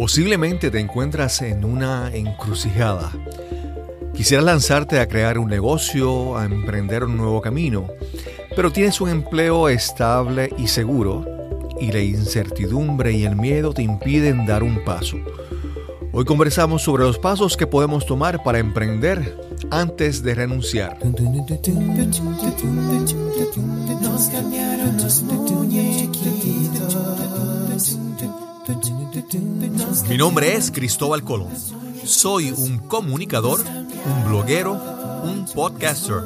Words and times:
Posiblemente 0.00 0.70
te 0.70 0.80
encuentras 0.80 1.42
en 1.42 1.62
una 1.62 2.10
encrucijada. 2.14 3.12
Quisieras 4.14 4.46
lanzarte 4.46 4.98
a 4.98 5.06
crear 5.06 5.38
un 5.38 5.50
negocio, 5.50 6.38
a 6.38 6.46
emprender 6.46 7.04
un 7.04 7.18
nuevo 7.18 7.42
camino, 7.42 7.86
pero 8.56 8.72
tienes 8.72 9.02
un 9.02 9.10
empleo 9.10 9.68
estable 9.68 10.54
y 10.56 10.68
seguro 10.68 11.26
y 11.78 11.92
la 11.92 12.00
incertidumbre 12.00 13.12
y 13.12 13.24
el 13.26 13.36
miedo 13.36 13.74
te 13.74 13.82
impiden 13.82 14.46
dar 14.46 14.62
un 14.62 14.82
paso. 14.86 15.18
Hoy 16.12 16.24
conversamos 16.24 16.80
sobre 16.80 17.04
los 17.04 17.18
pasos 17.18 17.58
que 17.58 17.66
podemos 17.66 18.06
tomar 18.06 18.42
para 18.42 18.58
emprender 18.58 19.38
antes 19.70 20.22
de 20.22 20.34
renunciar. 20.34 20.98
Mi 30.10 30.18
nombre 30.18 30.56
es 30.56 30.72
Cristóbal 30.72 31.22
Colón. 31.22 31.50
Soy 32.04 32.50
un 32.50 32.78
comunicador, 32.78 33.60
un 33.60 34.28
bloguero, 34.28 34.72
un 35.22 35.46
podcaster. 35.54 36.16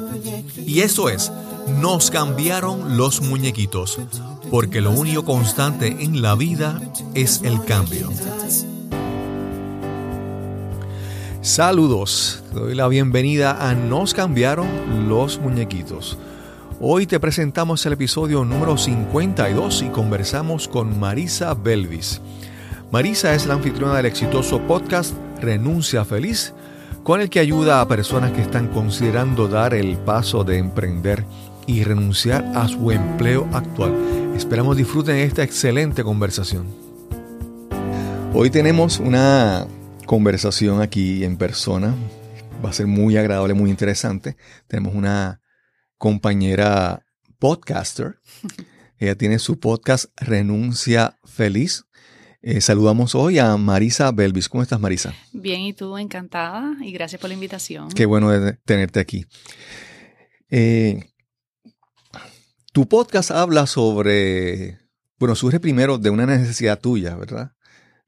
Y 0.57 0.79
eso 0.79 1.07
es, 1.07 1.31
nos 1.79 2.09
cambiaron 2.09 2.97
los 2.97 3.21
muñequitos, 3.21 3.99
porque 4.49 4.81
lo 4.81 4.89
único 4.89 5.23
constante 5.23 5.97
en 5.99 6.23
la 6.23 6.33
vida 6.33 6.81
es 7.13 7.43
el 7.43 7.63
cambio. 7.63 8.09
Saludos, 11.43 12.43
te 12.51 12.59
doy 12.59 12.73
la 12.73 12.87
bienvenida 12.87 13.69
a 13.69 13.75
Nos 13.75 14.15
cambiaron 14.15 15.07
los 15.07 15.37
muñequitos. 15.37 16.17
Hoy 16.79 17.05
te 17.05 17.19
presentamos 17.19 17.85
el 17.85 17.93
episodio 17.93 18.45
número 18.45 18.79
52 18.79 19.83
y 19.83 19.89
conversamos 19.89 20.67
con 20.67 20.99
Marisa 20.99 21.53
Belvis. 21.53 22.19
Marisa 22.91 23.33
es 23.33 23.47
la 23.47 23.55
anfitriona 23.55 23.97
del 23.97 24.05
exitoso 24.05 24.61
podcast 24.61 25.15
Renuncia 25.41 26.05
Feliz, 26.05 26.53
con 27.03 27.19
el 27.19 27.29
que 27.29 27.39
ayuda 27.39 27.81
a 27.81 27.87
personas 27.87 28.31
que 28.31 28.41
están 28.41 28.67
considerando 28.67 29.47
dar 29.47 29.73
el 29.73 29.97
paso 29.97 30.43
de 30.43 30.59
emprender 30.59 31.25
y 31.65 31.83
renunciar 31.83 32.45
a 32.55 32.67
su 32.67 32.91
empleo 32.91 33.49
actual. 33.53 33.93
Esperamos 34.35 34.77
disfruten 34.77 35.17
esta 35.17 35.43
excelente 35.43 36.03
conversación. 36.03 36.67
Hoy 38.33 38.51
tenemos 38.51 38.99
una 38.99 39.65
conversación 40.05 40.81
aquí 40.81 41.23
en 41.23 41.37
persona. 41.37 41.95
Va 42.63 42.69
a 42.69 42.73
ser 42.73 42.85
muy 42.85 43.17
agradable, 43.17 43.55
muy 43.55 43.71
interesante. 43.71 44.37
Tenemos 44.67 44.93
una 44.93 45.41
compañera 45.97 47.03
podcaster. 47.39 48.19
Ella 48.99 49.15
tiene 49.15 49.39
su 49.39 49.59
podcast 49.59 50.05
Renuncia 50.17 51.17
Feliz. 51.25 51.85
Eh, 52.47 52.61
saludamos 52.61 53.15
hoy 53.15 53.39
a 53.39 53.57
Marisa 53.57 54.11
Belvis. 54.11 54.47
¿Cómo 54.47 54.61
estás, 54.61 54.79
Marisa? 54.79 55.15
Bien, 55.33 55.61
y 55.61 55.73
tú, 55.73 55.97
encantada, 55.97 56.77
y 56.79 56.91
gracias 56.91 57.19
por 57.19 57.27
la 57.27 57.33
invitación. 57.33 57.89
Qué 57.89 58.05
bueno 58.05 58.29
tenerte 58.63 58.99
aquí. 58.99 59.25
Eh, 60.51 61.09
tu 62.71 62.87
podcast 62.87 63.31
habla 63.31 63.65
sobre, 63.65 64.77
bueno, 65.17 65.33
surge 65.33 65.59
primero 65.59 65.97
de 65.97 66.11
una 66.11 66.27
necesidad 66.27 66.79
tuya, 66.79 67.15
¿verdad? 67.15 67.55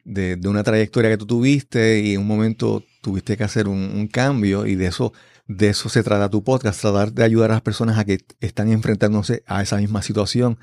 de, 0.07 0.39
una 0.47 0.63
trayectoria 0.63 1.09
que 1.09 1.17
tú 1.17 1.25
tuviste 1.25 1.99
y 1.99 2.13
en 2.13 2.21
un 2.21 2.27
momento 2.27 2.83
tuviste 3.01 3.37
que 3.37 3.43
hacer 3.43 3.67
un, 3.67 4.07
cambio 4.07 4.65
y 4.65 4.75
de 4.75 4.85
eso, 4.85 5.13
de 5.47 5.69
eso 5.69 5.89
se 5.89 6.03
trata 6.03 6.29
tu 6.29 6.43
podcast, 6.43 6.79
tratar 6.79 7.11
de 7.11 7.23
ayudar 7.23 7.49
a 7.49 7.55
las 7.55 7.61
personas 7.63 7.97
a 7.97 8.05
que 8.05 8.19
están 8.39 8.71
enfrentándose 8.71 9.43
a 9.47 9.61
esa 9.61 9.77
misma 9.77 10.01
situación. 10.01 10.57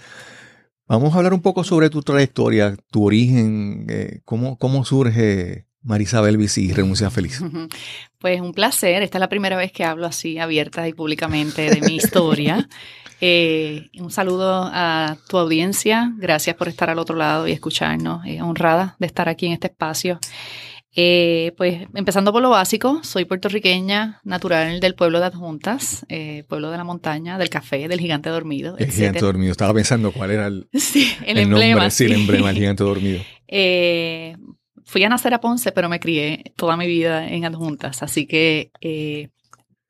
Vamos 0.86 1.14
a 1.14 1.18
hablar 1.18 1.32
un 1.32 1.40
poco 1.40 1.64
sobre 1.64 1.88
tu 1.88 2.02
trayectoria, 2.02 2.76
tu 2.90 3.04
origen, 3.04 3.86
eh, 3.88 4.20
cómo, 4.24 4.58
cómo 4.58 4.84
surge 4.84 5.66
Marisa 5.84 6.20
Belvis 6.20 6.58
y 6.58 6.72
Renuncia 6.72 7.10
Feliz. 7.10 7.40
Pues 8.18 8.40
un 8.40 8.54
placer. 8.54 9.02
Esta 9.02 9.18
es 9.18 9.20
la 9.20 9.28
primera 9.28 9.54
vez 9.54 9.70
que 9.70 9.84
hablo 9.84 10.06
así 10.06 10.38
abierta 10.38 10.88
y 10.88 10.94
públicamente 10.94 11.68
de 11.68 11.80
mi 11.80 11.96
historia. 11.96 12.68
Eh, 13.26 13.88
un 14.00 14.10
saludo 14.10 14.68
a 14.70 15.16
tu 15.28 15.38
audiencia. 15.38 16.12
Gracias 16.18 16.56
por 16.56 16.68
estar 16.68 16.90
al 16.90 16.98
otro 16.98 17.16
lado 17.16 17.48
y 17.48 17.52
escucharnos. 17.52 18.26
Eh, 18.26 18.42
honrada 18.42 18.96
de 18.98 19.06
estar 19.06 19.30
aquí 19.30 19.46
en 19.46 19.52
este 19.52 19.68
espacio. 19.68 20.18
Eh, 20.96 21.52
pues 21.56 21.88
empezando 21.94 22.32
por 22.32 22.42
lo 22.42 22.50
básico, 22.50 23.02
soy 23.02 23.24
puertorriqueña, 23.24 24.20
natural 24.24 24.80
del 24.80 24.94
pueblo 24.94 25.20
de 25.20 25.26
Adjuntas, 25.26 26.06
pueblo 26.48 26.70
de 26.70 26.76
la 26.76 26.84
montaña, 26.84 27.38
del 27.38 27.50
café, 27.50 27.88
del 27.88 28.00
gigante 28.00 28.30
dormido. 28.30 28.76
El 28.78 28.90
gigante 28.90 29.20
dormido. 29.20 29.52
Estaba 29.52 29.74
pensando 29.74 30.12
cuál 30.12 30.30
era 30.30 30.46
el, 30.46 30.68
emblema, 31.26 31.70
nombre, 31.70 31.90
sí, 31.90 32.04
el 32.04 32.12
emblema 32.12 32.48
del 32.48 32.56
gigante 32.56 32.84
dormido. 32.84 33.22
fui 34.84 35.04
a 35.04 35.08
nacer 35.08 35.34
a 35.34 35.40
Ponce, 35.40 35.72
pero 35.72 35.88
me 35.88 35.98
crié 36.00 36.52
toda 36.56 36.76
mi 36.76 36.86
vida 36.86 37.28
en 37.28 37.44
Adjuntas, 37.44 38.02
así 38.02 38.26
que 38.26 38.70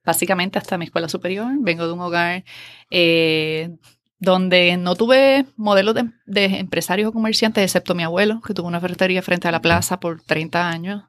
básicamente 0.04 0.58
hasta 0.58 0.78
mi 0.78 0.84
escuela 0.84 1.08
superior. 1.08 1.52
Vengo 1.60 1.86
de 1.86 1.92
un 1.92 2.00
hogar 2.00 2.44
eh, 2.90 3.70
donde 4.18 4.76
no 4.76 4.94
tuve 4.94 5.46
modelos 5.56 5.94
de, 6.26 6.44
empresarios 6.44 7.08
o 7.08 7.12
comerciantes, 7.12 7.64
excepto 7.64 7.94
mi 7.94 8.02
abuelo, 8.02 8.40
que 8.40 8.54
tuvo 8.54 8.68
una 8.68 8.80
ferretería 8.80 9.22
frente 9.22 9.48
a 9.48 9.52
la 9.52 9.60
plaza 9.60 10.00
por 10.00 10.22
30 10.22 10.68
años. 10.68 11.02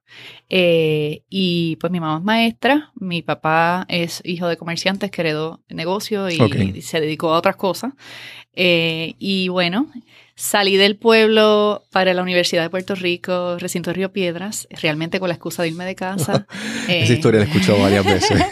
Eh, 0.50 1.24
y 1.30 1.78
pues 1.78 1.92
mi 1.92 2.00
mamá 2.00 2.18
es 2.18 2.24
maestra, 2.24 2.92
mi 2.96 3.22
papá 3.22 3.86
es 3.88 4.22
hijo 4.26 4.48
de 4.48 4.58
comerciantes 4.58 5.12
que 5.12 5.22
heredó 5.22 5.62
negocio 5.70 6.30
y, 6.30 6.82
se 6.82 7.00
dedicó 7.00 7.34
a 7.34 7.38
otras 7.38 7.56
cosas. 7.56 7.94
Eh, 8.54 9.16
y 9.20 9.50
bueno, 9.50 9.88
Salí 10.38 10.76
del 10.76 10.98
pueblo 10.98 11.86
para 11.92 12.14
la 12.14 12.22
Universidad 12.22 12.62
de 12.62 12.70
Puerto 12.70 12.94
Rico, 12.94 13.58
recinto 13.58 13.90
de 13.90 13.94
Río 13.94 14.12
Piedras, 14.12 14.68
realmente 14.70 15.22
con 15.22 15.30
la 15.30 15.36
excusa 15.36 15.64
de 15.64 15.70
irme 15.70 15.86
de 15.86 15.96
casa. 15.96 16.46
Esa 16.90 17.14
historia 17.14 17.40
la 17.40 17.46
he 17.46 17.50
escuchado 17.50 17.82
varias 17.82 18.04
veces. 18.04 18.44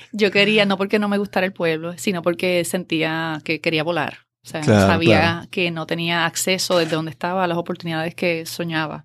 yo 0.12 0.32
quería, 0.32 0.66
no 0.66 0.76
porque 0.76 0.98
no 0.98 1.08
me 1.08 1.18
gustara 1.18 1.46
el 1.46 1.52
pueblo, 1.52 1.94
sino 1.98 2.22
porque 2.22 2.64
sentía 2.64 3.40
que 3.44 3.60
quería 3.60 3.84
volar. 3.84 4.18
O 4.42 4.48
sea, 4.48 4.64
sabía 4.64 5.46
que 5.50 5.70
no 5.70 5.86
tenía 5.86 6.24
acceso 6.24 6.78
desde 6.78 6.96
donde 6.96 7.10
estaba 7.10 7.44
a 7.44 7.46
las 7.46 7.58
oportunidades 7.58 8.14
que 8.14 8.46
soñaba. 8.46 9.04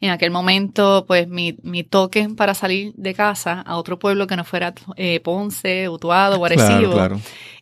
En 0.00 0.10
aquel 0.10 0.32
momento, 0.32 1.04
pues 1.06 1.28
mi, 1.28 1.56
mi 1.62 1.84
toque 1.84 2.28
para 2.36 2.52
salir 2.52 2.92
de 2.96 3.14
casa 3.14 3.60
a 3.60 3.76
otro 3.76 4.00
pueblo 4.00 4.26
que 4.26 4.36
no 4.36 4.44
fuera 4.44 4.74
eh, 4.96 5.20
Ponce, 5.20 5.88
Utuado 5.88 6.40
o 6.40 6.44
Arecibo, 6.44 6.96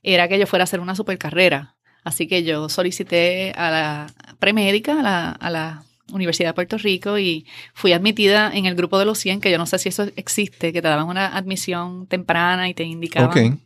era 0.03 0.29
que 0.29 0.39
yo 0.39 0.47
fuera 0.47 0.63
a 0.63 0.65
hacer 0.65 0.81
una 0.81 0.95
supercarrera. 0.95 1.77
Así 2.05 2.27
que 2.27 2.43
yo 2.45 2.69
solicité 2.69 3.53
a 3.57 3.71
la 3.71 4.07
premédica, 4.39 5.01
a 5.01 5.03
la, 5.03 5.31
a 5.31 5.51
la 5.51 5.83
Universidad 6.13 6.51
de 6.51 6.55
Puerto 6.55 6.79
Rico 6.79 7.19
y 7.19 7.47
fui 7.75 7.93
admitida 7.93 8.51
en 8.53 8.67
el 8.67 8.75
grupo 8.75 8.99
de 8.99 9.05
los 9.05 9.19
100, 9.19 9.41
que 9.41 9.51
yo 9.51 9.59
no 9.59 9.67
sé 9.67 9.79
si 9.79 9.89
eso 9.89 10.07
existe, 10.17 10.73
que 10.73 10.83
te 10.83 10.89
daban 10.89 11.09
una 11.09 11.37
admisión 11.37 12.07
temprana 12.07 12.69
y 12.69 12.75
te 12.75 12.85
indicaban 12.85 13.61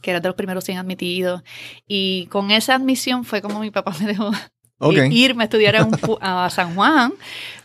que 0.00 0.10
eras 0.10 0.22
de 0.22 0.28
los 0.28 0.36
primeros 0.36 0.64
100 0.64 0.78
admitidos. 0.78 1.42
Y 1.86 2.26
con 2.26 2.50
esa 2.50 2.74
admisión 2.74 3.24
fue 3.24 3.40
como 3.40 3.60
mi 3.60 3.70
papá 3.70 3.94
me 4.00 4.06
dejó 4.06 4.32
irme 5.10 5.44
a 5.44 5.46
estudiar 5.46 5.76
a 6.20 6.50
San 6.50 6.74
Juan, 6.74 7.14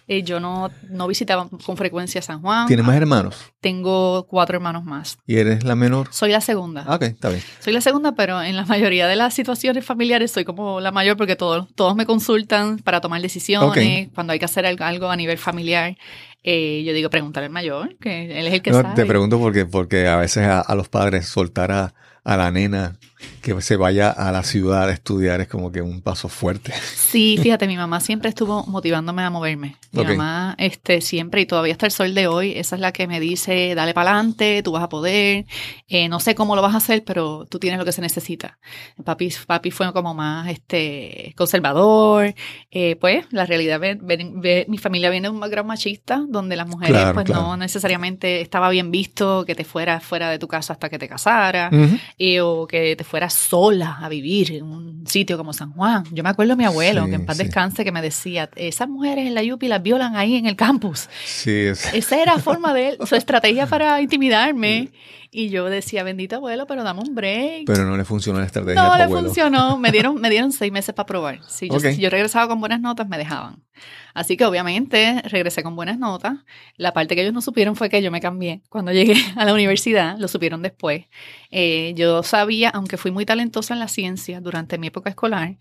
eh, 0.09 0.23
yo 0.23 0.39
no, 0.39 0.71
no 0.89 1.07
visitaba 1.07 1.49
con 1.65 1.75
frecuencia 1.75 2.21
San 2.21 2.41
Juan. 2.41 2.67
¿Tienes 2.67 2.85
más 2.85 2.95
hermanos? 2.95 3.35
Tengo 3.59 4.25
cuatro 4.27 4.55
hermanos 4.55 4.85
más. 4.85 5.17
¿Y 5.25 5.37
eres 5.37 5.65
la 5.65 5.75
menor? 5.75 6.07
Soy 6.11 6.31
la 6.31 6.39
segunda. 6.39 6.85
Ah, 6.87 6.95
ok, 6.95 7.03
está 7.03 7.27
bien. 7.29 7.43
Soy 7.59 7.73
la 7.73 7.81
segunda, 7.81 8.13
pero 8.13 8.41
en 8.41 8.55
la 8.55 8.65
mayoría 8.65 9.07
de 9.07 9.17
las 9.17 9.33
situaciones 9.33 9.83
familiares 9.83 10.31
soy 10.31 10.45
como 10.45 10.79
la 10.79 10.91
mayor 10.91 11.17
porque 11.17 11.35
todos, 11.35 11.67
todos 11.75 11.95
me 11.95 12.05
consultan 12.05 12.79
para 12.79 13.01
tomar 13.01 13.21
decisiones, 13.21 14.09
cuando 14.15 14.31
hay 14.31 14.39
que 14.39 14.45
hacer 14.45 14.65
algo, 14.65 15.09
a 15.09 15.15
nivel 15.17 15.37
familiar. 15.37 15.97
Eh, 16.43 16.83
yo 16.85 16.93
digo, 16.93 17.09
preguntar 17.09 17.43
al 17.43 17.49
mayor, 17.49 17.97
que 17.97 18.39
él 18.39 18.47
es 18.47 18.53
el 18.53 18.61
que 18.61 18.71
no, 18.71 18.93
Te 18.93 19.05
pregunto 19.05 19.37
porque, 19.37 19.65
porque 19.65 20.07
a 20.07 20.15
veces 20.15 20.45
a, 20.45 20.61
a 20.61 20.75
los 20.75 20.87
padres 20.87 21.25
soltar 21.27 21.73
a, 21.73 21.93
a 22.27 22.35
la 22.35 22.51
nena 22.51 22.97
que 23.41 23.59
se 23.61 23.77
vaya 23.77 24.09
a 24.09 24.31
la 24.31 24.43
ciudad 24.43 24.89
a 24.89 24.91
estudiar 24.91 25.39
es 25.39 25.47
como 25.47 25.71
que 25.71 25.81
un 25.81 26.01
paso 26.01 26.27
fuerte. 26.27 26.73
Sí, 26.73 27.39
fíjate, 27.41 27.65
mi 27.65 27.77
mamá 27.77 27.99
siempre 27.99 28.29
estuvo 28.29 28.65
motivándome 28.65 29.23
a 29.23 29.29
moverme. 29.29 29.77
Mi 29.91 30.03
mamá 30.03 30.53
este, 30.57 31.01
siempre, 31.01 31.41
y 31.41 31.45
todavía 31.45 31.71
hasta 31.71 31.85
el 31.85 31.91
sol 31.91 32.13
de 32.13 32.27
hoy, 32.27 32.51
esa 32.57 32.75
es 32.75 32.81
la 32.81 32.91
que 32.91 33.07
me 33.07 33.19
dice, 33.19 33.73
dale 33.73 33.93
para 33.93 34.11
adelante, 34.11 34.61
tú 34.61 34.73
vas 34.73 34.83
a 34.83 34.89
poder, 34.89 35.45
eh, 35.87 36.09
no 36.09 36.19
sé 36.19 36.35
cómo 36.35 36.55
lo 36.55 36.61
vas 36.61 36.73
a 36.73 36.77
hacer, 36.77 37.03
pero 37.05 37.47
tú 37.49 37.57
tienes 37.57 37.79
lo 37.79 37.85
que 37.85 37.93
se 37.93 38.01
necesita. 38.01 38.59
Papi, 39.03 39.33
papi 39.47 39.71
fue 39.71 39.91
como 39.93 40.13
más 40.13 40.49
este, 40.49 41.33
conservador, 41.37 42.35
eh, 42.69 42.97
pues 42.97 43.25
la 43.31 43.45
realidad, 43.45 43.79
mi 44.67 44.77
familia 44.77 45.09
viene 45.09 45.29
de 45.29 45.33
un 45.33 45.39
background 45.39 45.69
machista, 45.69 46.23
donde 46.27 46.57
las 46.57 46.67
mujeres 46.67 47.01
pues 47.13 47.29
no 47.29 47.55
necesariamente 47.57 48.41
estaba 48.41 48.69
bien 48.69 48.91
visto 48.91 49.45
que 49.45 49.55
te 49.55 49.63
fueras 49.63 50.03
fuera 50.03 50.29
de 50.29 50.37
tu 50.37 50.47
casa 50.47 50.73
hasta 50.73 50.89
que 50.89 50.99
te 50.99 51.07
casaras, 51.07 51.71
eh, 52.19 52.41
o 52.41 52.65
que 52.65 52.95
te 52.95 53.03
fuera 53.03 53.29
sola 53.29 53.99
a 54.01 54.09
vivir 54.09 54.51
en 54.51 54.63
un 54.63 55.07
sitio 55.07 55.37
como 55.37 55.53
San 55.53 55.71
Juan. 55.73 56.03
Yo 56.11 56.23
me 56.23 56.29
acuerdo 56.29 56.53
de 56.53 56.57
mi 56.57 56.65
abuelo, 56.65 57.05
que 57.05 57.15
en 57.15 57.25
paz 57.25 57.37
descanse, 57.37 57.83
que 57.85 57.91
me 57.91 58.01
decía, 58.01 58.49
esas 58.55 58.89
mujeres 58.89 59.27
en 59.27 59.35
la 59.35 59.43
Yupi 59.43 59.67
las 59.67 59.83
violan 59.83 60.15
ahí 60.15 60.35
en 60.35 60.47
el 60.47 60.55
campus. 60.55 61.09
Sí, 61.25 61.67
Esa 61.93 62.21
era 62.21 62.39
forma 62.39 62.73
de 62.73 62.89
él, 62.89 62.97
su 63.05 63.15
estrategia 63.15 63.67
para 63.67 64.01
intimidarme. 64.01 64.89
Y 65.39 65.49
yo 65.49 65.65
decía, 65.65 66.01
bendito 66.01 66.37
abuelo, 66.37 66.65
pero 66.65 66.83
dame 66.83 67.01
un 67.01 67.13
break. 67.13 67.67
Pero 67.67 67.85
no 67.85 67.95
le 67.95 68.03
funcionó 68.05 68.39
la 68.39 68.47
estrategia. 68.47 68.81
No 68.81 68.97
le 68.97 69.07
funcionó. 69.07 69.77
Me 69.77 69.91
dieron, 69.91 70.19
me 70.19 70.31
dieron 70.31 70.51
seis 70.51 70.71
meses 70.71 70.95
para 70.95 71.05
probar. 71.05 71.41
Si 71.47 71.69
yo, 71.69 71.79
si 71.79 71.97
yo 71.97 72.09
regresaba 72.09 72.47
con 72.47 72.59
buenas 72.59 72.81
notas, 72.81 73.07
me 73.07 73.19
dejaban. 73.19 73.61
Así 74.15 74.35
que 74.35 74.45
obviamente 74.45 75.21
regresé 75.25 75.61
con 75.61 75.75
buenas 75.75 75.99
notas. 75.99 76.39
La 76.75 76.91
parte 76.91 77.13
que 77.13 77.21
ellos 77.21 77.35
no 77.35 77.41
supieron 77.41 77.75
fue 77.75 77.87
que 77.87 78.01
yo 78.01 78.09
me 78.09 78.19
cambié. 78.19 78.63
Cuando 78.69 78.91
llegué 78.91 79.13
a 79.35 79.45
la 79.45 79.53
universidad, 79.53 80.17
lo 80.17 80.27
supieron 80.27 80.63
después. 80.63 81.05
Eh, 81.51 81.93
yo 81.95 82.23
sabía, 82.23 82.69
aunque 82.69 82.97
fui 82.97 83.11
muy 83.11 83.23
talentosa 83.23 83.75
en 83.75 83.79
la 83.79 83.89
ciencia 83.89 84.41
durante 84.41 84.79
mi 84.79 84.87
época 84.87 85.11
escolar, 85.11 85.57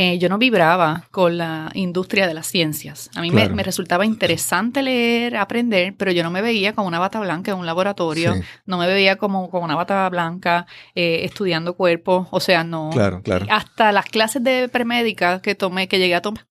eh, 0.00 0.16
yo 0.18 0.28
no 0.28 0.38
vibraba 0.38 1.08
con 1.10 1.38
la 1.38 1.70
industria 1.74 2.28
de 2.28 2.32
las 2.32 2.46
ciencias. 2.46 3.10
A 3.16 3.20
mí 3.20 3.32
me, 3.32 3.48
resultaba 3.64 4.06
interesante 4.06 4.80
leer, 4.80 5.36
aprender, 5.36 5.94
pero 5.98 6.12
yo 6.12 6.22
no 6.22 6.30
me 6.30 6.40
veía 6.40 6.72
como 6.72 6.86
una 6.86 7.00
bata 7.00 7.18
blanca 7.18 7.50
en 7.50 7.58
un 7.58 7.66
laboratorio, 7.66 8.36
no 8.64 8.78
me 8.78 8.86
veía 8.86 9.16
como, 9.16 9.50
como 9.50 9.64
una 9.64 9.74
bata 9.74 10.08
blanca 10.08 10.66
eh, 10.94 11.22
estudiando 11.24 11.74
cuerpos, 11.74 12.28
o 12.30 12.38
sea, 12.38 12.62
no. 12.62 12.90
Claro, 12.92 13.22
claro. 13.22 13.46
Hasta 13.50 13.90
las 13.90 14.04
clases 14.04 14.44
de 14.44 14.68
premédica 14.68 15.42
que 15.42 15.56
tomé, 15.56 15.88
que 15.88 15.98
llegué 15.98 16.14
a 16.14 16.22
tomar, 16.22 16.46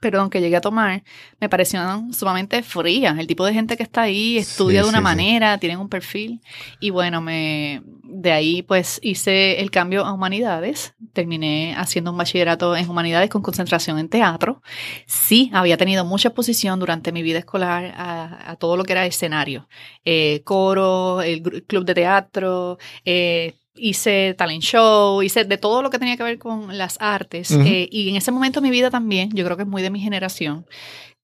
perdón, 0.00 0.30
que 0.30 0.40
llegué 0.40 0.56
a 0.56 0.60
tomar, 0.60 1.02
me 1.40 1.48
parecieron 1.48 2.12
sumamente 2.12 2.62
frías. 2.62 3.18
El 3.18 3.26
tipo 3.26 3.44
de 3.44 3.52
gente 3.52 3.76
que 3.76 3.82
está 3.82 4.02
ahí 4.02 4.38
estudia 4.38 4.82
de 4.82 4.88
una 4.88 5.00
manera, 5.00 5.58
tienen 5.58 5.78
un 5.78 5.88
perfil. 5.88 6.40
Y 6.80 6.90
bueno, 6.90 7.20
me 7.20 7.82
de 8.08 8.32
ahí 8.32 8.62
pues 8.62 8.98
hice 9.02 9.60
el 9.60 9.70
cambio 9.70 10.04
a 10.04 10.12
humanidades. 10.12 10.94
Terminé 11.12 11.74
haciendo 11.76 12.10
un 12.10 12.16
bachillerato 12.16 12.74
en 12.76 12.88
humanidades 12.88 13.30
con 13.30 13.42
concentración 13.42 13.98
en 13.98 14.08
teatro. 14.08 14.62
Sí, 15.06 15.50
había 15.52 15.76
tenido 15.76 16.04
mucha 16.04 16.28
exposición 16.28 16.80
durante 16.80 17.12
mi 17.12 17.22
vida 17.22 17.38
escolar 17.38 17.94
a, 17.96 18.56
todo 18.58 18.76
lo 18.76 18.84
que 18.84 18.92
era 18.92 19.06
escenario. 19.06 19.68
Eh, 20.04 20.42
coro, 20.44 21.22
el 21.22 21.42
club 21.66 21.84
de 21.84 21.94
teatro, 21.94 22.78
eh, 23.04 23.54
hice 23.78 24.34
talent 24.36 24.62
show, 24.62 25.22
hice 25.22 25.44
de 25.44 25.58
todo 25.58 25.82
lo 25.82 25.90
que 25.90 25.98
tenía 25.98 26.16
que 26.16 26.22
ver 26.22 26.38
con 26.38 26.76
las 26.76 26.96
artes. 27.00 27.50
Eh, 27.50 27.88
y 27.90 28.08
en 28.10 28.16
ese 28.16 28.32
momento 28.32 28.60
de 28.60 28.66
mi 28.66 28.70
vida 28.70 28.90
también, 28.90 29.30
yo 29.32 29.44
creo 29.44 29.56
que 29.56 29.62
es 29.62 29.68
muy 29.68 29.82
de 29.82 29.90
mi 29.90 30.00
generación, 30.00 30.66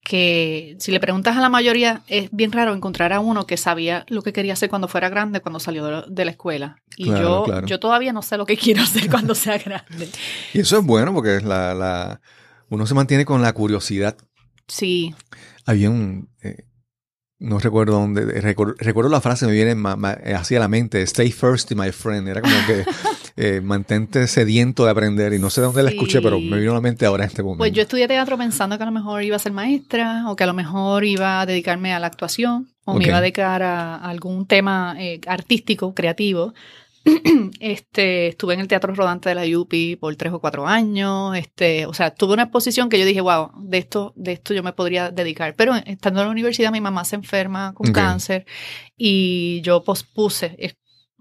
que 0.05 0.77
si 0.79 0.93
le 0.93 1.01
preguntas 1.01 1.37
a 1.37 1.41
la 1.41 1.49
mayoría, 1.49 2.03
es 2.09 2.29
bien 2.31 2.53
raro 2.53 2.75
encontrar 2.75 3.13
a 3.13 3.21
uno 3.21 3.47
que 3.47 3.57
sabía 3.57 4.05
lo 4.09 4.23
que 4.23 4.33
quería 4.33 4.53
hacer 4.53 4.69
cuando 4.69 4.87
fuera 4.87 5.09
grande, 5.09 5.41
cuando 5.41 5.59
salió 5.59 6.03
de 6.03 6.25
la 6.25 6.31
escuela. 6.31 6.77
Y 6.97 7.07
yo, 7.07 7.47
yo 7.65 7.81
todavía 7.81 8.13
no 8.13 8.23
sé 8.23 8.37
lo 8.37 8.45
que 8.45 8.57
quiero 8.59 8.83
hacer 8.83 9.11
cuando 9.11 9.35
sea 9.35 9.59
grande. 9.59 10.09
Y 10.53 10.61
eso 10.61 10.79
es 10.79 10.85
bueno 10.85 11.15
porque 11.15 11.41
la, 11.41 11.75
la, 11.75 12.21
uno 12.69 12.87
se 12.87 12.95
mantiene 12.95 13.25
con 13.25 13.41
la 13.41 13.53
curiosidad. 13.53 14.17
Sí. 14.69 15.15
Había 15.65 15.91
un... 15.91 16.29
Eh, 16.43 16.65
no 17.39 17.59
recuerdo 17.59 17.95
dónde, 17.95 18.25
recuerdo, 18.41 19.09
la 19.09 19.21
frase, 19.21 19.47
me 19.47 19.53
viene 19.53 19.77
hacia 20.35 20.61
la 20.61 20.69
mente, 20.69 21.03
stay 21.03 21.31
first, 21.31 21.73
my 21.73 21.91
friend, 21.91 22.29
era 22.29 22.41
como 22.41 22.55
que 22.67 22.85
eh, 23.37 23.61
mantente 23.61 24.27
sediento 24.29 24.85
de 24.85 24.91
aprender 24.91 25.33
y 25.33 25.39
no 25.39 25.51
sé 25.51 25.61
dónde 25.61 25.83
la 25.83 25.91
escuché, 25.91 26.23
pero 26.23 26.39
me 26.39 26.59
vino 26.59 26.71
a 26.73 26.75
la 26.75 26.81
mente 26.81 27.07
ahora 27.07 27.25
en 27.25 27.29
este 27.29 27.43
momento. 27.43 27.59
Pues 27.59 27.73
yo 27.73 27.83
estudié 27.83 28.07
teatro 28.07 28.39
pensando 28.39 28.77
que 28.77 28.83
a 28.83 28.87
lo 28.87 28.93
mejor 28.93 29.23
iba 29.23 29.37
a 29.37 29.41
ser 29.41 29.53
maestra 29.53 30.25
o 30.29 30.37
que 30.37 30.45
a 30.45 30.47
lo 30.47 30.55
mejor 30.55 31.05
iba 31.05 31.41
a 31.41 31.47
dedicarme 31.47 31.93
a 31.93 31.99
la 31.99 32.07
actuación 32.07 32.69
o 32.85 32.95
me 32.95 33.07
iba 33.07 33.17
a 33.17 33.21
dedicar 33.21 33.63
a, 33.63 33.97
algún 33.97 34.47
tema 34.47 34.95
eh, 34.99 35.21
artístico, 35.27 35.95
creativo. 35.95 36.55
este, 37.61 38.29
estuve 38.29 38.55
en 38.55 38.61
el 38.61 38.69
Teatro 38.69 38.95
Rodante 38.95 39.29
de 39.29 39.35
la 39.35 39.59
UPI 39.59 39.97
por 39.97 40.15
tres 40.17 40.33
o 40.33 40.41
cuatro 40.41 40.67
años, 40.67 41.37
este, 41.37 41.87
o 41.87 41.93
sea, 41.93 42.15
tuve 42.15 42.35
una 42.35 42.45
exposición 42.45 42.89
que 42.89 42.99
yo 42.99 43.05
dije, 43.05 43.21
wow, 43.21 43.51
de 43.59 43.79
esto, 43.79 44.13
de 44.17 44.33
esto 44.33 44.55
yo 44.55 44.63
me 44.63 44.73
podría 44.73 45.11
dedicar. 45.11 45.55
Pero 45.55 45.75
estando 45.75 46.21
en 46.21 46.27
la 46.27 46.33
universidad, 46.33 46.73
mi 46.73 46.81
mamá 46.81 47.05
se 47.05 47.17
enferma 47.17 47.75
con 47.75 47.93
cáncer 47.93 48.47
y 48.97 49.61
yo 49.63 49.85
pospuse 49.85 50.57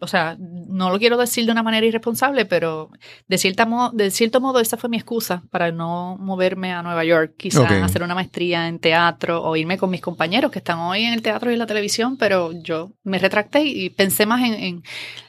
o 0.03 0.07
sea, 0.07 0.35
no 0.39 0.89
lo 0.89 0.99
quiero 0.99 1.17
decir 1.17 1.45
de 1.45 1.51
una 1.51 1.63
manera 1.63 1.87
irresponsable, 1.87 2.45
pero 2.45 2.89
de, 3.27 3.37
cierta 3.37 3.67
de 3.93 4.11
cierto 4.11 4.41
modo 4.41 4.59
esa 4.59 4.75
fue 4.75 4.89
mi 4.89 4.97
excusa 4.97 5.43
para 5.49 5.71
no 5.71 6.17
moverme 6.19 6.73
a 6.73 6.83
Nueva 6.83 7.05
York, 7.05 7.35
quizás 7.37 7.71
hacer 7.71 8.03
una 8.03 8.13
maestría 8.13 8.67
en 8.67 8.79
teatro 8.79 9.41
o 9.41 9.55
irme 9.55 9.77
con 9.77 9.89
mis 9.89 10.01
compañeros 10.01 10.51
que 10.51 10.59
están 10.59 10.79
hoy 10.79 11.03
en 11.03 11.13
el 11.13 11.21
teatro 11.21 11.49
y 11.49 11.53
en 11.53 11.59
la 11.59 11.65
televisión, 11.65 12.17
pero 12.17 12.51
yo 12.51 12.91
me 13.03 13.17
retracté 13.17 13.63
y 13.63 13.89
pensé 13.89 14.25
más 14.25 14.41
en, 14.43 14.83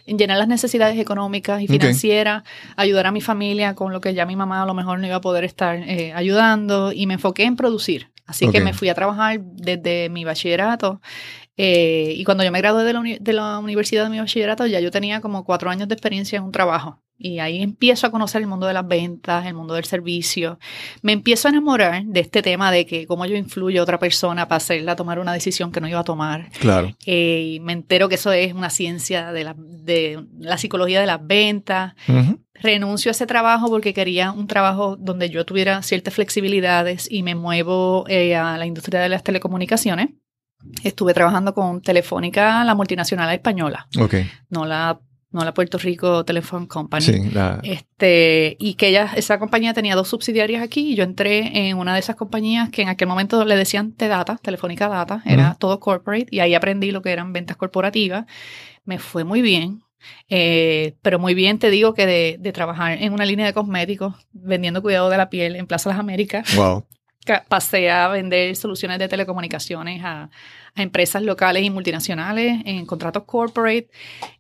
llenar 0.06 0.38
las 0.38 0.49
necesidades 0.49 0.99
económicas 0.99 1.62
y 1.62 1.69
financieras, 1.69 2.43
ayudar 2.77 3.06
a 3.06 3.12
mi 3.12 3.20
familia 3.20 3.75
con 3.75 3.93
lo 3.93 4.00
que 4.00 4.12
ya 4.12 4.27
mi 4.27 4.37
mamá 4.37 4.62
a 4.62 4.67
lo 4.67 4.75
mejor 4.75 4.99
no 4.99 5.06
iba 5.06 5.17
a 5.17 5.20
poder 5.20 5.44
estar 5.44 5.77
eh, 5.77 6.12
ayudando 6.15 6.93
y 6.93 7.06
me 7.06 7.15
enfoqué 7.15 7.44
en 7.44 7.56
producir. 7.56 8.11
Así 8.27 8.49
que 8.50 8.61
me 8.61 8.73
fui 8.73 8.88
a 8.88 8.94
trabajar 8.94 9.38
desde 9.38 10.09
mi 10.09 10.25
bachillerato 10.25 11.03
eh, 11.56 12.15
y 12.17 12.25
cuando 12.25 12.43
yo 12.43 12.51
me 12.51 12.59
gradué 12.59 12.85
de 12.85 12.93
la, 12.93 13.03
de 13.21 13.33
la, 13.33 13.59
universidad 13.59 14.05
de 14.05 14.11
mi 14.11 14.19
bachillerato, 14.19 14.67
ya 14.67 14.81
yo 14.81 14.91
tenía 14.91 15.21
como 15.21 15.45
cuatro 15.45 15.71
años 15.71 15.89
de 15.89 15.95
experiencia 15.95 16.39
en 16.39 16.45
un 16.45 16.53
trabajo. 16.53 17.01
Y 17.17 17.39
ahí 17.39 17.62
empiezo 17.62 18.09
a 18.09 18.11
conocer 18.11 18.43
el 18.43 18.49
mundo 18.49 18.67
de 18.67 18.75
las 18.75 18.87
ventas, 18.89 19.47
el 19.47 19.55
mundo 19.55 19.75
del 19.75 19.85
servicio. 19.85 20.59
Me 21.01 21.12
empiezo 21.12 21.47
a 21.47 21.53
enamorar 21.53 22.05
de 22.05 22.19
este 22.19 22.43
tema 22.43 22.73
de 22.73 22.87
que 22.87 23.06
cómo 23.06 23.25
yo 23.25 23.37
influyo 23.37 23.81
a 23.81 23.85
otra 23.85 24.01
persona 24.01 24.49
para 24.49 24.56
hacerla 24.56 24.97
tomar 24.97 25.21
una 25.21 25.33
decisión 25.33 25.71
que 25.71 25.81
no 25.81 25.87
iba 25.87 26.01
a 26.01 26.05
tomar. 26.05 26.51
Claro. 26.59 26.91
Eh, 27.06 27.53
y 27.55 27.61
me 27.61 27.73
entero 27.73 28.09
que 28.09 28.17
eso 28.17 28.33
es 28.33 28.53
una 28.53 28.69
ciencia 28.69 29.31
de 29.31 29.45
la, 29.45 29.55
de 29.56 30.27
la 30.41 30.59
psicología 30.59 31.01
de 31.01 31.06
las 31.06 31.25
ventas. 31.25 31.95
Renuncio 32.55 33.11
a 33.11 33.12
ese 33.12 33.27
trabajo 33.27 33.69
porque 33.69 33.95
quería 33.95 34.33
un 34.33 34.49
trabajo 34.49 34.97
donde 34.97 35.31
yo 35.31 35.45
tuviera 35.45 35.83
ciertas 35.83 36.15
flexibilidades 36.15 37.06
y 37.09 37.23
me 37.23 37.37
muevo 37.37 38.06
eh, 38.09 38.35
a 38.35 38.59
la 38.59 38.67
industria 38.67 39.01
de 39.01 39.09
las 39.09 39.23
telecomunicaciones 39.23 40.09
estuve 40.83 41.15
trabajando 41.15 41.55
con 41.55 41.81
Telefónica, 41.81 42.65
la 42.65 42.75
multinacional 42.75 43.33
española. 43.35 43.87
Okay. 43.99 44.31
No 44.51 44.67
la 44.67 44.99
no 45.35 45.45
la 45.45 45.53
Puerto 45.53 45.79
Rico 45.79 46.25
Telephone 46.25 46.69
Company. 46.69 47.03
Sí, 47.03 47.21
este, 47.65 48.57
y 48.61 48.75
que 48.75 48.89
ella, 48.89 49.11
esa 49.17 49.41
compañía 49.41 49.75
tenía 49.75 49.97
dos 49.97 50.07
subsidiarias 50.07 50.63
aquí 50.63 50.93
y 50.93 50.95
yo 50.95 51.03
entré 51.03 51.69
en 51.69 51.77
una 51.77 51.93
de 51.93 51.99
esas 51.99 52.15
compañías 52.15 52.71
que 52.71 52.83
en 52.83 52.89
aquel 52.89 53.09
momento 53.09 53.45
le 53.45 53.57
decían 53.57 53.93
T-Data, 53.93 54.39
Telefónica 54.41 54.89
Data, 54.89 55.23
era 55.27 55.57
todo 55.59 55.81
corporate 55.81 56.29
y 56.31 56.39
ahí 56.39 56.55
aprendí 56.55 56.93
lo 56.93 57.03
que 57.03 57.11
eran 57.11 57.33
ventas 57.33 57.57
corporativas. 57.57 58.27
Me 58.85 59.01
fue 59.01 59.25
muy 59.25 59.43
bien. 59.43 59.83
Eh, 60.29 60.95
pero 61.03 61.19
muy 61.19 61.35
bien 61.35 61.59
te 61.59 61.71
digo 61.71 61.95
que 61.95 62.05
de, 62.05 62.37
de, 62.39 62.53
trabajar 62.53 63.03
en 63.03 63.15
una 63.15 63.25
línea 63.25 63.47
de 63.47 63.55
cosméticos 63.55 64.15
vendiendo 64.33 64.83
cuidado 64.83 65.09
de 65.09 65.17
la 65.17 65.31
piel 65.31 65.57
en 65.57 65.67
Plaza 65.67 65.89
Las 65.89 65.99
Américas 65.99 66.55
wow 66.57 66.85
pasé 67.49 67.91
a 67.91 68.09
vender 68.09 68.55
soluciones 68.56 68.99
de 68.99 69.09
telecomunicaciones 69.09 70.03
a, 70.05 70.31
empresas 70.76 71.23
locales 71.23 71.62
y 71.62 71.71
multinacionales 71.71 72.61
en 72.65 72.85
contratos 72.85 73.25
corporate. 73.25 73.88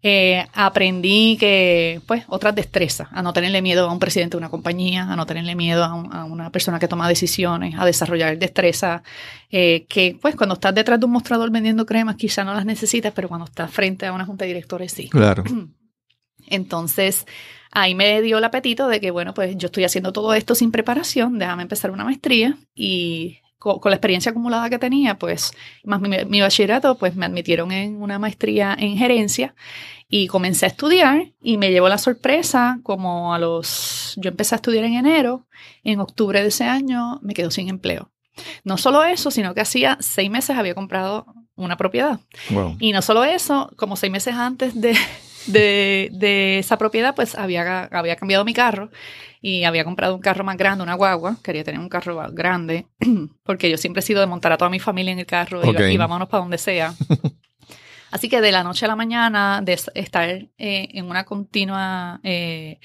Eh, 0.02 0.44
aprendí 0.52 1.36
que, 1.38 2.00
pues, 2.06 2.24
otras 2.28 2.54
destrezas, 2.54 3.08
a 3.12 3.22
no 3.22 3.32
tenerle 3.32 3.62
miedo 3.62 3.88
a 3.88 3.92
un 3.92 3.98
presidente 4.00 4.32
de 4.32 4.38
una 4.38 4.48
compañía, 4.48 5.04
a 5.04 5.16
no 5.16 5.26
tenerle 5.26 5.54
miedo 5.54 5.84
a, 5.84 6.24
una 6.24 6.50
persona 6.50 6.78
que 6.78 6.88
toma 6.88 7.08
decisiones, 7.08 7.74
a 7.78 7.84
desarrollar 7.84 8.36
destrezas 8.38 9.02
eh, 9.50 9.86
que, 9.88 10.18
pues, 10.20 10.34
cuando 10.34 10.54
estás 10.54 10.74
detrás 10.74 10.98
de 10.98 11.06
un 11.06 11.12
mostrador 11.12 11.50
vendiendo 11.50 11.86
cremas 11.86 12.16
quizá 12.16 12.42
no 12.42 12.52
las 12.52 12.64
necesitas, 12.64 13.12
pero 13.14 13.28
cuando 13.28 13.44
estás 13.44 13.70
frente 13.70 14.06
a 14.06 14.12
una 14.12 14.26
junta 14.26 14.44
de 14.44 14.48
directores 14.48 14.92
sí. 14.92 15.08
Claro. 15.08 15.44
Entonces, 16.48 17.26
ahí 17.74 17.94
me 17.94 18.22
dio 18.22 18.38
el 18.38 18.44
apetito 18.44 18.88
de 18.88 19.00
que, 19.00 19.10
bueno, 19.10 19.34
pues 19.34 19.56
yo 19.58 19.66
estoy 19.66 19.84
haciendo 19.84 20.12
todo 20.12 20.32
esto 20.32 20.54
sin 20.54 20.70
preparación, 20.70 21.38
déjame 21.38 21.64
empezar 21.64 21.90
una 21.90 22.04
maestría 22.04 22.56
y 22.74 23.40
con, 23.58 23.80
la 23.84 23.96
experiencia 23.96 24.30
acumulada 24.30 24.70
que 24.70 24.78
tenía, 24.78 25.18
pues, 25.18 25.52
más 25.82 26.00
mi, 26.00 26.40
bachillerato, 26.40 26.96
pues 26.96 27.16
me 27.16 27.26
admitieron 27.26 27.72
en 27.72 28.00
una 28.00 28.18
maestría 28.18 28.76
en 28.78 28.96
gerencia 28.96 29.54
y 30.08 30.28
comencé 30.28 30.66
a 30.66 30.68
estudiar 30.68 31.32
y 31.42 31.56
me 31.58 31.70
llevó 31.70 31.88
la 31.88 31.98
sorpresa 31.98 32.78
como 32.82 33.34
a 33.34 33.38
los, 33.38 34.14
yo 34.16 34.30
empecé 34.30 34.54
a 34.54 34.56
estudiar 34.56 34.84
en 34.84 34.94
enero, 34.94 35.46
en 35.82 36.00
octubre 36.00 36.40
de 36.42 36.48
ese 36.48 36.64
año 36.64 37.18
me 37.22 37.34
quedo 37.34 37.50
sin 37.50 37.68
empleo. 37.68 38.10
No 38.64 38.76
solo 38.76 39.02
eso, 39.04 39.30
sino 39.30 39.54
que 39.54 39.60
hacía 39.60 39.96
seis 40.00 40.30
meses 40.30 40.56
había 40.56 40.74
comprado 40.74 41.26
una 41.56 41.76
propiedad. 41.76 42.20
Y 42.80 42.92
no 42.92 43.00
solo 43.00 43.24
eso, 43.24 43.72
como 43.76 43.96
seis 43.96 44.12
meses 44.12 44.34
antes 44.34 44.80
de, 44.80 44.96
de, 45.46 46.58
esa 46.58 46.78
propiedad, 46.78 47.14
pues 47.14 47.34
había, 47.34 47.84
había 47.84 48.16
cambiado 48.16 48.44
mi 48.44 48.54
carro 48.54 48.90
y 49.40 49.64
había 49.64 49.84
comprado 49.84 50.14
un 50.14 50.20
carro 50.20 50.44
más 50.44 50.56
grande, 50.56 50.82
una 50.82 50.94
guagua. 50.94 51.36
Quería 51.42 51.64
tener 51.64 51.80
un 51.80 51.88
carro 51.88 52.20
grande 52.32 52.86
porque 53.44 53.70
yo 53.70 53.76
siempre 53.76 54.00
he 54.00 54.02
sido 54.02 54.20
de 54.20 54.26
montar 54.26 54.52
a 54.52 54.56
toda 54.56 54.70
mi 54.70 54.80
familia 54.80 55.12
en 55.12 55.18
el 55.18 55.26
carro 55.26 55.60
y, 55.64 55.96
vámonos 55.96 56.28
para 56.28 56.42
donde 56.42 56.58
sea. 56.58 56.94
Así 58.10 58.28
que 58.28 58.40
de 58.40 58.52
la 58.52 58.62
noche 58.62 58.84
a 58.84 58.88
la 58.88 58.96
mañana, 58.96 59.60
de 59.60 59.72
estar 59.72 60.28
eh, 60.28 60.48
en 60.58 61.10
una 61.10 61.24
continua 61.24 62.20
eh, 62.22 62.78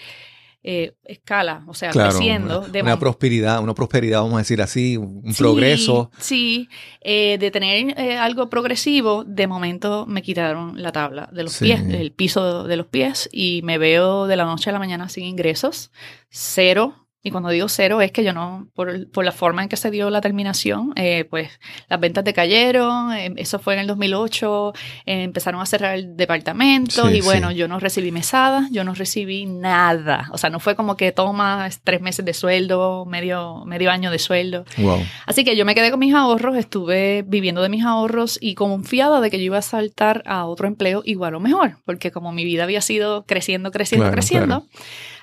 eh, 0.72 0.94
escala, 1.04 1.64
o 1.66 1.74
sea, 1.74 1.90
creciendo. 1.90 2.60
Una, 2.60 2.82
una, 2.84 3.00
prosperidad, 3.00 3.60
una 3.60 3.74
prosperidad, 3.74 4.22
vamos 4.22 4.36
a 4.36 4.38
decir 4.38 4.62
así, 4.62 4.98
un 4.98 5.34
progreso. 5.36 6.12
Sí, 6.20 6.70
eh, 7.02 7.40
de 7.40 7.50
tener 7.50 8.00
eh, 8.00 8.18
algo 8.18 8.52
progresivo, 8.52 9.24
de 9.24 9.48
momento 9.48 10.06
me 10.06 10.22
quitaron 10.22 10.80
la 10.80 10.92
tabla 10.92 11.28
de 11.32 11.42
los 11.42 11.58
pies, 11.58 11.82
el 11.90 12.12
piso 12.12 12.66
de 12.66 12.78
los 12.78 12.86
pies, 12.86 13.28
y 13.32 13.62
me 13.64 13.80
veo 13.80 14.28
de 14.28 14.36
la 14.36 14.46
noche 14.46 14.70
a 14.70 14.74
la 14.74 14.78
mañana 14.78 15.10
sin 15.10 15.24
ingresos, 15.24 15.90
cero 16.30 17.09
Y 17.22 17.32
cuando 17.32 17.50
digo 17.50 17.68
cero 17.68 18.00
es 18.00 18.14
que 18.14 18.24
yo 18.24 18.32
no, 18.32 18.70
por, 18.74 19.12
por 19.12 19.26
la 19.26 19.34
forma 19.34 19.62
en 19.62 19.68
que 19.68 19.76
se 19.76 19.92
dio 19.92 20.10
la 20.10 20.22
terminación, 20.22 20.94
eh, 20.96 21.26
pues 21.30 21.50
las 21.90 22.00
ventas 22.00 22.24
decayeron, 22.24 23.12
eh, 23.12 23.34
eso 23.36 23.60
fue 23.60 23.74
en 23.74 23.82
el 23.82 23.88
2008, 23.88 24.74
eh, 25.06 25.24
empezaron 25.24 25.60
a 25.60 25.66
cerrar 25.66 26.02
departamentos 26.02 27.12
y 27.12 27.20
bueno, 27.20 27.52
yo 27.52 27.68
no 27.68 27.78
recibí 27.80 28.14
mesada, 28.14 28.70
yo 28.72 28.86
no 28.86 28.94
recibí 28.94 29.46
nada. 29.46 30.30
O 30.32 30.38
sea, 30.38 30.50
no 30.50 30.62
fue 30.62 30.78
como 30.78 30.96
que 30.96 31.12
toma 31.12 31.68
tres 31.84 32.00
meses 32.00 32.24
de 32.24 32.34
sueldo, 32.34 33.06
medio, 33.06 33.66
medio 33.66 33.92
año 33.92 34.12
de 34.12 34.20
sueldo. 34.20 34.64
Wow. 34.78 35.04
Así 35.26 35.44
que 35.44 35.58
yo 35.58 35.66
me 35.66 35.76
quedé 35.76 35.92
con 35.92 36.00
mis 36.00 36.14
ahorros, 36.14 36.56
estuve 36.56 37.26
viviendo 37.28 37.62
de 37.62 37.68
mis 37.68 37.84
ahorros 37.84 38.38
y 38.42 38.56
confiada 38.56 39.20
de 39.20 39.30
que 39.30 39.40
yo 39.40 39.44
iba 39.44 39.58
a 39.58 39.62
saltar 39.62 40.24
a 40.26 40.46
otro 40.46 40.68
empleo 40.68 41.02
igual 41.04 41.36
o 41.36 41.42
mejor, 41.42 41.80
porque 41.84 42.12
como 42.12 42.32
mi 42.32 42.46
vida 42.46 42.64
había 42.64 42.80
sido 42.80 43.26
creciendo, 43.26 43.72
creciendo, 43.72 44.10
creciendo. 44.10 44.66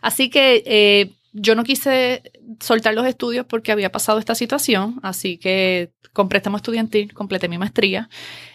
Así 0.03 0.29
que 0.29 0.63
eh, 0.67 1.16
yo 1.37 1.55
no 1.55 1.65
quise 1.65 2.23
soltar 2.61 2.95
los 2.95 3.07
estudios 3.07 3.47
porque 3.47 3.73
había 3.73 3.93
pasado 3.93 4.19
esta 4.19 4.35
situación, 4.35 5.01
así 5.03 5.39
que 5.39 5.93
con 6.13 6.29
préstamo 6.29 6.57
estudiantil 6.57 7.13
completé 7.13 7.49
mi 7.49 7.59
maestría. 7.59 8.09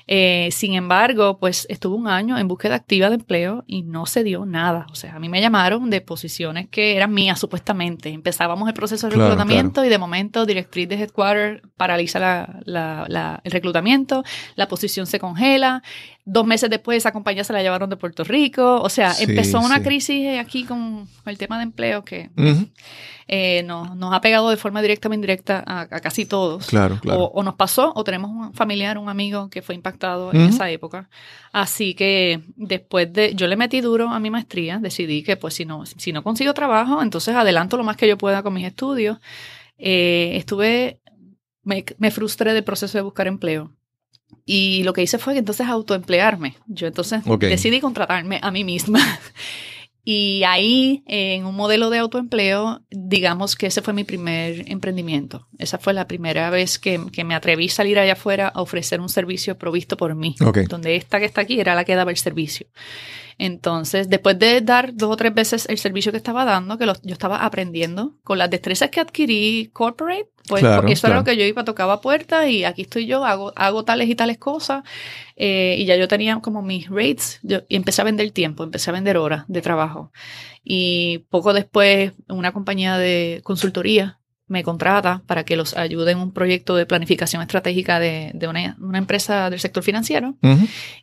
Eh, 0.08 0.50
sin 0.52 0.74
embargo, 0.74 1.38
pues 1.40 1.68
estuve 1.70 1.96
un 1.96 2.08
año 2.08 2.38
en 2.38 2.48
búsqueda 2.48 2.76
activa 2.76 3.10
de 3.10 3.16
empleo 3.16 3.64
y 3.68 3.84
no 3.84 4.06
se 4.06 4.24
dio 4.24 4.46
nada. 4.46 4.88
O 4.92 4.96
sea, 4.96 5.16
a 5.16 5.20
mí 5.20 5.30
me 5.30 5.40
llamaron 5.40 5.90
de 5.90 6.02
posiciones 6.02 6.68
que 6.70 6.98
eran 6.98 7.14
mías 7.14 7.40
supuestamente. 7.40 8.10
Empezábamos 8.10 8.68
el 8.68 8.74
proceso 8.74 9.08
de 9.08 9.16
reclutamiento 9.16 9.86
y 9.86 9.90
de 9.90 9.98
momento 9.98 10.46
directriz 10.46 10.90
de 10.90 10.96
headquarter 10.96 11.62
paraliza 11.78 12.20
la, 12.66 13.42
el 13.44 13.52
reclutamiento, 13.52 14.24
la 14.56 14.68
posición 14.68 15.06
se 15.06 15.20
congela. 15.20 15.84
Dos 16.26 16.46
meses 16.46 16.70
después 16.70 16.98
esa 16.98 17.12
compañía 17.12 17.44
se 17.44 17.54
la 17.54 17.62
llevaron 17.62 17.90
de 17.90 17.96
Puerto 17.96 18.24
Rico. 18.24 18.82
O 18.82 18.90
sea, 18.90 19.14
empezó 19.20 19.60
una 19.60 19.82
crisis 19.82 20.40
aquí 20.40 20.66
con 20.66 21.08
el 21.26 21.38
tema 21.38 21.58
de 21.58 21.64
empleo 21.64 22.04
que 22.04 22.30
eh, 23.34 23.64
nos, 23.64 23.96
nos, 23.96 24.14
ha 24.14 24.20
pegado 24.20 24.50
de 24.50 24.58
forma 24.58 24.82
directa 24.82 25.08
o 25.08 25.14
indirecta 25.14 25.64
a, 25.66 25.88
casi 26.02 26.26
todos. 26.26 26.68
Claro, 26.68 27.00
claro. 27.00 27.24
O, 27.24 27.44
nos 27.44 27.56
pasó, 27.56 27.94
o 27.96 28.04
tenemos 28.04 28.30
un 28.30 28.54
familiar, 28.54 28.98
un 28.98 29.08
amigo 29.08 29.50
que 29.50 29.62
fue 29.62 29.74
impactado 29.74 30.34
en 30.34 30.42
esa 30.42 30.70
época. 30.70 31.10
Así 31.54 31.94
que 31.94 32.42
después 32.58 33.12
de, 33.14 33.34
yo 33.34 33.48
le 33.48 33.56
metí 33.56 33.80
duro 33.80 34.10
a 34.10 34.20
mi 34.20 34.30
maestría, 34.30 34.80
decidí 34.80 35.24
que 35.24 35.38
pues 35.38 35.54
si 35.54 35.64
no, 35.64 35.86
si 35.86 36.12
no 36.12 36.24
consigo 36.24 36.54
trabajo, 36.54 37.02
entonces 37.02 37.34
adelanto 37.34 37.78
lo 37.78 37.86
más 37.86 37.96
que 37.96 38.06
yo 38.06 38.18
pueda 38.18 38.44
con 38.44 38.54
mis 38.54 38.68
estudios. 38.68 39.18
Eh, 39.78 40.34
estuve, 40.36 41.00
me, 41.64 41.86
me 42.00 42.12
frustré 42.12 42.54
del 42.54 42.66
proceso 42.66 42.98
de 42.98 43.02
buscar 43.02 43.28
empleo. 43.28 43.72
Y 44.46 44.84
lo 44.84 44.92
que 44.92 45.04
hice 45.04 45.20
fue 45.20 45.32
que 45.32 45.40
entonces 45.40 45.68
autoemplearme. 45.68 46.58
Yo 46.68 46.86
entonces 46.86 47.24
decidí 47.40 47.80
contratarme 47.80 48.42
a 48.44 48.52
mí 48.52 48.66
misma. 48.66 49.00
Y 50.04 50.44
ahí, 50.46 51.04
en 51.06 51.46
un 51.46 51.56
modelo 51.56 51.92
de 51.92 52.00
autoempleo, 52.00 52.82
digamos 52.90 53.56
que 53.56 53.68
ese 53.68 53.84
fue 53.84 53.94
mi 53.94 54.04
primer 54.04 54.70
emprendimiento. 54.70 55.48
Esa 55.60 55.78
fue 55.78 55.94
la 55.94 56.08
primera 56.08 56.50
vez 56.50 56.80
que, 56.80 57.00
me 57.24 57.36
atreví 57.36 57.68
a 57.68 57.72
salir 57.72 58.00
allá 58.00 58.14
afuera 58.14 58.48
a 58.48 58.62
ofrecer 58.62 59.00
un 59.00 59.10
servicio 59.10 59.58
provisto 59.60 59.98
por 59.98 60.16
mí. 60.16 60.36
Donde 60.70 60.96
esta 60.96 61.20
que 61.20 61.26
está 61.26 61.42
aquí 61.42 61.60
era 61.60 61.76
la 61.76 61.86
que 61.86 61.96
daba 61.96 62.10
el 62.10 62.18
servicio. 62.18 62.66
Entonces, 63.44 64.08
después 64.08 64.38
de 64.38 64.62
dar 64.62 64.94
dos 64.94 65.10
o 65.10 65.18
tres 65.18 65.34
veces 65.34 65.66
el 65.68 65.80
servicio 65.80 66.12
que 66.12 66.20
estaba 66.20 66.46
dando, 66.46 66.78
que 66.78 66.86
yo 66.86 67.12
estaba 67.12 67.44
aprendiendo 67.44 68.14
con 68.24 68.38
las 68.38 68.52
destrezas 68.52 68.92
que 68.92 69.00
adquirí 69.00 69.72
corporate, 69.74 70.30
pues 70.48 70.64
eso 70.64 71.08
era 71.08 71.16
lo 71.16 71.24
que 71.24 71.36
yo 71.36 71.44
iba, 71.44 71.64
tocaba 71.64 72.02
puertas 72.02 72.48
y 72.48 72.66
aquí 72.66 72.84
estoy 72.84 73.08
yo, 73.08 73.26
hago, 73.26 73.52
hago 73.56 73.84
tales 73.84 74.10
y 74.10 74.14
tales 74.14 74.38
cosas. 74.38 74.84
Eh, 75.36 75.76
y 75.80 75.86
ya 75.86 75.96
yo 75.96 76.08
tenía 76.08 76.40
como 76.40 76.62
mis 76.62 76.88
rates 76.88 77.40
y 77.68 77.76
empecé 77.76 78.04
a 78.04 78.06
vender 78.06 78.30
tiempo, 78.30 78.64
empecé 78.64 78.92
a 78.92 78.94
vender 78.94 79.18
horas 79.18 79.46
de 79.48 79.64
trabajo. 79.64 80.12
Y 80.64 81.26
poco 81.32 81.54
después, 81.54 82.14
una 82.30 82.52
compañía 82.52 83.00
de 83.00 83.42
consultoría 83.44 84.21
me 84.52 84.64
contrata 84.64 85.22
para 85.26 85.46
que 85.46 85.56
los 85.56 85.78
ayude 85.78 86.12
en 86.12 86.20
un 86.20 86.32
proyecto 86.32 86.76
de 86.76 86.86
planificación 86.86 87.42
estratégica 87.42 88.00
de, 88.00 88.34
una, 88.48 88.98
empresa 88.98 89.50
del 89.50 89.60
sector 89.60 89.82
financiero. 89.82 90.36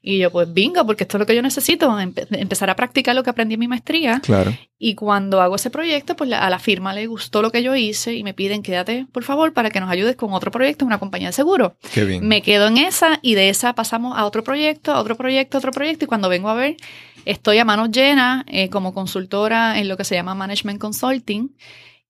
Y 0.02 0.19
yo, 0.19 0.31
pues, 0.31 0.52
bingo, 0.52 0.85
porque 0.85 1.05
esto 1.05 1.17
es 1.17 1.21
lo 1.21 1.26
que 1.26 1.35
yo 1.35 1.40
necesito, 1.40 1.99
empezar 1.99 2.69
a 2.69 2.76
practicar 2.76 3.17
lo 3.17 3.23
que 3.23 3.31
aprendí 3.31 3.55
en 3.55 3.61
mi 3.61 3.69
maestría. 3.69 4.21
Claro. 4.21 4.55
Y 4.78 4.95
cuando 4.95 5.40
hago 5.40 5.57
ese 5.57 5.71
proyecto, 5.71 6.14
pues 6.14 6.31
a 6.31 6.50
la 6.50 6.59
firma 6.59 6.93
le 6.93 7.07
gustó 7.07 7.40
lo 7.40 7.50
que 7.50 7.62
yo 7.62 7.75
hice 7.75 8.14
y 8.14 8.23
me 8.23 8.35
piden, 8.35 8.62
quédate, 8.62 9.07
por 9.11 9.25
favor, 9.25 9.55
para 9.55 9.71
que 9.71 9.81
nos 9.81 9.90
ayudes 9.90 10.14
con 10.14 10.33
otro 10.35 10.50
proyecto 10.50 10.85
en 10.85 10.88
una 10.88 10.99
compañía 10.99 11.28
de 11.28 11.33
seguro. 11.33 11.76
Qué 11.93 12.05
bien. 12.05 12.28
Me 12.28 12.43
quedo 12.43 12.69
en 12.69 12.76
esa 12.76 13.19
y 13.23 13.35
de 13.35 13.49
esa 13.49 13.75
pasamos 13.75 14.17
a 14.17 14.26
otro 14.26 14.45
proyecto, 14.45 14.93
a 14.93 15.00
otro 15.00 15.17
proyecto, 15.17 15.57
a 15.57 15.61
otro 15.61 15.73
proyecto. 15.73 16.05
Y 16.05 16.09
cuando 16.09 16.28
vengo 16.28 16.50
a 16.50 16.55
ver, 16.55 16.76
estoy 17.25 17.59
a 17.59 17.64
manos 17.64 17.90
llenas 17.90 18.45
eh, 18.47 18.69
como 18.69 18.93
consultora 18.93 19.78
en 19.78 19.88
lo 19.88 19.97
que 19.97 20.05
se 20.05 20.14
llama 20.14 20.35
Management 20.35 20.78
Consulting. 20.78 21.50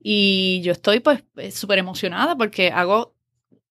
Y 0.01 0.61
yo 0.63 0.73
estoy 0.73 1.01
pues 1.01 1.25
eh, 1.37 1.51
súper 1.51 1.79
emocionada 1.79 2.37
porque 2.37 2.71
hago 2.71 3.15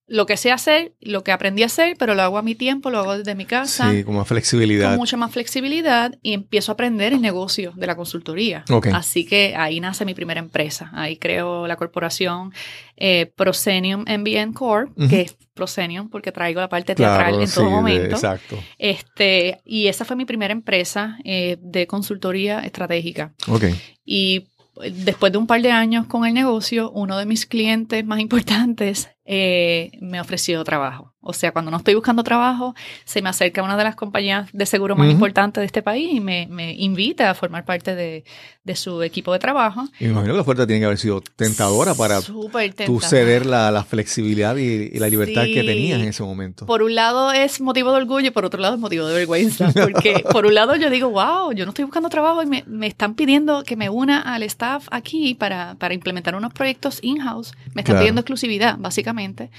lo 0.08 0.26
que 0.26 0.38
sé 0.38 0.52
hacer, 0.52 0.94
lo 1.02 1.24
que 1.24 1.34
aprendí 1.34 1.64
a 1.64 1.66
hacer, 1.66 1.98
pero 2.00 2.16
lo 2.16 2.22
hago 2.22 2.38
a 2.38 2.42
mi 2.42 2.56
tiempo, 2.56 2.90
lo 2.90 3.00
hago 3.00 3.18
desde 3.18 3.36
mi 3.36 3.46
casa. 3.46 3.92
Sí, 3.92 4.06
con 4.06 4.16
más 4.16 4.28
flexibilidad. 4.28 4.92
Con 4.92 5.00
mucha 5.00 5.18
más 5.18 5.32
flexibilidad 5.32 6.18
y 6.22 6.32
empiezo 6.32 6.72
a 6.72 6.74
aprender 6.74 7.12
el 7.12 7.22
negocio 7.22 7.74
de 7.76 7.88
la 7.88 7.96
consultoría. 7.98 8.64
Así 8.94 9.26
que 9.26 9.54
ahí 9.58 9.82
nace 9.82 10.06
mi 10.06 10.14
primera 10.14 10.40
empresa. 10.40 10.90
Ahí 10.94 11.18
creo 11.18 11.68
la 11.68 11.76
corporación 11.76 12.54
eh, 12.96 13.32
Proscenium 13.36 14.06
MBN 14.08 14.54
Corp, 14.54 14.98
que 15.10 15.22
es 15.22 15.36
Proscenium 15.54 16.10
porque 16.10 16.32
traigo 16.32 16.62
la 16.62 16.70
parte 16.70 16.96
teatral 16.96 17.42
en 17.42 17.52
todo 17.52 17.70
momento. 17.70 18.16
exacto. 18.16 18.58
Este, 18.78 19.60
y 19.66 19.88
esa 19.88 20.06
fue 20.06 20.16
mi 20.16 20.24
primera 20.24 20.54
empresa 20.54 21.18
eh, 21.26 21.58
de 21.60 21.86
consultoría 21.86 22.62
estratégica. 22.62 23.34
Ok. 23.50 23.66
Y 24.06 24.48
después 24.92 25.32
de 25.32 25.38
un 25.38 25.48
par 25.48 25.62
de 25.62 25.72
años 25.72 26.08
con 26.08 26.26
el 26.26 26.34
negocio, 26.34 26.92
uno 26.92 27.18
de 27.18 27.26
mis 27.26 27.46
clientes 27.46 28.06
más 28.06 28.20
importantes 28.20 29.10
eh, 29.26 29.92
me 30.02 30.22
ofreció 30.22 30.64
trabajo. 30.64 31.14
O 31.28 31.34
sea, 31.34 31.52
cuando 31.52 31.70
no 31.70 31.78
estoy 31.78 31.94
buscando 31.94 32.24
trabajo, 32.24 32.74
se 33.04 33.22
me 33.22 33.28
acerca 33.28 33.62
una 33.62 33.76
de 33.76 33.84
las 33.84 33.98
compañías 33.98 34.48
de 34.54 34.66
seguro 34.66 34.96
más 34.96 35.12
importantes 35.12 35.60
de 35.60 35.66
este 35.66 35.82
país 35.82 36.10
y 36.14 36.22
me, 36.22 36.48
invita 36.78 37.30
a 37.30 37.34
formar 37.34 37.66
parte 37.66 37.96
de, 37.96 38.24
su 38.76 39.02
equipo 39.04 39.34
de 39.34 39.40
trabajo. 39.40 39.84
Y 40.00 40.06
me 40.06 40.12
imagino 40.12 40.34
que 40.34 40.38
la 40.38 40.42
oferta 40.42 40.66
tiene 40.66 40.80
que 40.80 40.86
haber 40.86 40.98
sido 40.98 41.22
tentadora 41.36 41.96
para 41.96 42.22
tú 42.22 43.02
ceder 43.02 43.46
la, 43.46 43.84
flexibilidad 43.84 44.56
y, 44.56 44.98
la 44.98 45.10
libertad 45.10 45.44
que 45.44 45.64
tenías 45.64 46.00
en 46.00 46.08
ese 46.08 46.24
momento. 46.24 46.66
Por 46.66 46.82
un 46.82 46.96
lado 46.96 47.34
es 47.34 47.60
motivo 47.60 47.92
de 47.92 47.98
orgullo 47.98 48.28
y 48.28 48.32
por 48.32 48.46
otro 48.46 48.62
lado 48.62 48.76
es 48.76 48.80
motivo 48.80 49.06
de 49.06 49.14
vergüenza. 49.14 49.72
Porque 49.74 50.24
por 50.32 50.46
un 50.46 50.56
lado 50.56 50.78
yo 50.78 50.90
digo, 50.90 51.10
wow, 51.10 51.52
yo 51.52 51.66
no 51.66 51.72
estoy 51.72 51.84
buscando 51.84 52.08
trabajo 52.08 52.42
y 52.42 52.46
me, 52.46 52.88
están 52.88 53.16
pidiendo 53.16 53.64
que 53.64 53.76
me 53.76 53.90
una 53.90 54.22
al 54.22 54.44
staff 54.44 54.88
aquí 54.92 55.36
para, 55.36 55.76
para 55.76 55.94
implementar 55.94 56.36
unos 56.36 56.54
proyectos 56.54 57.00
in-house. 57.02 57.54
Me 57.74 57.82
están 57.82 57.98
pidiendo 57.98 58.22
exclusividad, 58.22 58.78
básicamente. 58.78 59.50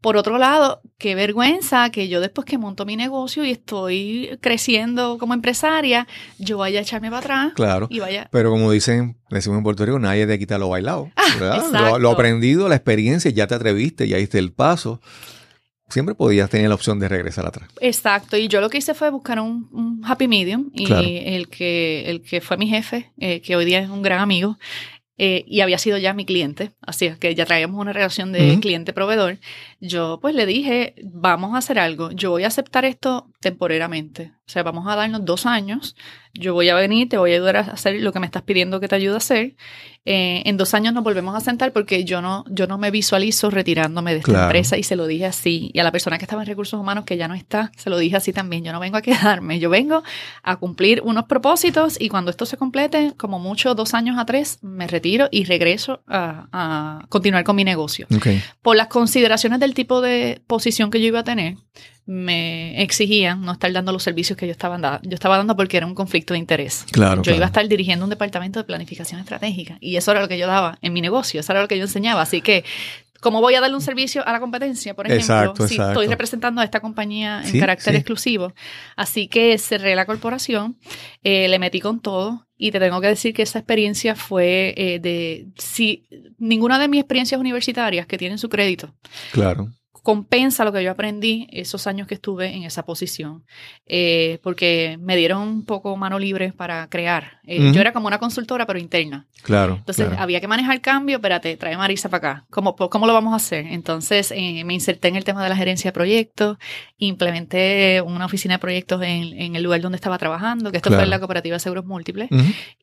Por 0.00 0.16
otro 0.16 0.38
lado, 0.38 0.80
qué 0.96 1.16
vergüenza 1.16 1.90
que 1.90 2.08
yo 2.08 2.20
después 2.20 2.44
que 2.44 2.56
monto 2.56 2.86
mi 2.86 2.94
negocio 2.94 3.44
y 3.44 3.50
estoy 3.50 4.38
creciendo 4.40 5.18
como 5.18 5.34
empresaria, 5.34 6.06
yo 6.38 6.58
vaya 6.58 6.78
a 6.78 6.82
echarme 6.82 7.08
para 7.08 7.18
atrás. 7.18 7.52
Claro. 7.54 7.88
Y 7.90 7.98
vaya. 7.98 8.28
Pero 8.30 8.50
como 8.50 8.70
dicen, 8.70 9.16
decimos 9.28 9.58
en 9.58 9.64
Puerto 9.64 9.84
Rico, 9.84 9.98
nadie 9.98 10.26
te 10.26 10.38
quita 10.38 10.56
lo 10.56 10.68
bailado. 10.68 11.10
Ah, 11.16 11.98
lo, 11.98 12.10
aprendido, 12.10 12.68
la 12.68 12.76
experiencia, 12.76 13.30
ya 13.30 13.46
te 13.46 13.54
atreviste, 13.54 14.08
ya 14.08 14.16
diste 14.16 14.38
el 14.38 14.52
paso. 14.52 15.00
Siempre 15.88 16.14
podías 16.14 16.48
tener 16.48 16.68
la 16.68 16.74
opción 16.74 16.98
de 17.00 17.08
regresar 17.08 17.46
atrás. 17.46 17.68
Exacto. 17.80 18.36
Y 18.36 18.48
yo 18.48 18.60
lo 18.60 18.70
que 18.70 18.78
hice 18.78 18.94
fue 18.94 19.10
buscar 19.10 19.40
un, 19.40 20.00
happy 20.04 20.28
medium. 20.28 20.70
Y 20.72 20.92
el, 20.92 21.48
que, 21.48 22.08
el 22.10 22.22
que 22.22 22.40
fue 22.40 22.56
mi 22.56 22.68
jefe, 22.68 23.10
eh, 23.18 23.40
que 23.40 23.56
hoy 23.56 23.64
día 23.64 23.80
es 23.80 23.88
un 23.88 24.02
gran 24.02 24.20
amigo, 24.20 24.58
eh, 25.20 25.44
y 25.48 25.62
había 25.62 25.78
sido 25.78 25.98
ya 25.98 26.14
mi 26.14 26.24
cliente, 26.24 26.70
así 26.80 27.10
que 27.18 27.34
ya 27.34 27.44
traíamos 27.44 27.80
una 27.80 27.92
relación 27.92 28.30
de 28.30 28.60
cliente-proveedor, 28.60 29.38
yo 29.80 30.18
pues 30.20 30.34
le 30.34 30.46
dije, 30.46 30.94
vamos 31.04 31.54
a 31.54 31.58
hacer 31.58 31.78
algo, 31.78 32.10
yo 32.10 32.30
voy 32.30 32.44
a 32.44 32.48
aceptar 32.48 32.84
esto 32.84 33.30
temporariamente, 33.40 34.32
o 34.46 34.50
sea, 34.50 34.62
vamos 34.62 34.86
a 34.88 34.96
darnos 34.96 35.24
dos 35.24 35.46
años, 35.46 35.94
yo 36.34 36.54
voy 36.54 36.68
a 36.68 36.74
venir, 36.74 37.08
te 37.08 37.18
voy 37.18 37.32
a 37.32 37.34
ayudar 37.34 37.56
a 37.56 37.60
hacer 37.60 38.00
lo 38.00 38.12
que 38.12 38.20
me 38.20 38.26
estás 38.26 38.42
pidiendo 38.42 38.80
que 38.80 38.88
te 38.88 38.96
ayude 38.96 39.14
a 39.14 39.18
hacer, 39.18 39.54
eh, 40.10 40.42
en 40.46 40.56
dos 40.56 40.72
años 40.72 40.94
nos 40.94 41.04
volvemos 41.04 41.34
a 41.34 41.40
sentar 41.40 41.70
porque 41.70 42.02
yo 42.02 42.22
no, 42.22 42.42
yo 42.48 42.66
no 42.66 42.78
me 42.78 42.90
visualizo 42.90 43.50
retirándome 43.50 44.14
de 44.14 44.20
esta 44.20 44.44
empresa 44.44 44.78
y 44.78 44.82
se 44.82 44.96
lo 44.96 45.06
dije 45.06 45.26
así. 45.26 45.70
Y 45.74 45.80
a 45.80 45.84
la 45.84 45.92
persona 45.92 46.16
que 46.16 46.24
estaba 46.24 46.40
en 46.40 46.48
recursos 46.48 46.80
humanos, 46.80 47.04
que 47.04 47.18
ya 47.18 47.28
no 47.28 47.34
está, 47.34 47.72
se 47.76 47.90
lo 47.90 47.98
dije 47.98 48.16
así 48.16 48.32
también. 48.32 48.64
Yo 48.64 48.72
no 48.72 48.80
vengo 48.80 48.96
a 48.96 49.02
quedarme, 49.02 49.58
yo 49.58 49.68
vengo 49.68 50.02
a 50.42 50.56
cumplir 50.56 51.02
unos 51.04 51.24
propósitos 51.26 52.00
y 52.00 52.08
cuando 52.08 52.30
esto 52.30 52.46
se 52.46 52.56
complete, 52.56 53.12
como 53.18 53.38
mucho 53.38 53.74
dos 53.74 53.92
años 53.92 54.16
a 54.18 54.24
tres, 54.24 54.60
me 54.62 54.86
retiro 54.86 55.28
y 55.30 55.44
regreso 55.44 56.02
a, 56.06 57.04
continuar 57.10 57.44
con 57.44 57.56
mi 57.56 57.64
negocio. 57.64 58.06
Por 58.62 58.76
las 58.76 58.86
consideraciones 58.86 59.60
del 59.60 59.67
tipo 59.74 60.00
de 60.00 60.40
posición 60.46 60.90
que 60.90 61.00
yo 61.00 61.06
iba 61.06 61.20
a 61.20 61.24
tener, 61.24 61.56
me 62.08 62.82
exigían 62.82 63.42
no 63.42 63.52
estar 63.52 63.70
dando 63.70 63.92
los 63.92 64.02
servicios 64.02 64.36
que 64.38 64.46
yo 64.46 64.52
estaba 64.52 64.78
dando. 64.78 65.06
Yo 65.06 65.14
estaba 65.14 65.36
dando 65.36 65.54
porque 65.56 65.76
era 65.76 65.84
un 65.84 65.94
conflicto 65.94 66.32
de 66.32 66.38
interés. 66.38 66.86
Claro, 66.90 67.22
yo 67.22 67.34
iba 67.34 67.44
a 67.44 67.48
estar 67.48 67.68
dirigiendo 67.68 68.04
un 68.06 68.10
departamento 68.10 68.58
de 68.58 68.64
planificación 68.64 69.20
estratégica 69.20 69.76
y 69.80 69.96
eso 69.96 70.10
era 70.12 70.22
lo 70.22 70.28
que 70.28 70.38
yo 70.38 70.46
daba 70.46 70.78
en 70.80 70.94
mi 70.94 71.02
negocio, 71.02 71.40
eso 71.40 71.52
era 71.52 71.60
lo 71.60 71.68
que 71.68 71.76
yo 71.76 71.84
enseñaba. 71.84 72.22
Así 72.22 72.40
que 72.40 72.64
¿Cómo 73.20 73.40
voy 73.40 73.54
a 73.54 73.60
darle 73.60 73.76
un 73.76 73.82
servicio 73.82 74.26
a 74.26 74.32
la 74.32 74.40
competencia, 74.40 74.94
por 74.94 75.10
ejemplo, 75.10 75.66
si 75.66 75.80
estoy 75.80 76.06
representando 76.06 76.60
a 76.60 76.64
esta 76.64 76.80
compañía 76.80 77.42
en 77.44 77.58
carácter 77.58 77.96
exclusivo? 77.96 78.52
Así 78.96 79.28
que 79.28 79.58
cerré 79.58 79.96
la 79.96 80.06
corporación, 80.06 80.78
eh, 81.22 81.48
le 81.48 81.58
metí 81.58 81.80
con 81.80 82.00
todo 82.00 82.46
y 82.56 82.70
te 82.70 82.78
tengo 82.78 83.00
que 83.00 83.08
decir 83.08 83.34
que 83.34 83.42
esa 83.42 83.58
experiencia 83.58 84.14
fue 84.14 84.74
eh, 84.76 84.98
de 85.00 85.48
si 85.56 86.06
ninguna 86.38 86.78
de 86.78 86.88
mis 86.88 87.00
experiencias 87.00 87.40
universitarias 87.40 88.06
que 88.06 88.18
tienen 88.18 88.38
su 88.38 88.48
crédito. 88.48 88.94
Claro 89.32 89.68
compensa 90.02 90.64
lo 90.64 90.72
que 90.72 90.82
yo 90.82 90.90
aprendí 90.90 91.48
esos 91.50 91.86
años 91.86 92.06
que 92.06 92.14
estuve 92.14 92.54
en 92.54 92.64
esa 92.64 92.84
posición, 92.84 93.44
eh, 93.86 94.38
porque 94.42 94.98
me 95.00 95.16
dieron 95.16 95.42
un 95.42 95.64
poco 95.64 95.96
mano 95.96 96.18
libre 96.18 96.52
para 96.52 96.88
crear. 96.88 97.40
Eh, 97.44 97.72
yo 97.72 97.80
era 97.80 97.92
como 97.92 98.06
una 98.06 98.18
consultora, 98.18 98.66
pero 98.66 98.78
interna. 98.78 99.26
Claro. 99.42 99.76
Entonces 99.78 100.08
había 100.18 100.40
que 100.40 100.48
manejar 100.48 100.74
el 100.74 100.80
cambio, 100.80 101.16
espérate, 101.16 101.56
trae 101.56 101.76
Marisa 101.76 102.08
para 102.08 102.30
acá. 102.30 102.46
¿Cómo, 102.50 102.76
¿Cómo 102.76 103.06
lo 103.06 103.12
vamos 103.12 103.32
a 103.32 103.36
hacer? 103.36 103.66
Entonces 103.66 104.32
eh, 104.34 104.64
me 104.64 104.74
inserté 104.74 105.08
en 105.08 105.16
el 105.16 105.24
tema 105.24 105.42
de 105.42 105.48
la 105.48 105.56
gerencia 105.56 105.88
de 105.88 105.92
proyectos, 105.92 106.58
implementé 106.98 108.02
una 108.02 108.26
oficina 108.26 108.54
de 108.54 108.58
proyectos 108.58 109.02
en, 109.02 109.38
en 109.38 109.56
el 109.56 109.62
lugar 109.62 109.80
donde 109.80 109.96
estaba 109.96 110.18
trabajando, 110.18 110.70
que 110.70 110.78
esto 110.78 110.90
fue 110.90 111.02
en 111.02 111.10
la 111.10 111.18
cooperativa 111.18 111.56
de 111.56 111.60
seguros 111.60 111.84
múltiples, 111.84 112.28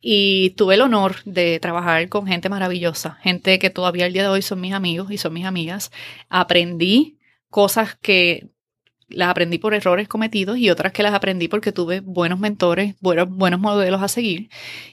y 0.01 0.51
tuve 0.51 0.75
el 0.75 0.81
honor 0.81 1.17
de 1.25 1.59
trabajar 1.59 2.07
con 2.09 2.27
gente 2.27 2.49
maravillosa, 2.49 3.17
gente 3.21 3.59
que 3.59 3.69
todavía 3.69 4.05
el 4.05 4.13
día 4.13 4.23
de 4.23 4.29
hoy 4.29 4.41
son 4.41 4.61
mis 4.61 4.73
amigos 4.73 5.11
y 5.11 5.17
son 5.17 5.33
mis 5.33 5.45
amigas. 5.45 5.91
Aprendí 6.29 7.14
cosas 7.55 7.95
que 8.01 8.49
las 9.07 9.29
aprendí 9.29 9.59
por 9.59 9.73
errores 9.73 10.09
cometidos 10.09 10.57
y 10.57 10.69
otras 10.69 10.91
que 10.91 11.03
las 11.03 11.13
aprendí 11.13 11.47
porque 11.47 11.71
tuve 11.71 12.01
buenos 12.01 12.37
mentores, 12.37 12.95
buenos, 12.99 13.29
buenos 13.29 13.61
modelos 13.61 14.03
a 14.03 14.09
seguir. 14.09 14.49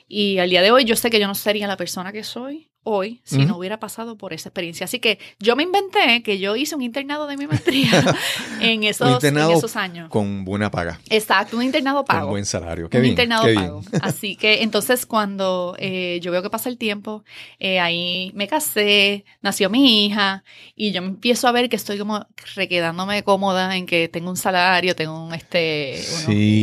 Y 0.07 0.39
al 0.39 0.49
día 0.49 0.63
de 0.63 0.71
hoy 0.71 0.85
yo 0.85 0.95
sé 0.95 1.11
que 1.11 1.19
yo 1.19 1.27
no 1.27 1.35
sería 1.35 1.67
la 1.67 1.77
persona 1.77 2.13
que 2.13 2.23
soy 2.23 2.71
hoy 2.85 3.21
si 3.25 3.45
no 3.45 3.57
hubiera 3.57 3.79
pasado 3.79 4.17
por 4.17 4.33
esa 4.33 4.49
experiencia. 4.49 4.85
Así 4.85 4.99
que 4.99 5.19
yo 5.39 5.55
me 5.57 5.63
inventé 5.63 6.23
que 6.23 6.39
yo 6.39 6.57
hice 6.57 6.75
un 6.75 6.83
internado 6.83 7.27
de 7.27 7.37
mi 7.37 7.47
maestría 7.47 7.91
en, 8.61 8.85
esos, 8.85 9.23
esos 9.23 9.77
años. 9.77 10.09
Con 10.11 10.45
buena 10.45 10.71
paga. 10.71 11.01
Exacto, 11.09 11.57
un 11.57 11.63
internado 11.63 12.05
pago. 12.05 12.23
Con 12.23 12.31
buen 12.31 12.45
salario. 12.45 12.89
un 12.93 13.05
internado 13.05 13.47
pago. 13.55 13.83
Así 14.01 14.37
que 14.37 14.63
entonces 14.63 15.07
cuando 15.07 15.77
eh, 15.79 16.19
yo 16.23 16.33
veo 16.33 16.43
que 16.43 16.51
pasa 16.51 16.69
el 16.69 16.79
tiempo, 16.79 17.25
eh, 17.59 17.79
ahí 17.79 18.33
me 18.35 18.49
casé, 18.49 19.25
nació 19.43 19.71
mi 19.71 20.07
hija 20.07 20.43
y 20.75 20.93
yo 20.93 21.03
empiezo 21.03 21.49
a 21.49 21.53
ver 21.53 21.69
que 21.69 21.77
estoy 21.77 21.99
como 21.99 22.27
requedándome 22.57 23.23
cómoda 23.23 23.77
en 23.77 23.87
que 23.87 24.09
tengo 24.09 24.31
un 24.31 24.37
salario, 24.37 24.97
tengo 24.97 25.25
un, 25.25 25.35
este, 25.35 26.03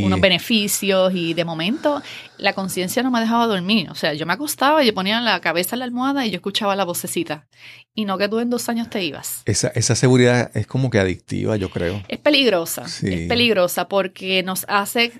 unos, 0.03 0.19
beneficios 0.19 1.13
y 1.15 1.33
de 1.33 1.45
momento 1.45 2.01
la 2.39 2.53
conciencia 2.53 3.03
no 3.03 3.11
me 3.11 3.19
dejaba 3.19 3.45
dormir. 3.47 3.89
O 3.89 3.95
sea, 3.95 4.13
yo 4.13 4.25
me 4.25 4.33
acostaba 4.33 4.83
y 4.83 4.87
yo 4.87 4.93
ponía 4.93 5.19
la 5.21 5.39
cabeza 5.41 5.75
en 5.75 5.79
la 5.79 5.85
almohada 5.85 6.25
y 6.25 6.31
yo 6.31 6.37
escuchaba 6.37 6.75
la 6.75 6.85
vocecita. 6.85 7.47
Y 7.93 8.05
no 8.05 8.17
que 8.17 8.27
tú 8.27 8.39
en 8.39 8.49
dos 8.49 8.69
años 8.69 8.89
te 8.89 9.03
ibas. 9.03 9.43
Esa, 9.45 9.69
esa 9.69 9.95
seguridad 9.95 10.51
es 10.55 10.65
como 10.67 10.89
que 10.89 10.99
adictiva, 10.99 11.55
yo 11.57 11.69
creo. 11.69 12.01
Es 12.07 12.19
peligrosa. 12.19 12.85
Es 12.85 13.27
peligrosa 13.27 13.87
porque 13.87 14.41
nos 14.43 14.65
hace 14.67 15.11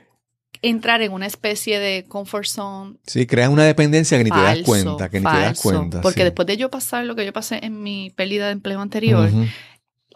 entrar 0.61 1.01
en 1.01 1.11
una 1.11 1.25
especie 1.25 1.79
de 1.79 2.05
comfort 2.07 2.45
zone. 2.45 2.95
Sí, 3.05 3.25
crea 3.25 3.49
una 3.49 3.63
dependencia 3.63 4.17
que 4.17 4.23
ni 4.23 4.31
te 4.31 4.41
das 4.41 4.59
cuenta, 4.63 5.09
que 5.09 5.19
ni 5.19 5.25
te 5.25 5.39
das 5.39 5.61
cuenta. 5.61 6.01
Porque 6.01 6.23
después 6.23 6.47
de 6.47 6.57
yo 6.57 6.69
pasar 6.69 7.05
lo 7.05 7.15
que 7.15 7.25
yo 7.25 7.33
pasé 7.33 7.59
en 7.63 7.81
mi 7.81 8.11
pérdida 8.11 8.47
de 8.47 8.53
empleo 8.53 8.81
anterior, 8.81 9.29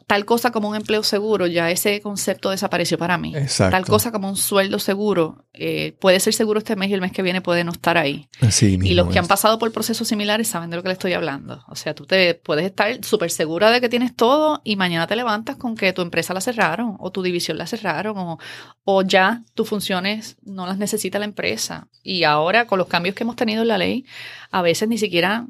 tal 0.08 0.26
cosa 0.26 0.52
como 0.52 0.70
un 0.70 0.76
empleo 0.76 1.04
seguro, 1.04 1.48
ya 1.48 1.72
ese 1.72 2.02
concepto 2.02 2.50
desapareció 2.50 2.98
para 2.98 3.18
mí. 3.18 3.34
Tal 3.58 3.86
cosa 3.86 4.12
como 4.12 4.30
un 4.30 4.38
sueldo 4.38 4.80
seguro, 4.80 5.46
eh, 5.54 5.96
puede 6.00 6.20
ser 6.20 6.34
seguro 6.34 6.60
este 6.60 6.76
mes 6.76 6.90
y 6.90 6.94
el 6.94 7.02
mes 7.02 7.12
que 7.12 7.22
viene 7.22 7.42
puede 7.42 7.64
no 7.64 7.72
estar 7.72 7.98
ahí. 7.98 8.28
y 8.60 8.94
los 8.94 9.10
que 9.10 9.20
han 9.20 9.28
pasado 9.28 9.60
por 9.60 9.72
procesos 9.72 10.08
similares 10.08 10.48
saben 10.48 10.70
de 10.70 10.78
lo 10.78 10.84
que 10.84 10.90
le 10.90 10.94
estoy 10.94 11.14
hablando. 11.14 11.64
O 11.68 11.76
sea, 11.76 11.94
tú 11.94 12.06
te 12.06 12.36
puedes 12.36 12.66
estar 12.66 13.04
súper 13.04 13.32
segura 13.32 13.72
de 13.72 13.82
que 13.82 13.90
tienes 13.90 14.16
todo 14.16 14.62
y 14.64 14.76
mañana 14.76 15.08
te 15.08 15.16
levantas 15.16 15.56
con 15.56 15.76
que 15.76 15.94
tu 15.94 16.02
empresa 16.02 16.34
la 16.34 16.42
cerraron 16.42 16.98
o 17.00 17.12
tu 17.12 17.22
división 17.22 17.58
la 17.58 17.68
cerraron 17.68 18.18
o, 18.18 18.40
o 18.84 19.02
ya 19.02 19.44
tus 19.54 19.68
funciones 19.68 20.38
no 20.44 20.66
las 20.66 20.78
necesita 20.78 21.20
la 21.20 21.26
empresa. 21.26 21.88
Y 22.04 22.24
ahora 22.24 22.68
con 22.68 22.78
los 22.80 22.88
cambios 22.88 23.16
que 23.16 23.24
hemos 23.24 23.36
tenido 23.36 23.62
en 23.62 23.68
la 23.68 23.78
ley, 23.78 24.06
a 24.52 24.62
veces 24.62 24.90
ni 24.90 24.98
siquiera 24.98 25.48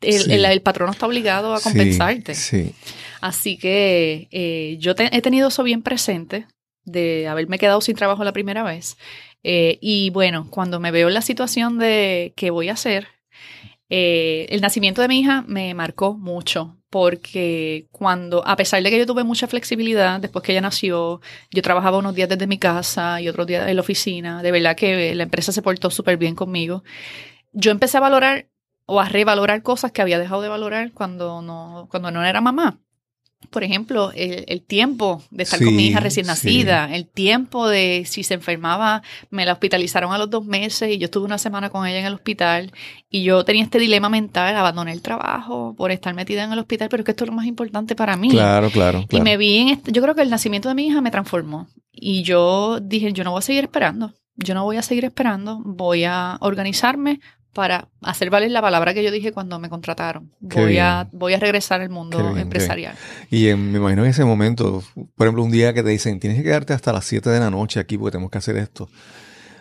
el, 0.00 0.44
el, 0.44 0.62
patrón 0.62 0.90
está 0.90 1.06
obligado 1.06 1.54
a 1.54 1.60
compensarte. 1.60 2.34
Sí, 2.34 2.74
Así 3.26 3.58
que 3.58 4.28
eh, 4.30 4.76
yo 4.78 4.92
he 4.96 5.20
tenido 5.20 5.48
eso 5.48 5.64
bien 5.64 5.82
presente 5.82 6.46
de 6.84 7.26
haberme 7.26 7.58
quedado 7.58 7.80
sin 7.80 7.96
trabajo 7.96 8.22
la 8.22 8.32
primera 8.32 8.62
vez. 8.62 8.96
Eh, 9.42 9.78
y 9.80 10.10
bueno, 10.10 10.46
cuando 10.48 10.78
me 10.78 10.92
veo 10.92 11.08
en 11.08 11.14
la 11.14 11.22
situación 11.22 11.80
de 11.80 12.34
qué 12.36 12.50
voy 12.50 12.68
a 12.68 12.74
hacer, 12.74 13.08
eh, 13.90 14.46
el 14.50 14.60
nacimiento 14.60 15.02
de 15.02 15.08
mi 15.08 15.18
hija 15.18 15.42
me 15.48 15.74
marcó 15.74 16.14
mucho 16.14 16.76
porque 16.88 17.88
cuando, 17.90 18.46
a 18.46 18.54
pesar 18.54 18.80
de 18.80 18.90
que 18.90 18.98
yo 18.98 19.06
tuve 19.06 19.24
mucha 19.24 19.48
flexibilidad 19.48 20.20
después 20.20 20.44
que 20.44 20.52
ella 20.52 20.60
nació, 20.60 21.20
yo 21.50 21.62
trabajaba 21.62 21.98
unos 21.98 22.14
días 22.14 22.28
desde 22.28 22.46
mi 22.46 22.58
casa 22.58 23.20
y 23.20 23.28
otros 23.28 23.48
días 23.48 23.68
en 23.68 23.74
la 23.74 23.82
oficina, 23.82 24.40
de 24.40 24.52
verdad 24.52 24.76
que 24.76 25.16
la 25.16 25.24
empresa 25.24 25.50
se 25.50 25.62
portó 25.62 25.90
súper 25.90 26.16
bien 26.16 26.36
conmigo. 26.36 26.84
Yo 27.52 27.72
empecé 27.72 27.96
a 27.96 28.00
valorar 28.00 28.46
o 28.86 29.00
a 29.00 29.08
revalorar 29.08 29.64
cosas 29.64 29.90
que 29.90 30.00
había 30.00 30.20
dejado 30.20 30.42
de 30.42 30.48
valorar 30.48 30.92
cuando 30.92 31.42
no, 31.42 31.88
cuando 31.90 32.12
no 32.12 32.24
era 32.24 32.40
mamá. 32.40 32.80
Por 33.50 33.64
ejemplo, 33.64 34.12
el, 34.14 34.62
tiempo 34.62 35.22
de 35.30 35.44
estar 35.44 35.62
con 35.62 35.74
mi 35.74 35.86
hija 35.86 36.00
recién 36.00 36.26
nacida, 36.26 36.94
el 36.94 37.06
tiempo 37.06 37.68
de 37.68 38.04
si 38.06 38.22
se 38.22 38.34
enfermaba, 38.34 39.02
me 39.30 39.44
la 39.44 39.52
hospitalizaron 39.52 40.12
a 40.12 40.18
los 40.18 40.30
dos 40.30 40.44
meses 40.44 40.90
y 40.90 40.98
yo 40.98 41.06
estuve 41.06 41.24
una 41.24 41.38
semana 41.38 41.70
con 41.70 41.86
ella 41.86 42.00
en 42.00 42.06
el 42.06 42.14
hospital 42.14 42.72
y 43.10 43.22
yo 43.22 43.44
tenía 43.44 43.64
este 43.64 43.78
dilema 43.78 44.08
mental, 44.08 44.56
abandoné 44.56 44.92
el 44.92 45.02
trabajo 45.02 45.74
por 45.76 45.90
estar 45.90 46.14
metida 46.14 46.44
en 46.44 46.52
el 46.52 46.58
hospital, 46.58 46.88
pero 46.88 47.02
es 47.02 47.04
que 47.04 47.12
esto 47.12 47.24
es 47.24 47.30
lo 47.30 47.36
más 47.36 47.46
importante 47.46 47.94
para 47.94 48.16
mí. 48.16 48.30
Claro, 48.30 48.70
claro. 48.70 49.04
Y 49.10 49.20
me 49.20 49.36
vi 49.36 49.58
en, 49.58 49.68
este, 49.68 49.92
yo 49.92 50.02
creo 50.02 50.14
que 50.14 50.22
el 50.22 50.30
nacimiento 50.30 50.68
de 50.68 50.74
mi 50.74 50.86
hija 50.86 51.00
me 51.00 51.10
transformó 51.10 51.68
y 51.92 52.22
yo 52.22 52.80
dije, 52.80 53.12
yo 53.12 53.24
no 53.24 53.32
voy 53.32 53.38
a 53.38 53.42
seguir 53.42 53.64
esperando, 53.64 54.12
yo 54.36 54.54
no 54.54 54.64
voy 54.64 54.76
a 54.76 54.82
seguir 54.82 55.04
esperando, 55.04 55.60
voy 55.64 56.04
a 56.04 56.36
organizarme, 56.40 57.20
para 57.56 57.88
hacer 58.02 58.28
valer 58.28 58.50
la 58.50 58.60
palabra 58.60 58.92
que 58.92 59.02
yo 59.02 59.10
dije 59.10 59.32
cuando 59.32 59.58
me 59.58 59.70
contrataron. 59.70 60.30
voy 60.40 60.76
a, 60.76 61.08
voy 61.10 61.32
a 61.32 61.38
regresar 61.38 61.80
al 61.80 61.88
mundo 61.88 62.36
empresarial. 62.36 62.94
Y 63.30 63.46
me 63.54 63.78
imagino 63.78 64.04
en 64.04 64.10
ese 64.10 64.26
momento, 64.26 64.84
por 65.14 65.26
ejemplo, 65.26 65.42
un 65.42 65.50
día 65.50 65.72
que 65.72 65.82
te 65.82 65.88
dicen, 65.88 66.20
tienes 66.20 66.38
que 66.38 66.44
quedarte 66.44 66.74
hasta 66.74 66.92
las 66.92 67.06
7 67.06 67.30
de 67.30 67.40
la 67.40 67.50
noche 67.50 67.80
aquí 67.80 67.96
porque 67.96 68.12
tenemos 68.12 68.30
que 68.30 68.36
hacer 68.36 68.58
esto. 68.58 68.90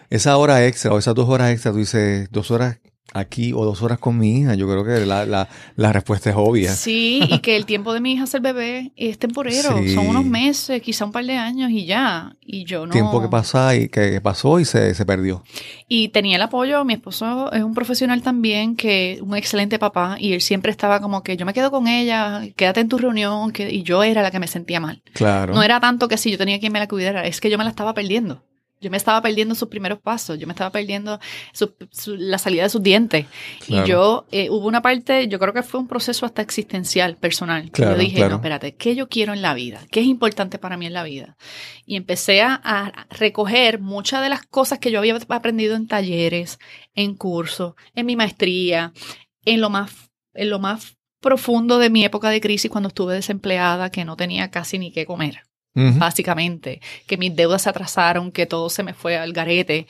Esa 0.09 0.35
hora 0.35 0.65
extra 0.65 0.91
o 0.91 0.99
esas 0.99 1.15
dos 1.15 1.29
horas 1.29 1.51
extra, 1.51 1.71
tú 1.71 1.77
dices, 1.77 2.29
dos 2.31 2.51
horas 2.51 2.79
aquí 3.13 3.53
o 3.53 3.63
dos 3.63 3.81
horas 3.81 3.99
con 3.99 4.17
mi 4.17 4.39
hija. 4.39 4.55
Yo 4.55 4.67
creo 4.67 4.83
que 4.83 5.05
la, 5.05 5.25
la, 5.25 5.47
la 5.75 5.93
respuesta 5.93 6.29
es 6.29 6.35
obvia. 6.37 6.73
Sí, 6.73 7.21
y 7.27 7.39
que 7.39 7.55
el 7.55 7.65
tiempo 7.65 7.93
de 7.93 8.01
mi 8.01 8.13
hija 8.13 8.25
ser 8.25 8.41
bebé 8.41 8.91
es 8.95 9.17
temporero. 9.17 9.77
Son 9.93 10.07
unos 10.07 10.25
meses, 10.25 10.81
quizá 10.81 11.05
un 11.05 11.11
par 11.11 11.25
de 11.25 11.37
años 11.37 11.71
y 11.71 11.85
ya. 11.85 12.35
Y 12.41 12.65
yo 12.65 12.85
no. 12.85 12.91
Tiempo 12.91 13.21
que 13.21 13.27
pasa 13.27 13.75
y 13.75 13.89
que 13.89 14.19
pasó 14.21 14.59
y 14.59 14.65
se, 14.65 14.93
se 14.93 15.05
perdió. 15.05 15.43
Y 15.87 16.09
tenía 16.09 16.35
el 16.35 16.41
apoyo. 16.41 16.83
Mi 16.83 16.93
esposo 16.93 17.51
es 17.51 17.63
un 17.63 17.73
profesional 17.73 18.21
también, 18.21 18.75
que 18.75 19.19
un 19.21 19.35
excelente 19.35 19.79
papá. 19.79 20.17
Y 20.19 20.33
él 20.33 20.41
siempre 20.41 20.71
estaba 20.71 20.99
como 20.99 21.23
que 21.23 21.37
yo 21.37 21.45
me 21.45 21.53
quedo 21.53 21.71
con 21.71 21.87
ella, 21.87 22.41
quédate 22.55 22.81
en 22.81 22.89
tu 22.89 22.97
reunión. 22.97 23.51
Que, 23.51 23.71
y 23.71 23.83
yo 23.83 24.03
era 24.03 24.21
la 24.21 24.31
que 24.31 24.39
me 24.39 24.47
sentía 24.47 24.79
mal. 24.79 25.01
Claro. 25.13 25.53
No 25.53 25.63
era 25.63 25.79
tanto 25.79 26.07
que 26.07 26.17
si 26.17 26.31
yo 26.31 26.37
tenía 26.37 26.59
quien 26.59 26.73
me 26.73 26.79
la 26.79 26.87
cuidara, 26.87 27.25
es 27.25 27.39
que 27.39 27.49
yo 27.49 27.57
me 27.57 27.63
la 27.63 27.69
estaba 27.69 27.93
perdiendo. 27.93 28.43
Yo 28.85 28.91
me 28.91 28.97
estaba 28.97 29.19
perdiendo 29.19 29.55
sus 29.55 29.67
primeros 29.67 29.97
pasos, 29.97 30.37
yo 30.37 30.45
me 30.45 30.53
estaba 30.53 30.69
perdiendo 30.69 31.19
la 32.05 32.37
salida 32.37 32.61
de 32.61 32.69
sus 32.69 32.83
dientes. 32.83 33.25
Y 33.67 33.83
yo, 33.83 34.27
eh, 34.29 34.51
hubo 34.51 34.67
una 34.67 34.83
parte, 34.83 35.27
yo 35.27 35.39
creo 35.39 35.53
que 35.53 35.63
fue 35.63 35.79
un 35.79 35.87
proceso 35.87 36.23
hasta 36.23 36.43
existencial, 36.43 37.17
personal, 37.17 37.71
que 37.71 37.81
yo 37.81 37.95
dije, 37.95 38.29
no, 38.29 38.35
espérate, 38.35 38.75
¿qué 38.75 38.93
yo 38.93 39.09
quiero 39.09 39.33
en 39.33 39.41
la 39.41 39.55
vida? 39.55 39.81
¿Qué 39.89 40.01
es 40.01 40.05
importante 40.05 40.59
para 40.59 40.77
mí 40.77 40.85
en 40.85 40.93
la 40.93 41.01
vida? 41.01 41.35
Y 41.87 41.95
empecé 41.95 42.43
a, 42.43 43.07
recoger 43.09 43.79
muchas 43.79 44.21
de 44.21 44.29
las 44.29 44.45
cosas 44.45 44.77
que 44.77 44.91
yo 44.91 44.99
había 44.99 45.17
aprendido 45.29 45.75
en 45.75 45.87
talleres, 45.87 46.59
en 46.93 47.15
cursos, 47.15 47.73
en 47.95 48.05
mi 48.05 48.15
maestría, 48.15 48.93
en 49.45 49.61
lo 49.61 49.71
más, 49.71 50.11
en 50.35 50.51
lo 50.51 50.59
más 50.59 50.95
profundo 51.21 51.79
de 51.79 51.89
mi 51.89 52.05
época 52.05 52.29
de 52.29 52.39
crisis 52.39 52.69
cuando 52.69 52.89
estuve 52.89 53.15
desempleada, 53.15 53.89
que 53.89 54.05
no 54.05 54.15
tenía 54.15 54.51
casi 54.51 54.77
ni 54.77 54.91
qué 54.91 55.07
comer 55.07 55.41
básicamente, 55.75 56.81
que 57.05 57.17
mis 57.17 57.35
deudas 57.35 57.63
se 57.63 57.69
atrasaron, 57.69 58.31
que 58.31 58.45
todo 58.45 58.69
se 58.69 58.83
me 58.83 58.93
fue 58.93 59.17
al 59.17 59.33
garete. 59.33 59.87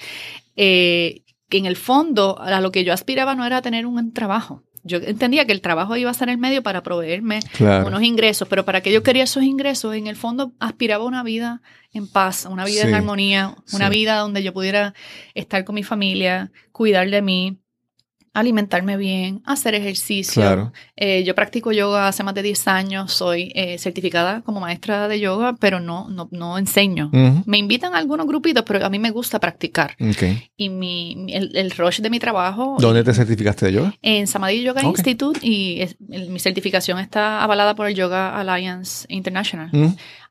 Eh, 0.56 1.22
que 1.50 1.58
en 1.58 1.66
el 1.66 1.76
fondo 1.76 2.40
a 2.40 2.60
lo 2.60 2.72
que 2.72 2.84
yo 2.84 2.92
aspiraba 2.92 3.36
no 3.36 3.46
era 3.46 3.62
tener 3.62 3.86
un 3.86 4.14
trabajo. 4.14 4.64
Yo 4.84 5.00
entendía 5.00 5.46
que 5.46 5.52
el 5.52 5.62
trabajo 5.62 5.96
iba 5.98 6.12
a 6.12 6.14
ser 6.14 6.30
el 6.30 6.38
medio 6.38 6.62
para 6.62 6.84
proveerme 6.84 7.40
unos 7.60 8.04
ingresos, 8.04 8.48
pero 8.48 8.66
para 8.66 8.82
que 8.82 8.92
yo 8.92 9.02
quería 9.02 9.24
esos 9.24 9.44
ingresos, 9.44 9.96
en 9.96 10.06
el 10.06 10.16
fondo 10.16 10.54
aspiraba 10.60 11.04
a 11.04 11.08
una 11.08 11.24
vida 11.24 11.64
en 11.92 12.08
paz, 12.08 12.46
una 12.46 12.66
vida 12.66 12.84
en 12.84 12.94
armonía, 12.94 13.56
una 13.74 13.90
vida 13.90 14.18
donde 14.18 14.44
yo 14.44 14.54
pudiera 14.54 14.94
estar 15.34 15.66
con 15.66 15.74
mi 15.74 15.82
familia, 15.82 16.52
cuidar 16.72 17.10
de 17.10 17.24
mí, 17.24 17.58
alimentarme 18.36 18.98
bien, 18.98 19.42
hacer 19.46 19.74
ejercicio. 19.76 20.42
Claro. 20.42 20.74
Eh, 20.98 21.24
yo 21.24 21.34
practico 21.34 21.72
yoga 21.72 22.10
hace 22.10 22.22
más 22.22 22.36
de 22.36 22.44
10 22.44 22.68
años, 22.68 23.14
soy 23.14 23.52
eh, 23.56 23.78
certificada 23.78 24.42
como 24.42 24.60
maestra 24.60 25.08
de 25.08 25.20
yoga, 25.22 25.56
pero 25.60 25.80
no, 25.80 26.10
no, 26.10 26.28
no 26.32 26.58
enseño. 26.58 27.10
Me 27.46 27.58
invitan 27.58 27.96
a 27.96 27.98
algunos 27.98 28.28
grupitos, 28.28 28.64
pero 28.68 28.86
a 28.86 28.90
mí 28.90 29.00
me 29.00 29.12
gusta 29.12 29.40
practicar. 29.40 29.96
Y 30.58 30.70
mi, 30.70 31.28
el, 31.30 31.56
el, 31.56 31.72
rush 31.72 32.02
de 32.02 32.10
mi 32.10 32.20
trabajo... 32.20 32.76
¿Dónde 32.80 33.04
te 33.04 33.14
certificaste 33.14 33.68
de 33.68 33.74
yoga? 33.74 33.94
En 34.02 34.28
Samadhi 34.28 34.62
Yoga 34.62 34.84
Institute 34.84 35.40
y 35.42 35.88
mi 36.00 36.40
certificación 36.40 37.00
está 37.00 37.42
avalada 37.42 37.74
por 37.76 37.88
el 37.88 37.96
Yoga 37.96 38.38
Alliance 38.38 39.06
International. 39.08 39.70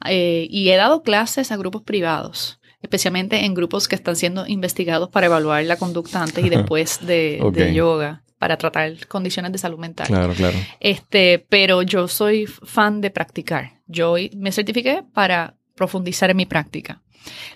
Eh, 0.06 0.46
y 0.50 0.68
he 0.68 0.76
dado 0.76 1.02
clases 1.02 1.50
a 1.50 1.56
grupos 1.56 1.82
privados 1.82 2.60
especialmente 2.84 3.44
en 3.44 3.54
grupos 3.54 3.88
que 3.88 3.94
están 3.94 4.14
siendo 4.14 4.46
investigados 4.46 5.08
para 5.08 5.26
evaluar 5.26 5.64
la 5.64 5.76
conducta 5.76 6.22
antes 6.22 6.44
y 6.44 6.50
después 6.50 7.00
de, 7.06 7.72
yoga 7.74 8.22
para 8.38 8.58
tratar 8.58 9.06
condiciones 9.08 9.52
de 9.52 9.58
salud 9.58 9.78
mental. 9.78 10.06
Claro, 10.06 10.34
claro. 10.34 10.56
Este, 10.78 11.44
pero 11.48 11.82
yo 11.82 12.08
soy 12.08 12.46
fan 12.46 13.00
de 13.00 13.10
practicar. 13.10 13.80
Yo 13.86 14.16
me 14.36 14.52
certifiqué 14.52 15.02
para 15.14 15.54
profundizar 15.74 16.30
en 16.30 16.36
mi 16.36 16.46
práctica. 16.46 17.00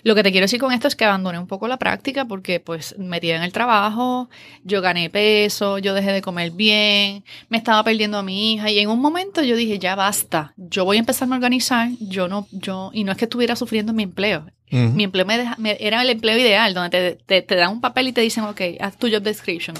Lo 0.03 0.15
que 0.15 0.23
te 0.23 0.31
quiero 0.31 0.45
decir 0.45 0.59
con 0.59 0.71
esto 0.71 0.87
es 0.87 0.95
que 0.95 1.05
abandoné 1.05 1.39
un 1.39 1.47
poco 1.47 1.67
la 1.67 1.77
práctica 1.77 2.25
porque 2.25 2.59
pues 2.59 2.97
metía 2.97 3.35
en 3.35 3.43
el 3.43 3.51
trabajo, 3.51 4.29
yo 4.63 4.81
gané 4.81 5.09
peso, 5.09 5.77
yo 5.77 5.93
dejé 5.93 6.11
de 6.11 6.21
comer 6.21 6.51
bien, 6.51 7.23
me 7.49 7.57
estaba 7.57 7.83
perdiendo 7.83 8.17
a 8.17 8.23
mi 8.23 8.53
hija 8.53 8.71
y 8.71 8.79
en 8.79 8.89
un 8.89 8.99
momento 8.99 9.43
yo 9.43 9.55
dije, 9.55 9.79
ya 9.79 9.95
basta, 9.95 10.53
yo 10.57 10.85
voy 10.85 10.97
a 10.97 11.01
empezar 11.01 11.31
a 11.31 11.35
organizar, 11.35 11.89
yo 11.99 12.27
no, 12.27 12.47
yo, 12.51 12.91
y 12.93 13.03
no 13.03 13.11
es 13.11 13.17
que 13.17 13.25
estuviera 13.25 13.55
sufriendo 13.55 13.93
mi 13.93 14.03
empleo, 14.03 14.47
mi 14.69 15.03
empleo 15.03 15.25
me, 15.25 15.77
era 15.79 16.01
el 16.01 16.09
empleo 16.09 16.37
ideal, 16.37 16.73
donde 16.73 17.17
te, 17.25 17.41
te, 17.41 17.55
dan 17.55 17.71
un 17.71 17.81
papel 17.81 18.07
y 18.09 18.13
te 18.13 18.21
dicen, 18.21 18.43
ok, 18.43 18.61
haz 18.79 18.97
tu 18.97 19.09
job 19.09 19.21
description. 19.21 19.75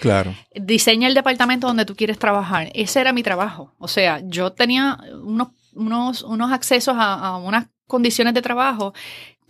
Claro. 0.00 0.34
Diseña 0.54 1.08
el 1.08 1.14
departamento 1.14 1.66
donde 1.66 1.84
tú 1.84 1.94
quieres 1.94 2.18
trabajar. 2.18 2.70
Ese 2.74 3.00
era 3.00 3.12
mi 3.12 3.22
trabajo. 3.22 3.74
O 3.78 3.86
sea, 3.86 4.20
yo 4.24 4.52
tenía 4.52 4.98
unos, 5.22 5.48
unos, 5.74 6.22
unos 6.22 6.52
accesos 6.52 6.96
a, 6.96 7.14
a 7.14 7.36
unas 7.36 7.66
condiciones 7.86 8.32
de 8.32 8.40
trabajo 8.40 8.94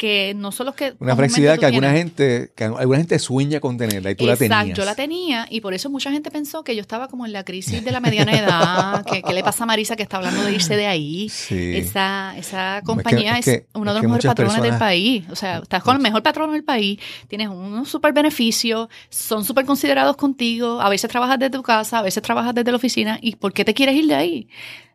que 0.00 0.32
no 0.34 0.50
son 0.50 0.64
los 0.64 0.74
que... 0.74 0.94
Una 0.98 1.14
flexibilidad 1.14 1.58
que 1.58 1.66
alguna 1.66 1.92
gente, 1.92 2.52
que 2.56 2.64
alguna 2.64 2.96
gente 2.96 3.18
sueña 3.18 3.60
con 3.60 3.76
tenerla 3.76 4.12
y 4.12 4.14
tú 4.14 4.24
la 4.24 4.34
tenías. 4.34 4.74
yo 4.74 4.86
la 4.86 4.94
tenía 4.94 5.46
y 5.50 5.60
por 5.60 5.74
eso 5.74 5.90
mucha 5.90 6.10
gente 6.10 6.30
pensó 6.30 6.64
que 6.64 6.74
yo 6.74 6.80
estaba 6.80 7.06
como 7.08 7.26
en 7.26 7.34
la 7.34 7.44
crisis 7.44 7.84
de 7.84 7.92
la 7.92 8.00
mediana 8.00 8.32
edad, 8.32 9.04
que, 9.04 9.22
le 9.30 9.44
pasa 9.44 9.64
a 9.64 9.66
Marisa 9.66 9.96
que 9.96 10.02
está 10.02 10.16
hablando 10.16 10.42
de 10.42 10.54
irse 10.54 10.74
de 10.74 10.86
ahí. 10.86 11.30
Esa, 11.50 12.34
esa 12.38 12.80
compañía 12.82 13.36
es, 13.36 13.64
uno 13.74 13.92
de 13.92 14.00
los 14.00 14.02
mejores 14.04 14.24
patrones 14.24 14.62
del 14.62 14.78
país. 14.78 15.24
O 15.28 15.36
sea, 15.36 15.58
estás 15.58 15.82
con 15.82 15.96
el 15.96 16.00
mejor 16.00 16.22
patrón 16.22 16.50
del 16.54 16.64
país, 16.64 16.98
tienes 17.28 17.48
unos 17.48 17.90
súper 17.90 18.14
beneficios, 18.14 18.88
son 19.10 19.44
súper 19.44 19.66
considerados 19.66 20.16
contigo, 20.16 20.80
a 20.80 20.88
veces 20.88 21.10
trabajas 21.10 21.38
desde 21.38 21.50
tu 21.50 21.62
casa, 21.62 21.98
a 21.98 22.02
veces 22.02 22.22
trabajas 22.22 22.54
desde 22.54 22.70
la 22.70 22.78
oficina 22.78 23.18
y 23.20 23.36
¿por 23.36 23.52
qué 23.52 23.66
te 23.66 23.74
quieres 23.74 23.96
ir 23.96 24.06
de 24.06 24.14
ahí? 24.14 24.48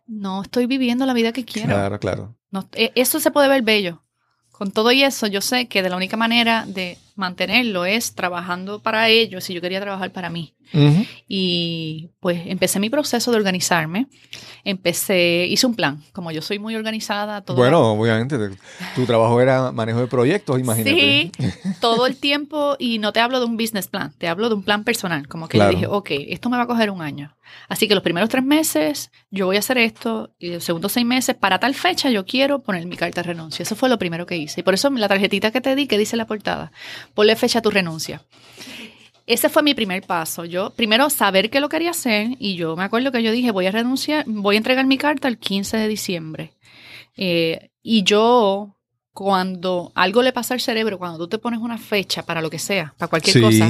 No 0.07 0.41
estoy 0.41 0.65
viviendo 0.65 1.05
la 1.05 1.13
vida 1.13 1.31
que 1.31 1.45
quiero. 1.45 1.69
Claro, 1.69 1.99
claro. 1.99 2.35
E, 2.73 2.91
eso 2.95 3.19
se 3.19 3.29
puede 3.29 3.47
ver 3.47 3.61
bello. 3.61 4.01
Con 4.57 4.71
todo 4.71 4.91
y 4.91 5.03
eso, 5.03 5.27
yo 5.27 5.41
sé 5.41 5.67
que 5.67 5.83
de 5.83 5.89
la 5.89 5.97
única 5.97 6.15
manera 6.15 6.65
de 6.65 6.97
mantenerlo 7.15 7.85
es 7.85 8.13
trabajando 8.13 8.81
para 8.81 9.09
ellos 9.09 9.49
y 9.49 9.53
yo 9.53 9.61
quería 9.61 9.81
trabajar 9.81 10.11
para 10.11 10.29
mí. 10.29 10.55
Y 11.27 12.09
pues 12.19 12.41
empecé 12.45 12.79
mi 12.79 12.89
proceso 12.89 13.31
de 13.31 13.37
organizarme. 13.37 14.07
Empecé, 14.63 15.45
hice 15.47 15.67
un 15.67 15.75
plan. 15.75 16.03
Como 16.11 16.31
yo 16.31 16.41
soy 16.41 16.59
muy 16.59 16.75
organizada. 16.75 17.41
Todo 17.41 17.57
bueno, 17.57 17.93
obviamente, 17.93 18.37
tu 18.95 19.05
trabajo 19.05 19.39
era 19.39 19.71
manejo 19.71 19.99
de 19.99 20.07
proyectos, 20.07 20.59
imagínate. 20.59 20.91
Sí, 20.91 21.31
todo 21.81 22.07
el 22.07 22.17
tiempo. 22.17 22.75
Y 22.79 22.99
no 22.99 23.13
te 23.13 23.19
hablo 23.19 23.39
de 23.39 23.45
un 23.45 23.57
business 23.57 23.87
plan, 23.87 24.13
te 24.17 24.27
hablo 24.27 24.49
de 24.49 24.55
un 24.55 24.63
plan 24.63 24.83
personal. 24.83 25.27
Como 25.27 25.47
que 25.47 25.59
yo 25.59 25.69
dije, 25.69 25.87
ok, 25.87 26.09
esto 26.27 26.49
me 26.49 26.57
va 26.57 26.63
a 26.63 26.67
coger 26.67 26.89
un 26.89 27.01
año. 27.01 27.35
Así 27.69 27.87
que 27.87 27.93
los 27.93 28.03
primeros 28.03 28.29
tres 28.29 28.43
meses 28.43 29.11
yo 29.29 29.45
voy 29.45 29.55
a 29.55 29.59
hacer 29.59 29.77
esto 29.77 30.33
y 30.39 30.49
los 30.49 30.63
segundos 30.63 30.91
seis 30.91 31.05
meses, 31.05 31.35
para 31.35 31.59
tal 31.59 31.75
fecha 31.75 32.09
yo 32.09 32.25
quiero 32.25 32.63
poner 32.63 32.85
mi 32.85 32.97
carta 32.97 33.21
de 33.21 33.27
renuncia. 33.27 33.63
Eso 33.63 33.75
fue 33.75 33.89
lo 33.89 33.97
primero 33.97 34.25
que 34.25 34.37
hice. 34.37 34.61
Y 34.61 34.63
por 34.63 34.73
eso 34.73 34.89
la 34.89 35.07
tarjetita 35.07 35.51
que 35.51 35.61
te 35.61 35.75
di, 35.75 35.87
que 35.87 35.97
dice 35.97 36.17
la 36.17 36.25
portada, 36.25 36.71
ponle 37.13 37.35
fecha 37.35 37.59
a 37.59 37.61
tu 37.61 37.69
renuncia 37.69 38.21
ese 39.27 39.49
fue 39.49 39.63
mi 39.63 39.73
primer 39.73 40.03
paso. 40.03 40.45
Yo 40.45 40.71
primero 40.71 41.09
saber 41.09 41.49
que 41.49 41.59
lo 41.59 41.69
quería 41.69 41.91
hacer 41.91 42.29
y 42.39 42.55
yo 42.55 42.75
me 42.75 42.83
acuerdo 42.83 43.11
que 43.11 43.23
yo 43.23 43.31
dije 43.31 43.51
voy 43.51 43.65
a 43.65 43.71
renunciar, 43.71 44.23
voy 44.27 44.55
a 44.55 44.57
entregar 44.57 44.85
mi 44.85 44.97
carta 44.97 45.27
el 45.27 45.37
15 45.37 45.77
de 45.77 45.87
diciembre. 45.87 46.53
Eh, 47.17 47.71
y 47.81 48.03
yo, 48.03 48.74
cuando 49.15 49.93
algo 49.95 50.21
le 50.21 50.33
pasa 50.33 50.53
al 50.53 50.59
cerebro, 50.59 50.97
cuando 50.97 51.17
tú 51.17 51.29
te 51.29 51.37
pones 51.37 51.61
una 51.61 51.77
fecha 51.77 52.25
para 52.25 52.41
lo 52.41 52.49
que 52.49 52.59
sea, 52.59 52.93
para 52.97 53.09
cualquier 53.09 53.41
cosa, 53.41 53.69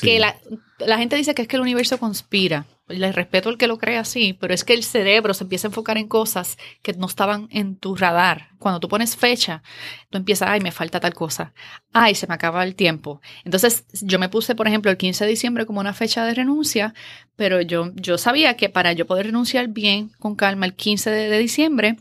que 0.00 0.18
la, 0.18 0.34
la 0.78 0.96
gente 0.96 1.16
dice 1.16 1.34
que 1.34 1.42
es 1.42 1.48
que 1.48 1.56
el 1.56 1.62
universo 1.62 1.98
conspira. 1.98 2.64
Le 2.88 3.12
respeto 3.12 3.50
el 3.50 3.58
que 3.58 3.66
lo 3.66 3.76
cree 3.76 3.98
así, 3.98 4.32
pero 4.32 4.54
es 4.54 4.64
que 4.64 4.72
el 4.72 4.84
cerebro 4.84 5.34
se 5.34 5.44
empieza 5.44 5.66
a 5.66 5.70
enfocar 5.70 5.98
en 5.98 6.08
cosas 6.08 6.56
que 6.80 6.94
no 6.94 7.08
estaban 7.08 7.46
en 7.50 7.76
tu 7.76 7.94
radar. 7.94 8.48
Cuando 8.58 8.80
tú 8.80 8.88
pones 8.88 9.16
fecha, 9.16 9.62
tú 10.08 10.16
empiezas, 10.16 10.48
ay, 10.48 10.60
me 10.60 10.72
falta 10.72 10.98
tal 10.98 11.12
cosa. 11.12 11.52
Ay, 11.92 12.14
se 12.14 12.26
me 12.26 12.34
acaba 12.34 12.64
el 12.64 12.74
tiempo. 12.74 13.20
Entonces, 13.44 13.84
yo 14.00 14.18
me 14.18 14.30
puse, 14.30 14.54
por 14.54 14.66
ejemplo, 14.66 14.90
el 14.90 14.96
15 14.96 15.24
de 15.24 15.30
diciembre 15.30 15.66
como 15.66 15.80
una 15.80 15.92
fecha 15.92 16.24
de 16.24 16.32
renuncia, 16.32 16.94
pero 17.34 17.60
yo, 17.60 17.92
yo 17.96 18.16
sabía 18.16 18.56
que 18.56 18.70
para 18.70 18.94
yo 18.94 19.06
poder 19.06 19.26
renunciar 19.26 19.68
bien, 19.68 20.10
con 20.20 20.36
calma, 20.36 20.64
el 20.64 20.74
15 20.74 21.10
de 21.10 21.38
diciembre, 21.38 21.96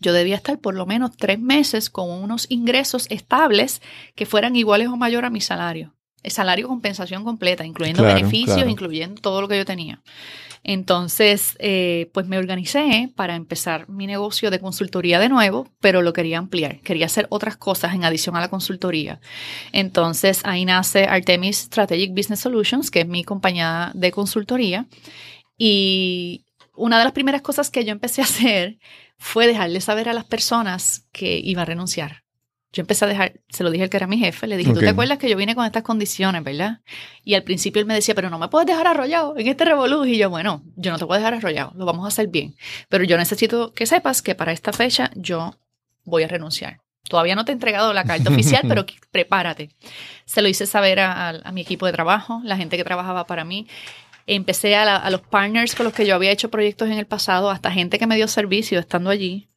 yo 0.00 0.12
debía 0.12 0.36
estar 0.36 0.58
por 0.58 0.74
lo 0.74 0.86
menos 0.86 1.16
tres 1.16 1.38
meses 1.38 1.90
con 1.90 2.10
unos 2.10 2.46
ingresos 2.48 3.06
estables 3.10 3.82
que 4.14 4.26
fueran 4.26 4.56
iguales 4.56 4.88
o 4.88 4.96
mayor 4.96 5.24
a 5.24 5.30
mi 5.30 5.40
salario 5.40 5.94
el 6.22 6.32
salario 6.32 6.68
compensación 6.68 7.24
completa, 7.24 7.64
incluyendo 7.64 8.02
beneficios, 8.02 8.68
incluyendo 8.68 9.20
todo 9.20 9.40
lo 9.40 9.48
que 9.48 9.56
yo 9.56 9.64
tenía. 9.64 10.02
Entonces, 10.64 11.56
eh, 11.60 12.10
pues 12.12 12.26
me 12.26 12.36
organicé 12.36 13.10
para 13.14 13.36
empezar 13.36 13.88
mi 13.88 14.06
negocio 14.06 14.50
de 14.50 14.58
consultoría 14.58 15.20
de 15.20 15.28
nuevo, 15.28 15.68
pero 15.80 16.02
lo 16.02 16.12
quería 16.12 16.38
ampliar. 16.38 16.80
Quería 16.80 17.06
hacer 17.06 17.26
otras 17.30 17.56
cosas 17.56 17.94
en 17.94 18.04
adición 18.04 18.36
a 18.36 18.40
la 18.40 18.48
consultoría. 18.48 19.20
Entonces, 19.72 20.40
ahí 20.44 20.64
nace 20.64 21.04
Artemis 21.04 21.58
Strategic 21.58 22.10
Business 22.10 22.40
Solutions, 22.40 22.90
que 22.90 23.00
es 23.00 23.06
mi 23.06 23.22
compañía 23.22 23.92
de 23.94 24.10
consultoría. 24.10 24.86
Y 25.56 26.44
una 26.74 26.98
de 26.98 27.04
las 27.04 27.12
primeras 27.12 27.42
cosas 27.42 27.70
que 27.70 27.84
yo 27.84 27.92
empecé 27.92 28.20
a 28.20 28.24
hacer 28.26 28.78
fue 29.18 29.46
dejarle 29.46 29.80
saber 29.80 30.08
a 30.08 30.12
las 30.12 30.24
personas 30.24 31.06
que 31.12 31.38
iba 31.42 31.62
a 31.62 31.66
renunciar 31.66 32.22
yo 32.72 32.82
empecé 32.82 33.06
a 33.06 33.08
dejar, 33.08 33.32
se 33.48 33.64
lo 33.64 33.70
dije 33.70 33.84
al 33.84 33.90
que 33.90 33.96
era 33.96 34.06
mi 34.06 34.18
jefe, 34.18 34.46
le 34.46 34.56
dije, 34.56 34.72
¿tú 34.74 34.80
te 34.80 34.88
acuerdas 34.88 35.18
que 35.18 35.28
yo 35.28 35.36
vine 35.36 35.54
con 35.54 35.64
estas 35.64 35.82
condiciones, 35.82 36.44
verdad? 36.44 36.80
Y 37.24 37.34
al 37.34 37.42
principio 37.42 37.80
él 37.80 37.86
me 37.86 37.94
decía, 37.94 38.14
pero 38.14 38.28
no 38.28 38.38
me 38.38 38.48
puedes 38.48 38.66
dejar 38.66 38.86
arrollado 38.86 39.34
en 39.38 39.46
este 39.48 39.64
revolú. 39.64 40.04
Y 40.04 40.18
yo, 40.18 40.28
bueno, 40.28 40.62
yo 40.76 40.92
no 40.92 40.98
te 40.98 41.06
puedo 41.06 41.18
dejar 41.18 41.34
arrollado, 41.34 41.72
lo 41.74 41.86
vamos 41.86 42.04
a 42.04 42.08
hacer 42.08 42.28
bien. 42.28 42.56
Pero 42.90 43.04
yo 43.04 43.16
necesito 43.16 43.72
que 43.72 43.86
sepas 43.86 44.20
que 44.20 44.34
para 44.34 44.52
esta 44.52 44.72
fecha 44.74 45.10
yo 45.14 45.54
voy 46.04 46.24
a 46.24 46.28
renunciar. 46.28 46.80
Todavía 47.08 47.34
no 47.34 47.46
te 47.46 47.52
he 47.52 47.54
entregado 47.54 47.94
la 47.94 48.04
carta 48.04 48.28
oficial, 48.28 48.62
pero 48.68 48.84
prepárate. 49.10 49.70
Se 50.26 50.42
lo 50.42 50.48
hice 50.48 50.66
saber 50.66 51.00
a, 51.00 51.50
mi 51.52 51.62
equipo 51.62 51.86
de 51.86 51.92
trabajo, 51.92 52.42
la 52.44 52.58
gente 52.58 52.76
que 52.76 52.84
trabajaba 52.84 53.26
para 53.26 53.44
mí. 53.44 53.66
Empecé 54.28 54.76
a, 54.76 54.96
a 54.96 55.10
los 55.10 55.22
partners 55.22 55.74
con 55.74 55.84
los 55.84 55.92
que 55.92 56.06
yo 56.06 56.14
había 56.14 56.30
hecho 56.30 56.50
proyectos 56.50 56.88
en 56.88 56.98
el 56.98 57.06
pasado, 57.06 57.50
hasta 57.50 57.70
gente 57.72 57.98
que 57.98 58.06
me 58.06 58.16
dio 58.16 58.28
servicio 58.28 58.78
estando 58.78 59.10
allí. 59.10 59.48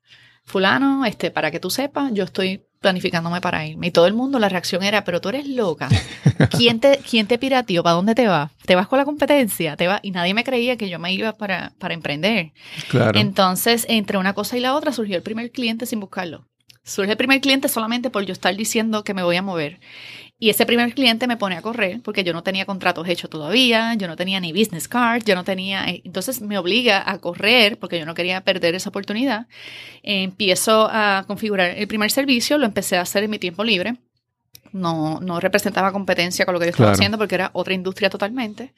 Fulano, 0.45 1.05
este, 1.05 1.31
para 1.31 1.51
que 1.51 1.59
tú 1.59 1.69
sepas, 1.69 2.11
yo 2.13 2.23
estoy 2.23 2.65
planificándome 2.81 3.41
para 3.41 3.65
irme. 3.65 3.87
Y 3.87 3.91
todo 3.91 4.07
el 4.07 4.13
mundo, 4.13 4.39
la 4.39 4.49
reacción 4.49 4.83
era, 4.83 5.03
pero 5.03 5.21
tú 5.21 5.29
eres 5.29 5.47
loca. 5.47 5.87
¿Quién 6.57 6.79
te, 6.79 6.97
quién 6.97 7.27
te 7.27 7.37
pirateó? 7.37 7.83
¿Para 7.83 7.95
dónde 7.95 8.15
te 8.15 8.27
vas? 8.27 8.51
¿Te 8.65 8.75
vas 8.75 8.87
con 8.87 8.97
la 8.97 9.05
competencia? 9.05 9.77
¿Te 9.77 9.87
va 9.87 9.99
Y 10.01 10.11
nadie 10.11 10.33
me 10.33 10.43
creía 10.43 10.77
que 10.77 10.89
yo 10.89 10.97
me 10.97 11.13
iba 11.13 11.33
para, 11.33 11.73
para 11.77 11.93
emprender. 11.93 12.53
Claro. 12.89 13.19
Entonces, 13.19 13.85
entre 13.87 14.17
una 14.17 14.33
cosa 14.33 14.57
y 14.57 14.61
la 14.61 14.75
otra, 14.75 14.91
surgió 14.91 15.15
el 15.15 15.23
primer 15.23 15.51
cliente 15.51 15.85
sin 15.85 15.99
buscarlo. 15.99 16.47
Surge 16.83 17.11
el 17.11 17.17
primer 17.17 17.39
cliente 17.41 17.67
solamente 17.69 18.09
por 18.09 18.25
yo 18.25 18.33
estar 18.33 18.55
diciendo 18.55 19.03
que 19.03 19.13
me 19.13 19.21
voy 19.21 19.35
a 19.35 19.43
mover. 19.43 19.79
Y 20.43 20.49
ese 20.49 20.65
primer 20.65 20.95
cliente 20.95 21.27
me 21.27 21.37
pone 21.37 21.55
a 21.55 21.61
correr 21.61 22.01
porque 22.01 22.23
yo 22.23 22.33
no 22.33 22.41
tenía 22.41 22.65
contratos 22.65 23.07
hechos 23.07 23.29
todavía, 23.29 23.93
yo 23.93 24.07
no 24.07 24.15
tenía 24.15 24.39
ni 24.39 24.51
business 24.51 24.87
card, 24.87 25.21
yo 25.23 25.35
no 25.35 25.43
tenía... 25.43 25.85
Eh, 25.87 26.01
entonces 26.03 26.41
me 26.41 26.57
obliga 26.57 27.03
a 27.07 27.19
correr 27.19 27.77
porque 27.77 27.99
yo 27.99 28.07
no 28.07 28.15
quería 28.15 28.41
perder 28.41 28.73
esa 28.73 28.89
oportunidad. 28.89 29.45
empiezo 30.01 30.89
a 30.91 31.25
configurar 31.27 31.77
el 31.77 31.87
primer 31.87 32.09
servicio, 32.09 32.57
lo 32.57 32.65
empecé 32.65 32.97
a 32.97 33.01
hacer 33.01 33.23
en 33.23 33.29
mi 33.29 33.37
tiempo 33.37 33.63
libre. 33.63 33.97
No, 34.73 35.19
no 35.19 35.39
representaba 35.39 35.91
competencia 35.91 36.43
con 36.43 36.55
lo 36.55 36.59
que 36.59 36.65
yo 36.65 36.71
estaba 36.71 36.93
haciendo 36.93 37.19
porque 37.19 37.35
era 37.35 37.51
otra 37.53 37.75
industria 37.75 38.09
totalmente. 38.09 38.73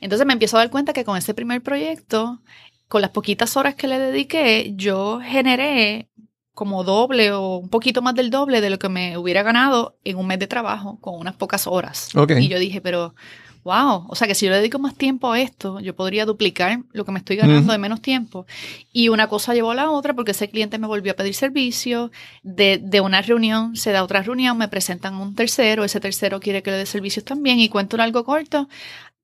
Entonces 0.00 0.24
me 0.24 0.34
empiezo 0.34 0.56
a 0.56 0.60
dar 0.60 0.70
cuenta 0.70 0.92
que 0.92 1.04
con 1.04 1.16
ese 1.16 1.34
primer 1.34 1.62
proyecto, 1.62 2.42
con 2.86 3.02
las 3.02 3.10
poquitas 3.10 3.56
horas 3.56 3.74
que 3.74 3.88
le 3.88 3.98
dediqué, 3.98 4.72
yo 4.76 5.18
generé 5.20 6.10
como 6.58 6.82
doble 6.82 7.30
o 7.30 7.58
un 7.58 7.68
poquito 7.68 8.02
más 8.02 8.16
del 8.16 8.30
doble 8.30 8.60
de 8.60 8.68
lo 8.68 8.80
que 8.80 8.88
me 8.88 9.16
hubiera 9.16 9.44
ganado 9.44 9.96
en 10.02 10.16
un 10.16 10.26
mes 10.26 10.40
de 10.40 10.48
trabajo 10.48 10.98
con 11.00 11.14
unas 11.14 11.36
pocas 11.36 11.68
horas. 11.68 12.08
Y 12.36 12.48
yo 12.48 12.58
dije, 12.58 12.80
pero 12.80 13.14
wow, 13.62 14.06
o 14.08 14.16
sea 14.16 14.26
que 14.26 14.34
si 14.34 14.46
yo 14.46 14.50
le 14.50 14.56
dedico 14.56 14.80
más 14.80 14.96
tiempo 14.96 15.30
a 15.30 15.40
esto, 15.40 15.78
yo 15.78 15.94
podría 15.94 16.26
duplicar 16.26 16.80
lo 16.90 17.04
que 17.04 17.12
me 17.12 17.20
estoy 17.20 17.36
ganando 17.36 17.70
de 17.70 17.78
menos 17.78 18.02
tiempo. 18.02 18.44
Y 18.92 19.08
una 19.08 19.28
cosa 19.28 19.54
llevó 19.54 19.70
a 19.70 19.76
la 19.76 19.92
otra 19.92 20.14
porque 20.14 20.32
ese 20.32 20.50
cliente 20.50 20.78
me 20.78 20.88
volvió 20.88 21.12
a 21.12 21.14
pedir 21.14 21.34
servicio, 21.34 22.10
de, 22.42 22.80
de, 22.82 23.00
una 23.00 23.22
reunión 23.22 23.76
se 23.76 23.92
da 23.92 24.02
otra 24.02 24.22
reunión, 24.22 24.58
me 24.58 24.66
presentan 24.66 25.14
un 25.14 25.36
tercero, 25.36 25.84
ese 25.84 26.00
tercero 26.00 26.40
quiere 26.40 26.64
que 26.64 26.72
le 26.72 26.78
dé 26.78 26.86
servicios 26.86 27.24
también 27.24 27.60
y 27.60 27.68
cuento 27.68 28.02
algo 28.02 28.24
corto. 28.24 28.68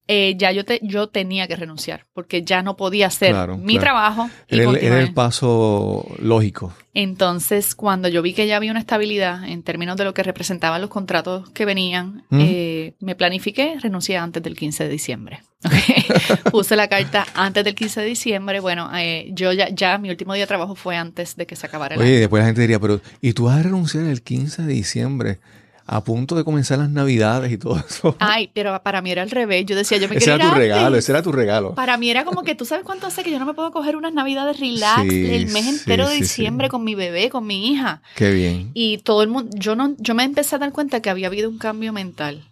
Eh, 0.06 0.34
ya 0.36 0.52
yo, 0.52 0.64
te, 0.64 0.80
yo 0.82 1.08
tenía 1.08 1.48
que 1.48 1.56
renunciar 1.56 2.06
porque 2.12 2.42
ya 2.42 2.62
no 2.62 2.76
podía 2.76 3.06
hacer 3.06 3.34
mi 3.58 3.78
trabajo. 3.78 4.28
Y 4.48 4.60
era, 4.60 5.00
el, 5.00 5.14
paso 5.14 6.06
lógico. 6.18 6.74
Entonces, 6.92 7.74
cuando 7.74 8.08
yo 8.08 8.20
vi 8.20 8.34
que 8.34 8.46
ya 8.46 8.56
había 8.56 8.70
una 8.70 8.80
estabilidad 8.80 9.48
en 9.48 9.62
términos 9.62 9.96
de 9.96 10.04
lo 10.04 10.12
que 10.12 10.22
representaban 10.22 10.80
los 10.80 10.90
contratos 10.90 11.48
que 11.50 11.64
venían, 11.64 12.24
eh, 12.32 12.94
me 13.00 13.14
planifiqué, 13.14 13.78
renuncié 13.80 14.18
antes 14.18 14.42
del 14.42 14.56
15 14.56 14.84
de 14.84 14.90
diciembre. 14.90 15.42
Puse 16.52 16.76
la 16.76 16.88
carta 16.88 17.26
antes 17.34 17.64
del 17.64 17.74
15 17.74 18.02
de 18.02 18.06
diciembre. 18.06 18.60
Bueno, 18.60 18.90
eh, 18.94 19.30
yo 19.32 19.52
ya, 19.52 19.70
ya, 19.70 19.96
mi 19.96 20.10
último 20.10 20.34
día 20.34 20.42
de 20.42 20.48
trabajo 20.48 20.74
fue 20.74 20.96
antes 20.96 21.36
de 21.36 21.46
que 21.46 21.56
se 21.56 21.66
acabara 21.66 21.94
el 21.94 22.02
Oye, 22.02 22.18
después 22.20 22.42
la 22.42 22.46
gente 22.46 22.60
diría, 22.60 22.78
pero 22.78 23.00
¿y 23.22 23.32
tú 23.32 23.44
vas 23.44 23.58
a 23.58 23.62
renunciar 23.62 24.04
el 24.04 24.22
15 24.22 24.62
de 24.62 24.72
diciembre? 24.72 25.38
A 25.86 26.02
punto 26.02 26.34
de 26.34 26.44
comenzar 26.44 26.78
las 26.78 26.90
navidades 26.90 27.52
y 27.52 27.58
todo 27.58 27.76
eso. 27.78 28.16
Ay, 28.20 28.50
pero 28.54 28.80
para 28.82 29.02
mí 29.02 29.10
era 29.10 29.22
al 29.22 29.30
revés. 29.30 29.66
Yo 29.66 29.76
decía, 29.76 29.98
yo 29.98 30.08
me 30.08 30.16
ese 30.16 30.32
era 30.32 30.48
tu 30.48 30.54
regalo, 30.54 30.96
ese 30.96 31.12
era 31.12 31.22
tu 31.22 31.32
regalo. 31.32 31.74
Para 31.74 31.96
mí 31.96 32.10
era 32.10 32.24
como 32.24 32.42
que 32.42 32.54
tú 32.54 32.64
sabes 32.64 32.84
cuánto 32.84 33.06
hace 33.06 33.22
que 33.22 33.30
yo 33.30 33.38
no 33.38 33.46
me 33.46 33.54
puedo 33.54 33.70
coger 33.70 33.96
unas 33.96 34.14
navidades 34.14 34.58
relax 34.58 35.02
el 35.04 35.46
mes 35.48 35.66
entero 35.66 36.08
de 36.08 36.16
diciembre 36.16 36.68
con 36.68 36.84
mi 36.84 36.94
bebé, 36.94 37.28
con 37.30 37.46
mi 37.46 37.70
hija. 37.70 38.02
Qué 38.16 38.30
bien. 38.30 38.70
Y 38.74 38.98
todo 38.98 39.22
el 39.22 39.28
mundo, 39.28 39.50
yo 39.58 39.76
no, 39.76 39.94
yo 39.98 40.14
me 40.14 40.24
empecé 40.24 40.56
a 40.56 40.58
dar 40.58 40.72
cuenta 40.72 41.00
que 41.00 41.10
había 41.10 41.26
habido 41.26 41.50
un 41.50 41.58
cambio 41.58 41.92
mental. 41.92 42.44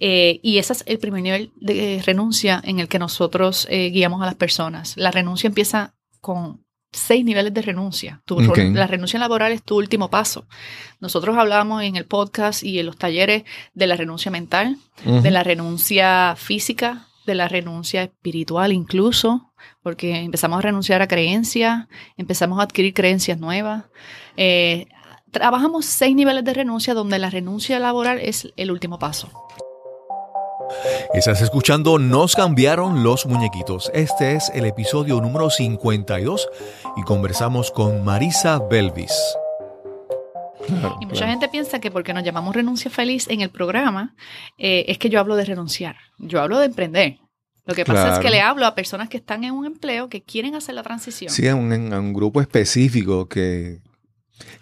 Eh, 0.00 0.38
y 0.42 0.58
ese 0.58 0.72
es 0.74 0.84
el 0.86 0.98
primer 0.98 1.22
nivel 1.22 1.50
de 1.56 2.00
renuncia 2.06 2.60
en 2.64 2.78
el 2.78 2.88
que 2.88 3.00
nosotros 3.00 3.66
eh, 3.68 3.90
guiamos 3.90 4.22
a 4.22 4.26
las 4.26 4.36
personas. 4.36 4.96
La 4.96 5.10
renuncia 5.10 5.48
empieza 5.48 5.94
con 6.20 6.64
seis 6.92 7.24
niveles 7.24 7.52
de 7.54 7.62
renuncia. 7.62 8.22
La 8.74 8.86
renuncia 8.86 9.18
laboral 9.18 9.52
es 9.52 9.62
tu 9.62 9.76
último 9.76 10.10
paso. 10.10 10.46
Nosotros 11.00 11.36
hablamos 11.36 11.82
en 11.82 11.96
el 11.96 12.06
podcast 12.06 12.62
y 12.62 12.78
en 12.78 12.86
los 12.86 12.96
talleres 12.96 13.44
de 13.74 13.86
la 13.86 13.96
renuncia 13.96 14.30
mental, 14.30 14.78
de 15.04 15.30
la 15.30 15.42
renuncia 15.42 16.34
física, 16.36 17.06
de 17.26 17.34
la 17.34 17.48
renuncia 17.48 18.02
espiritual 18.02 18.72
incluso, 18.72 19.52
porque 19.82 20.16
empezamos 20.16 20.58
a 20.58 20.62
renunciar 20.62 21.02
a 21.02 21.08
creencias, 21.08 21.86
empezamos 22.16 22.58
a 22.58 22.62
adquirir 22.62 22.94
creencias 22.94 23.38
nuevas. 23.38 23.84
Eh, 24.36 24.86
trabajamos 25.30 25.84
seis 25.84 26.16
niveles 26.16 26.44
de 26.44 26.54
renuncia 26.54 26.94
donde 26.94 27.18
la 27.18 27.28
renuncia 27.30 27.78
laboral 27.78 28.18
es 28.18 28.48
el 28.56 28.70
último 28.70 28.98
paso. 28.98 29.30
Estás 31.14 31.40
escuchando 31.42 31.98
Nos 31.98 32.34
cambiaron 32.34 33.02
los 33.02 33.26
muñequitos. 33.26 33.90
Este 33.94 34.34
es 34.34 34.50
el 34.54 34.66
episodio 34.66 35.20
número 35.20 35.50
52 35.50 36.48
y 36.96 37.02
conversamos 37.02 37.70
con 37.70 38.04
Marisa 38.04 38.58
Belvis. 38.58 39.12
y 41.00 41.06
mucha 41.06 41.26
gente 41.26 41.48
piensa 41.48 41.80
que 41.80 41.90
porque 41.90 42.12
nos 42.12 42.24
llamamos 42.24 42.54
renuncia 42.54 42.90
feliz 42.90 43.26
en 43.28 43.40
el 43.40 43.50
programa, 43.50 44.14
eh, 44.58 44.84
es 44.88 44.98
que 44.98 45.08
yo 45.08 45.20
hablo 45.20 45.36
de 45.36 45.44
renunciar. 45.44 45.96
Yo 46.18 46.40
hablo 46.40 46.58
de 46.58 46.66
emprender. 46.66 47.18
Lo 47.64 47.74
que 47.74 47.84
pasa 47.84 48.14
es 48.14 48.18
que 48.20 48.30
le 48.30 48.40
hablo 48.40 48.64
a 48.64 48.74
personas 48.74 49.08
que 49.08 49.18
están 49.18 49.44
en 49.44 49.52
un 49.52 49.66
empleo 49.66 50.08
que 50.08 50.22
quieren 50.22 50.54
hacer 50.54 50.74
la 50.74 50.82
transición. 50.82 51.30
Sí, 51.30 51.46
a 51.48 51.54
un 51.54 52.12
grupo 52.14 52.40
específico 52.40 53.28
que, 53.28 53.80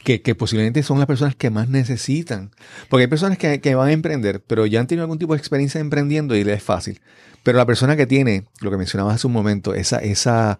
que, 0.05 0.35
posiblemente 0.35 0.83
son 0.83 0.99
las 0.99 1.07
personas 1.07 1.35
que 1.35 1.51
más 1.51 1.69
necesitan. 1.69 2.53
Porque 2.89 3.03
hay 3.03 3.09
personas 3.09 3.39
que, 3.39 3.75
van 3.75 3.89
a 3.89 3.93
emprender, 3.93 4.43
pero 4.47 4.67
ya 4.67 4.81
han 4.81 4.87
tenido 4.87 5.05
algún 5.05 5.19
tipo 5.19 5.35
de 5.35 5.39
experiencia 5.39 5.81
emprendiendo 5.81 6.37
y 6.37 6.45
les 6.45 6.59
es 6.59 6.63
fácil. 6.63 7.01
Pero 7.43 7.59
la 7.59 7.67
persona 7.67 7.97
que 7.97 8.07
tiene, 8.07 8.47
lo 8.61 8.71
que 8.71 8.77
mencionabas 8.77 9.17
hace 9.17 9.27
un 9.27 9.33
momento, 9.33 9.75
esa, 9.75 9.99
esa, 9.99 10.59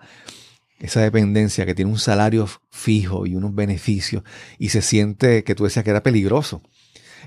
esa 0.79 1.01
dependencia, 1.01 1.67
que 1.67 1.75
tiene 1.75 1.91
un 1.91 1.99
salario 1.99 2.49
fijo 2.71 3.27
y 3.27 3.35
unos 3.35 3.55
beneficios 3.55 4.23
y 4.59 4.71
se 4.71 4.83
siente 4.83 5.45
que 5.45 5.55
tú 5.55 5.65
decías 5.65 5.85
que 5.85 5.91
era 5.91 6.03
peligroso. 6.03 6.63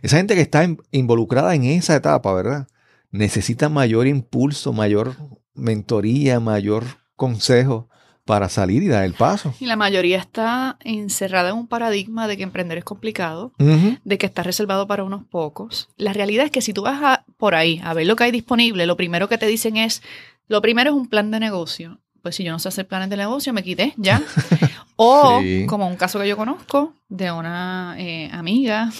Esa 0.02 0.17
gente 0.17 0.36
que 0.36 0.41
está 0.41 0.67
involucrada 0.91 1.56
en 1.56 1.65
esa 1.65 1.95
etapa, 1.95 2.34
¿verdad? 2.34 2.67
Necesita 3.12 3.69
mayor 3.69 4.08
impulso, 4.08 4.71
mayor 4.71 5.15
mentoría, 5.56 6.39
mayor 6.39 6.86
consejo 7.15 7.89
para 8.30 8.48
salir 8.48 8.84
y 8.84 8.88
dar 8.88 9.06
el 9.06 9.15
paso. 9.15 9.56
Y 9.60 9.65
la 9.65 9.76
mayoría 9.76 10.20
está 10.20 10.78
encerrada 10.82 11.50
en 11.50 11.56
un 11.56 11.65
paradigma 11.65 12.28
de 12.28 12.38
que 12.38 12.44
emprender 12.44 12.78
es 12.78 12.84
complicado, 12.84 13.54
de 13.58 14.18
que 14.20 14.28
está 14.28 14.44
reservado 14.44 14.86
para 14.86 15.04
unos 15.04 15.24
pocos. 15.26 15.89
La 15.98 16.13
realidad 16.13 16.46
es 16.46 16.52
que 16.52 16.62
si 16.62 16.72
tú 16.72 16.84
vas 16.84 17.22
por 17.38 17.56
ahí 17.56 17.82
a 17.84 17.96
ver 17.96 18.06
lo 18.06 18.15
que 18.15 18.26
hay 18.26 18.32
disponible, 18.32 18.86
lo 18.86 18.96
primero 18.98 19.28
que 19.30 19.39
te 19.39 19.48
dicen 19.48 19.78
es, 19.78 20.04
lo 20.48 20.62
primero 20.62 20.92
es 20.92 20.96
un 20.96 21.08
plan 21.08 21.32
de 21.32 21.39
negocio. 21.39 21.98
Pues 22.22 22.36
si 22.36 22.44
yo 22.44 22.52
no 22.52 22.60
sé 22.60 22.68
hacer 22.68 22.88
planes 22.88 23.10
de 23.10 23.18
negocio, 23.18 23.52
me 23.52 23.63
quité 23.63 23.96
ya. 23.98 24.22
o 24.96 25.42
como 25.65 25.88
un 25.88 25.96
caso 25.96 26.20
que 26.20 26.28
yo 26.28 26.38
conozco 26.38 26.94
de 27.08 27.32
una 27.32 27.96
eh, 27.98 28.30
amiga 28.32 28.92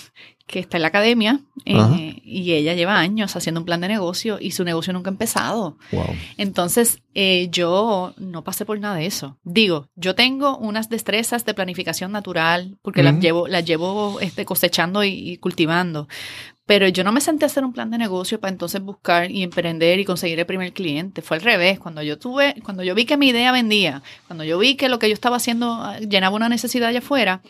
que 0.50 0.58
está 0.58 0.78
en 0.78 0.82
la 0.82 0.88
academia 0.88 1.42
eh, 1.64 2.22
y 2.24 2.54
ella 2.54 2.74
lleva 2.74 2.98
años 2.98 3.36
haciendo 3.36 3.62
un 3.62 3.66
plan 3.66 3.82
de 3.82 3.88
negocio 3.88 4.40
y 4.42 4.50
su 4.50 4.64
negocio 4.64 4.92
nunca 4.94 5.12
ha 5.12 5.14
empezado. 5.14 5.78
Entonces, 6.38 7.04
eh, 7.14 7.50
yo 7.52 8.16
no 8.18 8.44
pasé 8.44 8.66
por 8.66 8.80
nada 8.80 8.96
de 8.96 9.06
eso. 9.06 9.38
Digo, 9.44 9.88
yo 9.96 10.16
tengo 10.16 10.58
unas 10.58 10.90
destrezas 10.90 11.46
de 11.46 11.54
planificación 11.54 12.12
natural 12.12 12.80
porque 12.82 13.04
las 13.04 13.20
llevo, 13.20 13.48
las 13.48 13.64
llevo 13.64 14.20
este, 14.22 14.44
cosechando 14.44 15.04
y, 15.04 15.38
cultivando. 15.38 16.08
Pero 16.66 16.88
yo 16.88 17.04
no 17.04 17.12
me 17.12 17.22
senté 17.22 17.46
a 17.46 17.48
hacer 17.48 17.64
un 17.64 17.74
plan 17.74 17.92
de 17.92 18.00
negocio 18.00 18.40
para 18.40 18.52
entonces 18.52 18.82
buscar 18.82 19.30
y 19.30 19.44
emprender 19.44 20.00
y 20.00 20.06
conseguir 20.06 20.40
el 20.40 20.48
primer 20.48 20.74
cliente. 20.74 21.22
Fue 21.22 21.38
al 21.38 21.44
revés. 21.44 21.78
Cuando 21.78 22.02
yo 22.02 22.18
tuve, 22.18 22.56
cuando 22.64 22.82
yo 22.84 22.96
vi 22.96 23.06
que 23.06 23.18
mi 23.18 23.30
idea 23.30 23.52
vendía, 23.52 24.02
cuando 24.26 24.44
yo 24.44 24.58
vi 24.58 24.76
que 24.76 24.90
lo 24.90 24.98
que 24.98 25.10
yo 25.10 25.14
estaba 25.14 25.38
haciendo 25.38 25.74
ah, 25.74 26.00
llenaba 26.00 26.36
una 26.36 26.50
necesidad 26.50 26.90
allá 26.90 27.00
afuera, 27.00 27.42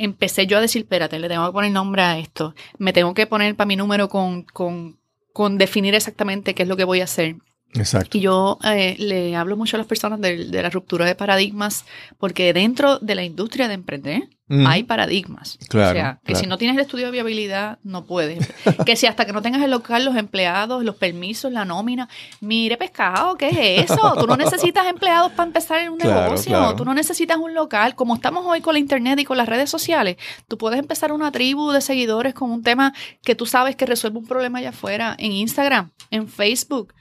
empecé 0.00 0.46
yo 0.46 0.58
a 0.58 0.60
decir, 0.60 0.82
espérate, 0.82 1.18
le 1.18 1.28
tengo 1.28 1.46
que 1.46 1.52
poner 1.52 1.70
nombre 1.70 2.02
a 2.02 2.18
esto, 2.18 2.54
me 2.78 2.92
tengo 2.92 3.12
que 3.12 3.26
poner 3.26 3.54
para 3.54 3.68
mi 3.68 3.76
número 3.76 4.08
con, 4.08 4.44
con, 4.44 4.98
con 5.32 5.58
definir 5.58 5.94
exactamente 5.94 6.54
qué 6.54 6.62
es 6.62 6.68
lo 6.68 6.76
que 6.76 6.84
voy 6.84 7.02
a 7.02 7.04
hacer. 7.04 7.36
Exacto. 7.74 8.16
Y 8.16 8.22
yo 8.22 8.58
eh, 8.64 8.96
le 8.98 9.36
hablo 9.36 9.56
mucho 9.56 9.76
a 9.76 9.78
las 9.78 9.86
personas 9.86 10.20
de, 10.20 10.46
la 10.46 10.70
ruptura 10.70 11.04
de 11.04 11.14
paradigmas, 11.14 11.84
porque 12.18 12.52
dentro 12.52 12.98
de 12.98 13.14
la 13.14 13.24
industria 13.24 13.68
de 13.68 13.74
emprender 13.74 14.28
hay 14.66 14.82
paradigmas. 14.82 15.58
Claro, 15.68 15.90
o 15.90 15.94
sea, 15.94 16.20
que 16.24 16.34
si 16.34 16.46
no 16.46 16.58
tienes 16.58 16.76
el 16.76 16.82
estudio 16.82 17.06
de 17.06 17.12
viabilidad, 17.12 17.78
no 17.84 18.04
puedes. 18.04 18.48
que 18.86 18.96
si 18.96 19.06
hasta 19.06 19.24
que 19.24 19.32
no 19.32 19.42
tengas 19.42 19.62
el 19.62 19.70
local, 19.70 20.04
los 20.04 20.16
empleados, 20.16 20.84
los 20.84 20.96
permisos, 20.96 21.52
la 21.52 21.64
nómina, 21.64 22.08
mire 22.40 22.76
pescado, 22.76 23.36
¿qué 23.36 23.48
es 23.78 23.90
eso? 23.90 24.14
Tú 24.18 24.26
no 24.26 24.36
necesitas 24.36 24.86
empleados 24.86 25.32
para 25.32 25.46
empezar 25.46 25.88
un 25.88 25.98
negocio, 25.98 26.74
tú 26.74 26.84
no 26.84 26.94
necesitas 26.94 27.36
un 27.38 27.54
local. 27.54 27.94
Como 27.94 28.14
estamos 28.14 28.44
hoy 28.44 28.60
con 28.60 28.74
la 28.74 28.80
internet 28.80 29.18
y 29.20 29.24
con 29.24 29.36
las 29.36 29.48
redes 29.48 29.70
sociales, 29.70 30.16
tú 30.48 30.58
puedes 30.58 30.78
empezar 30.78 31.12
una 31.12 31.30
tribu 31.30 31.70
de 31.70 31.80
seguidores 31.80 32.34
con 32.34 32.50
un 32.50 32.62
tema 32.62 32.92
que 33.22 33.34
tú 33.34 33.46
sabes 33.46 33.76
que 33.76 33.86
resuelve 33.86 34.18
un 34.18 34.26
problema 34.26 34.58
allá 34.58 34.70
afuera, 34.70 35.14
en 35.18 35.32
Instagram, 35.32 35.92
en 36.10 36.28
Facebook. 36.28 36.92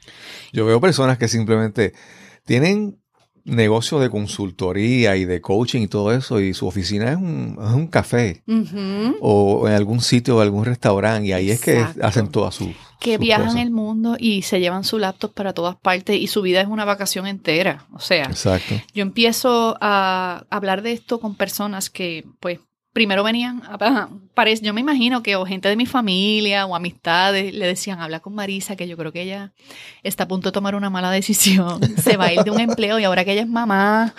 Yo 0.53 0.65
veo 0.65 0.79
personas 0.79 1.17
que 1.17 1.27
simplemente 1.27 1.93
tienen 2.45 2.98
negocio 3.45 3.99
de 3.99 4.09
consultoría 4.09 5.15
y 5.15 5.25
de 5.25 5.41
coaching 5.41 5.81
y 5.81 5.87
todo 5.87 6.11
eso, 6.13 6.39
y 6.39 6.53
su 6.53 6.67
oficina 6.67 7.11
es 7.11 7.17
un, 7.17 7.57
es 7.59 7.73
un 7.73 7.87
café 7.87 8.43
o 9.21 9.67
en 9.67 9.73
algún 9.73 10.01
sitio 10.01 10.37
o 10.37 10.41
algún 10.41 10.65
restaurante, 10.65 11.27
y 11.27 11.31
ahí 11.33 11.51
es 11.51 11.61
que 11.61 11.85
hacen 12.01 12.29
todas 12.29 12.55
sus. 12.55 12.69
Que 12.99 13.17
viajan 13.17 13.57
el 13.57 13.71
mundo 13.71 14.17
y 14.19 14.41
se 14.41 14.59
llevan 14.59 14.83
su 14.83 14.99
laptop 14.99 15.33
para 15.33 15.53
todas 15.53 15.77
partes 15.77 16.19
y 16.19 16.27
su 16.27 16.41
vida 16.41 16.59
es 16.59 16.67
una 16.67 16.83
vacación 16.83 17.27
entera. 17.27 17.85
O 17.93 17.99
sea, 17.99 18.25
Exacto. 18.25 18.75
yo 18.93 19.03
empiezo 19.03 19.77
a 19.79 20.43
hablar 20.49 20.81
de 20.81 20.91
esto 20.91 21.19
con 21.21 21.35
personas 21.35 21.89
que, 21.89 22.25
pues, 22.41 22.59
primero 22.99 23.23
venían, 23.23 23.61
parece, 24.33 24.61
yo 24.65 24.73
me 24.73 24.81
imagino 24.81 25.23
que 25.23 25.37
o 25.37 25.45
gente 25.45 25.69
de 25.69 25.77
mi 25.77 25.85
familia 25.85 26.65
o 26.65 26.75
amistades 26.75 27.53
le 27.53 27.65
decían, 27.65 28.01
habla 28.01 28.19
con 28.19 28.35
Marisa, 28.35 28.75
que 28.75 28.89
yo 28.89 28.97
creo 28.97 29.13
que 29.13 29.21
ella 29.21 29.53
está 30.03 30.25
a 30.25 30.27
punto 30.27 30.49
de 30.49 30.51
tomar 30.51 30.75
una 30.75 30.89
mala 30.89 31.09
decisión, 31.09 31.79
se 32.03 32.17
va 32.17 32.25
a 32.25 32.33
ir 32.33 32.43
de 32.43 32.51
un 32.51 32.59
empleo 32.59 32.99
y 32.99 33.05
ahora 33.05 33.23
que 33.23 33.31
ella 33.31 33.43
es 33.43 33.47
mamá. 33.47 34.13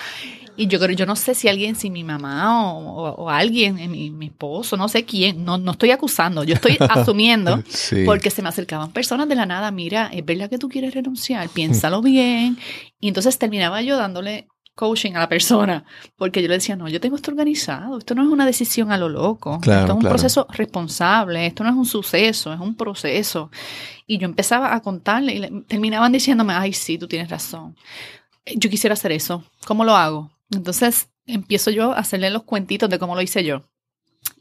Y 0.57 0.67
yo 0.67 0.81
creo, 0.81 0.97
yo 0.97 1.05
no 1.05 1.15
sé 1.15 1.35
si 1.35 1.47
alguien, 1.47 1.77
si 1.77 1.91
mi 1.91 2.05
mamá 2.05 2.73
o, 2.73 3.29
alguien, 3.29 3.79
eh, 3.79 3.87
mi, 3.87 4.11
mi, 4.11 4.27
esposo, 4.27 4.79
no 4.79 4.89
sé 4.89 5.05
quién, 5.05 5.45
no, 5.45 5.59
no 5.59 5.73
estoy 5.73 5.91
acusando, 5.91 6.43
yo 6.43 6.55
estoy 6.55 6.79
asumiendo, 6.89 7.63
porque 8.07 8.31
se 8.31 8.41
me 8.41 8.49
acercaban 8.49 8.93
personas 8.93 9.29
de 9.29 9.35
la 9.35 9.45
nada, 9.45 9.71
mira, 9.71 10.09
es 10.11 10.25
verdad 10.25 10.49
que 10.49 10.57
tú 10.57 10.71
quieres 10.71 10.95
renunciar, 10.95 11.51
piénsalo 11.51 12.01
bien. 12.01 12.57
Y 12.99 13.09
entonces 13.09 13.37
terminaba 13.39 13.83
yo 13.83 13.99
dándole 13.99 14.49
coaching 14.75 15.13
a 15.13 15.19
la 15.19 15.29
persona, 15.29 15.85
porque 16.17 16.41
yo 16.41 16.49
le 16.49 16.55
decía, 16.55 16.77
no, 16.77 16.89
yo 16.89 17.01
tengo 17.01 17.17
esto 17.17 17.31
organizado, 17.31 17.99
esto 17.99 18.15
no 18.15 18.23
es 18.23 18.29
una 18.29 18.47
decisión 18.47 18.93
a 18.93 18.97
lo 18.97 19.09
loco, 19.09 19.57
esto 19.57 19.85
es 19.85 19.91
un 19.91 20.01
proceso 20.01 20.47
responsable, 20.51 21.47
esto 21.47 21.65
no 21.65 21.71
es 21.71 21.77
un 21.77 21.87
suceso, 21.87 22.53
es 22.53 22.61
un 22.61 22.75
proceso. 22.75 23.51
Y 24.07 24.19
yo 24.19 24.25
empezaba 24.25 24.75
a 24.75 24.81
contarle 24.81 25.35
y 25.35 25.63
terminaban 25.63 26.13
diciéndome, 26.13 26.55
ay, 26.55 26.73
sí, 26.73 26.99
tú 26.99 27.07
tienes 27.07 27.29
razón, 27.29 27.77
yo 28.57 28.71
quisiera 28.71 28.95
hacer 28.95 29.13
eso, 29.13 29.45
¿cómo 29.67 29.85
lo 29.85 29.97
hago? 29.97 30.31
Entonces 30.51 31.11
empiezo 31.27 31.71
yo 31.71 31.93
a 31.93 31.99
hacerle 31.99 32.31
los 32.31 32.45
cuentitos 32.45 32.91
de 32.91 32.99
cómo 32.99 33.15
lo 33.15 33.23
hice 33.23 33.45
yo. 33.45 33.70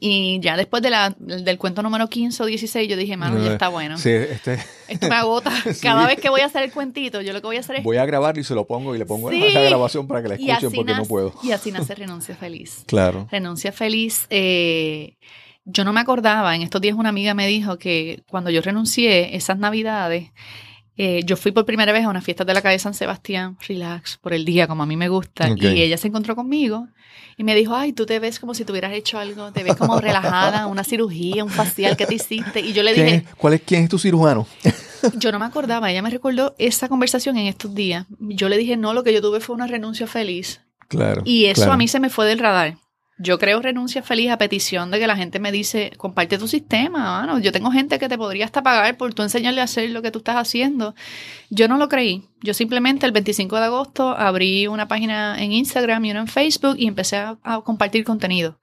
Y 0.02 0.40
ya 0.40 0.56
después 0.56 0.82
de 0.82 0.90
la, 0.90 1.14
del 1.18 1.58
cuento 1.58 1.84
número 1.84 2.08
15 2.08 2.44
o 2.44 2.46
16, 2.46 2.88
yo 2.88 2.96
dije, 2.96 3.18
mano, 3.18 3.44
ya 3.44 3.54
está 3.54 3.68
bueno. 3.68 3.98
Sí, 3.98 4.12
este... 4.12 4.58
Esto 4.88 5.10
me 5.10 5.16
agota. 5.16 5.52
Cada 5.82 6.08
vez 6.08 6.20
que 6.20 6.30
voy 6.30 6.42
a 6.42 6.46
hacer 6.46 6.64
el 6.64 6.72
cuentito, 6.72 7.22
yo 7.22 7.34
lo 7.34 7.42
que 7.42 7.48
voy 7.48 7.58
a 7.58 7.60
hacer 7.60 7.76
es... 7.78 7.84
Voy 7.84 7.98
a 7.98 8.06
grabar 8.06 8.38
y 8.38 8.44
se 8.44 8.56
lo 8.56 8.66
pongo 8.66 8.96
y 8.96 8.98
le 8.98 9.06
pongo 9.06 9.30
esa 9.30 9.60
grabación 9.60 10.08
para 10.08 10.22
que 10.22 10.30
la 10.30 10.36
escuchen 10.36 10.72
porque 10.72 10.94
no 10.94 11.06
puedo. 11.06 11.34
Y 11.44 11.52
así 11.52 11.72
nace 11.72 11.96
Renuncia 12.00 12.36
Feliz. 12.36 12.84
Claro. 12.88 13.28
Renuncia 13.30 13.72
Feliz. 13.72 14.26
Eh, 14.30 15.18
yo 15.66 15.84
no 15.84 15.94
me 15.94 16.00
acordaba, 16.00 16.56
en 16.56 16.62
estos 16.62 16.82
días 16.82 16.96
una 16.96 17.10
amiga 17.10 17.34
me 17.34 17.46
dijo 17.48 17.78
que 17.78 18.24
cuando 18.28 18.50
yo 18.50 18.62
renuncié 18.62 19.36
esas 19.36 19.60
navidades, 19.60 20.32
Eh, 21.02 21.24
yo 21.24 21.38
fui 21.38 21.54
por 21.54 21.64
primera 21.64 21.94
vez 21.94 22.04
a 22.04 22.10
una 22.10 22.20
fiesta 22.20 22.44
de 22.44 22.54
la 22.54 22.62
calle 22.62 22.78
San 22.78 22.94
Sebastián, 22.94 23.58
relax, 23.66 24.18
por 24.18 24.34
el 24.34 24.44
día, 24.44 24.68
como 24.68 24.84
a 24.84 24.86
mí 24.86 24.98
me 24.98 25.08
gusta. 25.08 25.48
Y 25.56 25.82
ella 25.82 25.96
se 25.96 26.10
encontró 26.10 26.36
conmigo 26.36 26.90
y 27.38 27.46
me 27.46 27.56
dijo, 27.56 27.74
ay, 27.74 27.94
tú 27.94 28.06
te 28.06 28.20
ves 28.20 28.38
como 28.38 28.54
si 28.54 28.66
tuvieras 28.66 28.92
hecho 28.92 29.18
algo, 29.18 29.54
te 29.54 29.64
ves 29.64 29.78
como 29.78 30.02
relajada, 30.02 30.68
una 30.68 30.84
cirugía, 30.84 31.46
un 31.46 31.52
facial 31.52 31.96
que 31.96 32.06
te 32.06 32.16
hiciste. 32.16 32.60
Y 32.60 32.74
yo 32.74 32.84
le 32.84 32.94
dije, 32.94 33.24
¿cuál 33.38 33.54
es, 33.54 33.62
¿quién 33.62 33.84
es 33.84 33.90
tu 33.90 33.98
cirujano? 33.98 34.46
yo 35.16 35.32
no 35.32 35.40
me 35.40 35.46
acordaba, 35.46 35.90
ella 35.90 36.02
me 36.02 36.10
recordó 36.10 36.54
esa 36.58 36.90
conversación 36.90 37.38
en 37.38 37.48
estos 37.48 37.74
días. 37.74 38.06
Yo 38.20 38.50
le 38.50 38.58
dije, 38.58 38.76
no, 38.76 38.94
lo 38.94 39.02
que 39.06 39.14
yo 39.14 39.22
tuve 39.22 39.40
fue 39.40 39.56
una 39.56 39.68
renuncia 39.68 40.06
feliz. 40.06 40.60
Claro. 40.90 41.22
Y 41.24 41.46
eso 41.46 41.72
a 41.72 41.78
mí 41.78 41.88
se 41.88 42.02
me 42.02 42.10
fue 42.10 42.28
del 42.28 42.40
radar. 42.40 42.76
Yo 43.19 43.38
creo 43.38 43.62
renuncia 43.62 44.01
feliz 44.01 44.32
a 44.32 44.38
petición 44.38 44.91
de 44.91 44.99
que 44.99 45.05
la 45.05 45.15
gente 45.15 45.39
me 45.39 45.51
dice, 45.51 45.91
comparte 45.97 46.38
tu 46.38 46.47
sistema, 46.47 46.99
mano. 46.99 47.39
Yo 47.39 47.51
tengo 47.51 47.69
gente 47.69 47.99
que 47.99 48.10
te 48.10 48.17
podría 48.17 48.45
hasta 48.45 48.63
pagar 48.63 48.97
por 48.97 49.13
tú 49.13 49.23
enseñarle 49.23 49.62
a 49.62 49.65
hacer 49.65 49.89
lo 49.89 50.01
que 50.01 50.10
tú 50.10 50.19
estás 50.19 50.38
haciendo. 50.38 50.95
Yo 51.49 51.67
no 51.67 51.77
lo 51.77 51.89
creí. 51.89 52.23
Yo 52.41 52.53
simplemente 52.53 53.05
el 53.05 53.12
25 53.12 53.58
de 53.58 53.65
agosto 53.65 54.17
abrí 54.17 54.67
una 54.67 54.88
página 54.88 55.36
en 55.38 55.51
Instagram 55.51 56.05
y 56.05 56.12
una 56.12 56.21
en 56.21 56.27
Facebook 56.27 56.75
y 56.77 56.88
empecé 56.88 57.17
a, 57.17 57.38
a 57.43 57.62
compartir 57.62 58.05
contenido. 58.05 58.60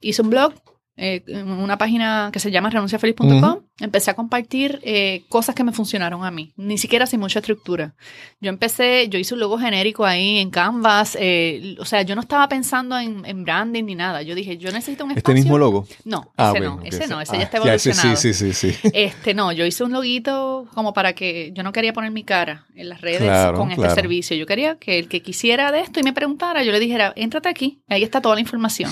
Hice 0.00 0.22
un 0.22 0.30
blog 0.30 0.52
eh, 0.98 1.22
una 1.44 1.76
página 1.76 2.30
que 2.32 2.40
se 2.40 2.50
llama 2.50 2.70
renunciafeliz.com, 2.70 3.60
empecé 3.78 4.10
a 4.10 4.14
compartir 4.14 4.80
eh, 4.82 5.24
cosas 5.28 5.54
que 5.54 5.62
me 5.62 5.72
funcionaron 5.72 6.24
a 6.24 6.30
mí, 6.30 6.52
ni 6.56 6.78
siquiera 6.78 7.06
sin 7.06 7.20
mucha 7.20 7.40
estructura. 7.40 7.94
Yo 8.40 8.48
empecé, 8.48 9.08
yo 9.08 9.18
hice 9.18 9.34
un 9.34 9.40
logo 9.40 9.58
genérico 9.58 10.06
ahí 10.06 10.38
en 10.38 10.50
Canvas, 10.50 11.16
eh, 11.20 11.76
o 11.78 11.84
sea, 11.84 12.02
yo 12.02 12.14
no 12.14 12.22
estaba 12.22 12.48
pensando 12.48 12.98
en, 12.98 13.44
branding 13.44 13.84
ni 13.84 13.94
nada. 13.94 14.22
Yo 14.22 14.34
dije, 14.34 14.56
yo 14.56 14.72
necesito 14.72 15.04
un 15.04 15.10
¿Este 15.10 15.20
espacio. 15.20 15.34
¿Este 15.34 15.44
mismo 15.44 15.58
logo? 15.58 15.86
No, 16.04 16.32
ah, 16.36 16.52
ese 16.54 16.64
no, 16.64 16.80
ese 16.82 17.06
no, 17.06 17.20
ese 17.20 17.32
ya 17.34 17.40
ah, 17.40 17.42
está 17.42 17.56
evolucionado. 17.58 18.16
sí, 18.16 18.32
sí, 18.32 18.52
sí, 18.52 18.74
Este, 18.94 19.34
no, 19.34 19.52
yo 19.52 19.66
hice 19.66 19.84
un 19.84 19.92
loguito 19.92 20.66
como 20.74 20.94
para 20.94 21.12
que 21.12 21.52
yo 21.54 21.62
no 21.62 21.72
quería 21.72 21.92
poner 21.92 22.10
mi 22.10 22.24
cara 22.24 22.66
en 22.74 22.88
las 22.88 23.02
redes 23.02 23.54
con 23.54 23.70
este 23.70 23.90
servicio. 23.90 24.36
Yo 24.36 24.46
quería 24.46 24.76
que 24.76 24.98
el 24.98 25.08
que 25.08 25.20
quisiera 25.20 25.70
de 25.70 25.80
esto 25.80 26.00
y 26.00 26.02
me 26.02 26.12
preguntara, 26.12 26.62
yo 26.62 26.72
le 26.72 26.80
dijera, 26.80 27.12
éntrate 27.16 27.48
aquí, 27.48 27.82
ahí 27.88 28.02
está 28.02 28.20
toda 28.22 28.34
la 28.34 28.40
información. 28.40 28.90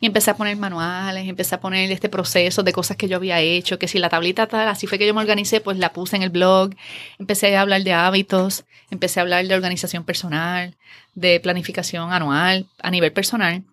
Y 0.00 0.06
empecé 0.06 0.30
a 0.30 0.36
poner 0.36 0.56
manuales, 0.56 1.28
empecé 1.28 1.56
a 1.56 1.60
poner 1.60 1.90
este 1.90 2.08
proceso 2.08 2.62
de 2.62 2.72
cosas 2.72 2.96
que 2.96 3.08
yo 3.08 3.16
había 3.16 3.40
hecho, 3.40 3.78
que 3.78 3.88
si 3.88 3.98
la 3.98 4.11
tablita 4.12 4.46
tal, 4.46 4.68
así 4.68 4.86
fue 4.86 4.98
que 4.98 5.06
yo 5.06 5.14
me 5.14 5.22
organicé, 5.22 5.62
pues 5.62 5.78
la 5.78 5.94
puse 5.94 6.16
en 6.16 6.22
el 6.22 6.28
blog, 6.28 6.74
empecé 7.18 7.56
a 7.56 7.62
hablar 7.62 7.82
de 7.82 7.94
hábitos, 7.94 8.66
empecé 8.90 9.20
a 9.20 9.22
hablar 9.22 9.46
de 9.46 9.54
organización 9.54 10.04
personal, 10.04 10.76
de 11.14 11.40
planificación 11.40 12.12
anual 12.12 12.66
a 12.82 12.90
nivel 12.90 13.10
personal 13.14 13.64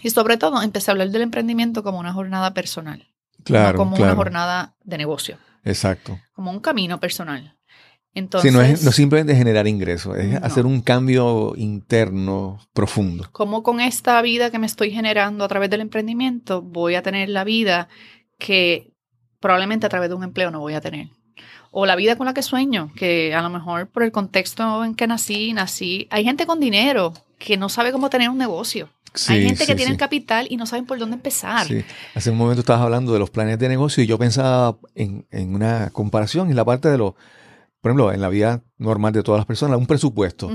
y 0.00 0.10
sobre 0.10 0.36
todo 0.36 0.62
empecé 0.62 0.88
a 0.88 0.92
hablar 0.92 1.10
del 1.10 1.22
emprendimiento 1.22 1.82
como 1.82 1.98
una 1.98 2.12
jornada 2.12 2.54
personal, 2.54 3.08
claro, 3.42 3.76
como 3.76 3.96
una 3.96 4.14
jornada 4.14 4.76
de 4.84 4.98
negocio. 4.98 5.36
Exacto. 5.64 6.16
Como 6.32 6.52
un 6.52 6.60
camino 6.60 7.00
personal. 7.00 7.56
Entonces, 8.14 8.52
no 8.52 8.60
es 8.62 8.84
no 8.84 8.92
simplemente 8.92 9.34
generar 9.34 9.66
ingresos, 9.66 10.16
es 10.16 10.36
hacer 10.44 10.64
un 10.64 10.80
cambio 10.80 11.54
interno 11.56 12.60
profundo. 12.72 13.28
Como 13.32 13.64
con 13.64 13.80
esta 13.80 14.22
vida 14.22 14.52
que 14.52 14.60
me 14.60 14.66
estoy 14.66 14.92
generando 14.92 15.44
a 15.44 15.48
través 15.48 15.70
del 15.70 15.80
emprendimiento, 15.80 16.62
voy 16.62 16.94
a 16.94 17.02
tener 17.02 17.30
la 17.30 17.42
vida 17.42 17.88
que 18.38 18.91
probablemente 19.42 19.84
a 19.84 19.90
través 19.90 20.08
de 20.08 20.14
un 20.14 20.24
empleo 20.24 20.50
no 20.50 20.60
voy 20.60 20.72
a 20.72 20.80
tener. 20.80 21.08
O 21.70 21.84
la 21.84 21.96
vida 21.96 22.16
con 22.16 22.26
la 22.26 22.32
que 22.32 22.42
sueño, 22.42 22.90
que 22.96 23.34
a 23.34 23.42
lo 23.42 23.50
mejor 23.50 23.88
por 23.88 24.02
el 24.02 24.12
contexto 24.12 24.84
en 24.84 24.94
que 24.94 25.06
nací, 25.06 25.52
nací. 25.52 26.06
Hay 26.10 26.24
gente 26.24 26.46
con 26.46 26.60
dinero 26.60 27.12
que 27.38 27.58
no 27.58 27.68
sabe 27.68 27.92
cómo 27.92 28.08
tener 28.08 28.30
un 28.30 28.38
negocio. 28.38 28.88
Hay 29.28 29.44
gente 29.44 29.66
que 29.66 29.74
tiene 29.74 29.96
capital 29.98 30.46
y 30.48 30.56
no 30.56 30.64
saben 30.64 30.86
por 30.86 30.98
dónde 30.98 31.16
empezar. 31.16 31.66
Hace 32.14 32.30
un 32.30 32.38
momento 32.38 32.60
estabas 32.60 32.82
hablando 32.82 33.12
de 33.12 33.18
los 33.18 33.28
planes 33.28 33.58
de 33.58 33.68
negocio 33.68 34.02
y 34.02 34.06
yo 34.06 34.16
pensaba 34.18 34.78
en, 34.94 35.26
en 35.30 35.54
una 35.54 35.90
comparación 35.90 36.48
en 36.48 36.56
la 36.56 36.64
parte 36.64 36.88
de 36.88 36.96
los 36.96 37.14
por 37.82 37.90
ejemplo, 37.90 38.12
en 38.12 38.20
la 38.20 38.28
vida 38.28 38.62
normal 38.78 39.12
de 39.12 39.24
todas 39.24 39.40
las 39.40 39.46
personas, 39.46 39.76
un 39.76 39.86
presupuesto. 39.86 40.48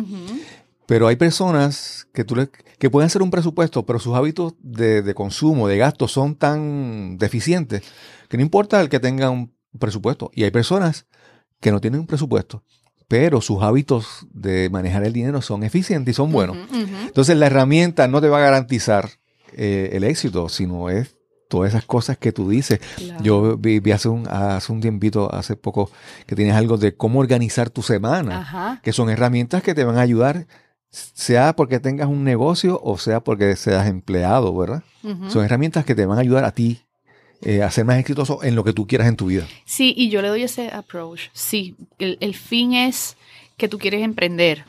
Pero 0.87 1.07
hay 1.07 1.17
personas 1.17 2.07
que, 2.13 2.23
tú 2.23 2.35
que 2.79 2.89
pueden 2.89 3.05
hacer 3.05 3.21
un 3.21 3.29
presupuesto, 3.29 3.85
pero 3.85 3.99
sus 3.99 4.15
hábitos 4.15 4.53
de, 4.59 5.13
consumo, 5.13 5.67
de 5.67 5.77
gasto, 5.77 6.07
son 6.07 6.35
tan 6.35 7.17
deficientes 7.17 7.83
que 8.29 8.37
no 8.37 8.43
importa 8.43 8.81
el 8.81 8.89
que 8.89 8.99
tenga 8.99 9.29
un 9.29 9.53
presupuesto. 9.77 10.31
Y 10.33 10.45
hay 10.45 10.51
personas 10.51 11.05
que 11.59 11.71
no 11.71 11.81
tienen 11.81 11.99
un 11.99 12.07
presupuesto, 12.07 12.63
pero 13.09 13.41
sus 13.41 13.61
hábitos 13.61 14.27
de 14.31 14.69
manejar 14.69 15.03
el 15.03 15.11
dinero 15.11 15.41
son 15.41 15.63
eficientes 15.63 16.13
y 16.13 16.15
son 16.15 16.31
buenos. 16.31 16.57
Entonces 17.05 17.35
la 17.35 17.47
herramienta 17.47 18.07
no 18.07 18.21
te 18.21 18.29
va 18.29 18.37
a 18.37 18.41
garantizar 18.41 19.09
eh, 19.53 19.89
el 19.91 20.05
éxito, 20.05 20.47
sino 20.47 20.89
es 20.89 21.17
todas 21.49 21.69
esas 21.69 21.85
cosas 21.85 22.17
que 22.17 22.31
tú 22.31 22.49
dices. 22.49 22.79
Yo 23.21 23.57
vi, 23.57 23.81
hace, 23.91 24.07
un, 24.07 24.25
hace 24.29 24.71
un 24.71 24.79
tiempito, 24.79 25.33
hace 25.33 25.57
poco, 25.57 25.91
que 26.25 26.35
tienes 26.35 26.55
algo 26.55 26.77
de 26.77 26.95
cómo 26.95 27.19
organizar 27.19 27.69
tu 27.69 27.81
semana, 27.81 28.79
que 28.83 28.93
son 28.93 29.09
herramientas 29.09 29.63
que 29.63 29.73
te 29.75 29.83
van 29.83 29.97
a 29.97 30.01
ayudar, 30.01 30.47
sea 31.13 31.55
porque 31.55 31.79
tengas 31.79 32.07
un 32.07 32.23
negocio 32.23 32.79
o 32.83 32.97
sea 32.97 33.19
porque 33.19 33.55
seas 33.55 33.87
empleado, 33.87 34.55
¿verdad? 34.55 34.83
Son 35.29 35.45
herramientas 35.45 35.85
que 35.85 35.95
te 35.95 36.05
van 36.05 36.17
a 36.17 36.21
ayudar 36.21 36.43
a 36.43 36.51
ti 36.51 36.81
eh, 37.41 37.63
a 37.63 37.71
ser 37.71 37.85
más 37.85 37.97
exitoso 37.97 38.43
en 38.43 38.55
lo 38.55 38.63
que 38.63 38.73
tú 38.73 38.87
quieras 38.87 39.07
en 39.07 39.15
tu 39.15 39.27
vida. 39.27 39.47
Sí, 39.65 39.93
y 39.95 40.09
yo 40.09 40.21
le 40.21 40.27
doy 40.27 40.43
ese 40.43 40.69
approach. 40.69 41.29
Sí, 41.33 41.77
el, 41.97 42.17
el 42.19 42.35
fin 42.35 42.73
es 42.73 43.15
que 43.55 43.69
tú 43.69 43.77
quieres 43.77 44.03
emprender 44.03 44.65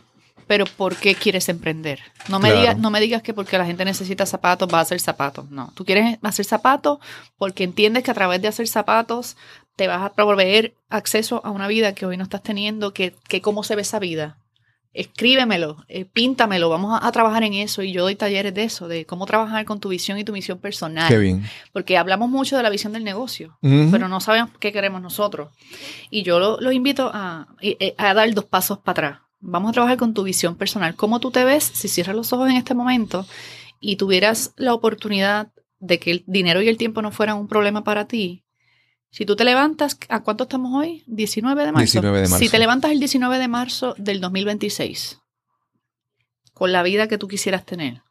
pero 0.49 0.65
¿por 0.65 0.97
qué 0.97 1.15
quieres 1.15 1.49
emprender? 1.51 2.01
No 2.29 2.41
me, 2.41 2.51
digas, 2.53 2.77
no 2.79 2.91
me 2.91 3.01
digas 3.01 3.23
que 3.23 3.35
porque 3.35 3.59
la 3.59 3.67
gente 3.67 3.85
necesita 3.85 4.25
zapatos 4.25 4.69
va 4.73 4.79
a 4.79 4.83
hacer 4.83 4.99
zapatos. 4.99 5.51
No, 5.51 5.71
tú 5.75 5.85
quieres 5.85 6.19
hacer 6.23 6.47
zapatos 6.47 6.99
porque 7.37 7.65
entiendes 7.65 8.03
que 8.03 8.11
a 8.11 8.15
través 8.15 8.41
de 8.41 8.49
hacer 8.49 8.67
zapatos 8.67 9.37
te 9.77 9.87
vas 9.87 10.03
a 10.03 10.15
proveer 10.15 10.75
acceso 10.89 11.43
a 11.45 11.51
una 11.51 11.69
vida 11.69 11.95
que 11.95 12.07
hoy 12.07 12.17
no 12.17 12.25
estás 12.25 12.43
teniendo, 12.43 12.95
que, 12.95 13.15
que 13.29 13.43
cómo 13.43 13.63
se 13.63 13.77
ve 13.77 13.83
esa 13.83 13.99
vida. 13.99 14.39
Escríbemelo, 14.99 15.85
eh, 15.89 16.05
píntamelo, 16.05 16.69
vamos 16.69 16.99
a, 17.03 17.13
trabajar 17.13 17.43
en 17.45 17.55
eso 17.55 17.83
y 17.83 17.93
yo 17.93 18.03
doy 18.03 18.17
talleres 18.17 18.55
de 18.55 18.65
eso, 18.65 18.89
de 18.89 19.07
cómo 19.07 19.27
trabajar 19.27 19.65
con 19.65 19.81
tu 19.81 19.89
visión 19.89 20.19
y 20.19 20.25
tu 20.25 20.33
misión 20.33 20.59
personal. 20.59 21.09
Qué 21.09 21.19
bien. 21.19 21.45
Porque 21.73 21.97
hablamos 21.97 22.29
mucho 22.29 22.57
de 22.57 22.63
la 22.63 22.71
visión 22.71 22.93
del 22.93 23.05
negocio, 23.05 23.59
pero 23.61 24.09
no 24.09 24.21
sabemos 24.21 24.51
qué 24.59 24.73
queremos 24.73 25.01
nosotros. 25.01 25.51
Y 26.11 26.23
yo 26.23 26.39
los 26.39 26.61
lo 26.61 26.73
invito 26.73 27.11
a, 27.13 27.49
eh, 27.61 27.95
a 27.97 28.15
dar 28.15 28.33
dos 28.35 28.45
pasos 28.45 28.79
para 28.79 28.93
atrás 28.93 29.29
Vamos 29.41 29.71
a 29.71 29.73
trabajar 29.73 29.99
con 29.99 30.15
tu 30.15 30.25
visión 30.25 30.57
personal. 30.57 30.97
¿Cómo 30.97 31.21
tú 31.21 31.31
te 31.31 31.45
ves 31.45 31.63
si 31.63 31.89
cierras 31.89 32.17
los 32.17 32.33
ojos 32.33 32.51
en 32.51 32.57
este 32.57 32.75
momento 32.75 33.25
y 33.81 33.97
tuvieras 33.97 34.53
la 34.57 34.75
oportunidad 34.75 35.53
de 35.79 36.01
que 36.01 36.11
el 36.11 36.25
dinero 36.27 36.61
y 36.61 36.69
el 36.69 36.77
tiempo 36.77 37.03
no 37.03 37.13
fueran 37.13 37.39
un 37.39 37.47
problema 37.47 37.85
para 37.85 38.09
ti? 38.09 38.45
Si 39.11 39.25
tú 39.25 39.37
te 39.37 39.45
levantas, 39.45 39.99
¿a 40.09 40.23
cuánto 40.23 40.45
estamos 40.45 40.73
hoy? 40.75 41.03
19 41.07 41.65
de 41.65 41.73
marzo. 41.73 41.83
19 41.83 42.21
de 42.21 42.29
marzo. 42.29 42.39
Si 42.39 42.51
te 42.51 42.59
levantas 42.59 42.91
el 42.91 42.99
19 42.99 43.39
de 43.39 43.49
marzo 43.49 43.95
del 43.99 44.21
2026, 44.21 45.21
con 46.53 46.73
la 46.73 46.83
vida 46.83 47.09
que 47.09 47.19
tú 47.19 47.27
quisieras 47.29 47.65
tener, 47.65 48.03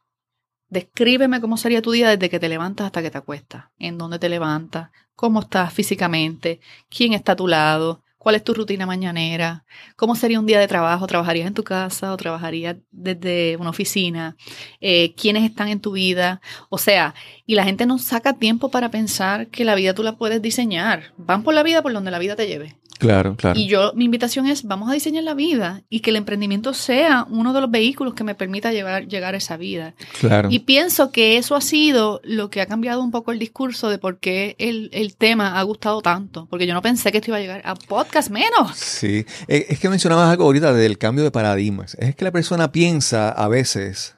descríbeme 0.68 1.40
cómo 1.40 1.56
sería 1.56 1.82
tu 1.82 1.92
día 1.92 2.10
desde 2.10 2.28
que 2.28 2.40
te 2.40 2.48
levantas 2.48 2.86
hasta 2.86 3.02
que 3.02 3.10
te 3.10 3.18
acuestas. 3.18 3.66
¿En 3.78 3.96
dónde 3.96 4.18
te 4.18 4.28
levantas? 4.28 4.90
¿Cómo 5.14 5.40
estás 5.40 5.72
físicamente? 5.72 6.60
¿Quién 6.88 7.12
está 7.12 7.32
a 7.32 7.36
tu 7.36 7.46
lado? 7.46 8.02
¿Cuál 8.18 8.34
es 8.34 8.42
tu 8.42 8.52
rutina 8.52 8.84
mañanera? 8.84 9.64
¿Cómo 9.94 10.16
sería 10.16 10.40
un 10.40 10.46
día 10.46 10.58
de 10.58 10.66
trabajo? 10.66 11.06
¿Trabajarías 11.06 11.46
en 11.46 11.54
tu 11.54 11.62
casa 11.62 12.12
o 12.12 12.16
trabajarías 12.16 12.76
desde 12.90 13.56
una 13.56 13.70
oficina? 13.70 14.36
Eh, 14.80 15.14
¿Quiénes 15.14 15.44
están 15.44 15.68
en 15.68 15.80
tu 15.80 15.92
vida? 15.92 16.40
O 16.68 16.78
sea, 16.78 17.14
y 17.46 17.54
la 17.54 17.62
gente 17.64 17.86
no 17.86 17.98
saca 17.98 18.32
tiempo 18.32 18.70
para 18.70 18.90
pensar 18.90 19.46
que 19.46 19.64
la 19.64 19.76
vida 19.76 19.94
tú 19.94 20.02
la 20.02 20.16
puedes 20.16 20.42
diseñar. 20.42 21.14
Van 21.16 21.44
por 21.44 21.54
la 21.54 21.62
vida 21.62 21.80
por 21.80 21.92
donde 21.92 22.10
la 22.10 22.18
vida 22.18 22.34
te 22.34 22.48
lleve. 22.48 22.76
Claro, 22.98 23.36
claro. 23.36 23.58
Y 23.58 23.68
yo, 23.68 23.92
mi 23.94 24.06
invitación 24.06 24.46
es, 24.46 24.64
vamos 24.64 24.90
a 24.90 24.92
diseñar 24.92 25.22
la 25.22 25.34
vida 25.34 25.82
y 25.88 26.00
que 26.00 26.10
el 26.10 26.16
emprendimiento 26.16 26.74
sea 26.74 27.26
uno 27.30 27.52
de 27.52 27.60
los 27.60 27.70
vehículos 27.70 28.14
que 28.14 28.24
me 28.24 28.34
permita 28.34 28.72
llevar, 28.72 29.06
llegar 29.06 29.34
a 29.34 29.38
esa 29.38 29.56
vida. 29.56 29.94
Claro. 30.18 30.48
Y 30.50 30.60
pienso 30.60 31.12
que 31.12 31.36
eso 31.36 31.54
ha 31.54 31.60
sido 31.60 32.20
lo 32.24 32.50
que 32.50 32.60
ha 32.60 32.66
cambiado 32.66 33.02
un 33.02 33.12
poco 33.12 33.30
el 33.30 33.38
discurso 33.38 33.88
de 33.88 33.98
por 33.98 34.18
qué 34.18 34.56
el, 34.58 35.16
tema 35.16 35.58
ha 35.58 35.62
gustado 35.62 36.02
tanto. 36.02 36.48
Porque 36.50 36.66
yo 36.66 36.74
no 36.74 36.82
pensé 36.82 37.12
que 37.12 37.18
esto 37.18 37.30
iba 37.30 37.38
a 37.38 37.40
llegar 37.40 37.62
a 37.64 37.76
podcast 37.76 38.30
menos. 38.30 38.76
Sí, 38.76 39.24
eh, 39.46 39.66
es 39.68 39.78
que 39.78 39.88
mencionabas 39.88 40.28
algo 40.30 40.44
ahorita 40.44 40.72
del 40.72 40.98
cambio 40.98 41.22
de 41.22 41.30
paradigmas. 41.30 41.94
Es 42.00 42.16
que 42.16 42.24
la 42.24 42.32
persona 42.32 42.72
piensa 42.72 43.30
a 43.30 43.48
veces 43.48 44.16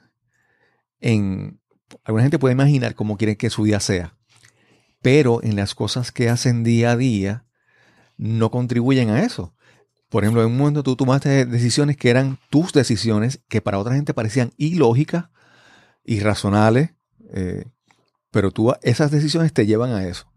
en... 1.01 1.61
Alguna 2.05 2.23
gente 2.23 2.39
puede 2.39 2.55
imaginar 2.55 2.95
cómo 2.95 3.17
quiere 3.19 3.37
que 3.37 3.51
su 3.51 3.63
vida 3.63 3.81
sea, 3.81 4.17
pero 5.03 5.43
en 5.43 5.57
las 5.57 5.75
cosas 5.75 6.13
que 6.13 6.29
hacen 6.29 6.63
día 6.63 6.93
a 6.93 6.97
día, 6.97 7.45
no 8.21 8.51
contribuyen 8.51 9.09
a 9.09 9.23
eso. 9.23 9.55
Por 10.11 10.25
ejemplo, 10.25 10.43
en 10.43 10.49
un 10.49 10.59
momento 10.59 10.83
tú 10.83 10.95
tomaste 10.95 11.47
decisiones 11.47 11.97
que 11.97 12.11
eran 12.11 12.39
tus 12.51 12.73
decisiones, 12.75 13.41
que 13.49 13.63
para 13.63 13.79
otra 13.79 13.95
gente 13.95 14.13
parecían 14.13 14.53
ilógicas, 14.59 15.31
irracionales, 16.05 16.91
eh, 17.33 17.65
pero 18.31 18.51
tú 18.51 18.75
esas 18.83 19.11
decisiones 19.11 19.55
te 19.55 19.65
llevan 19.65 19.93
a 19.93 20.07
eso. 20.07 20.31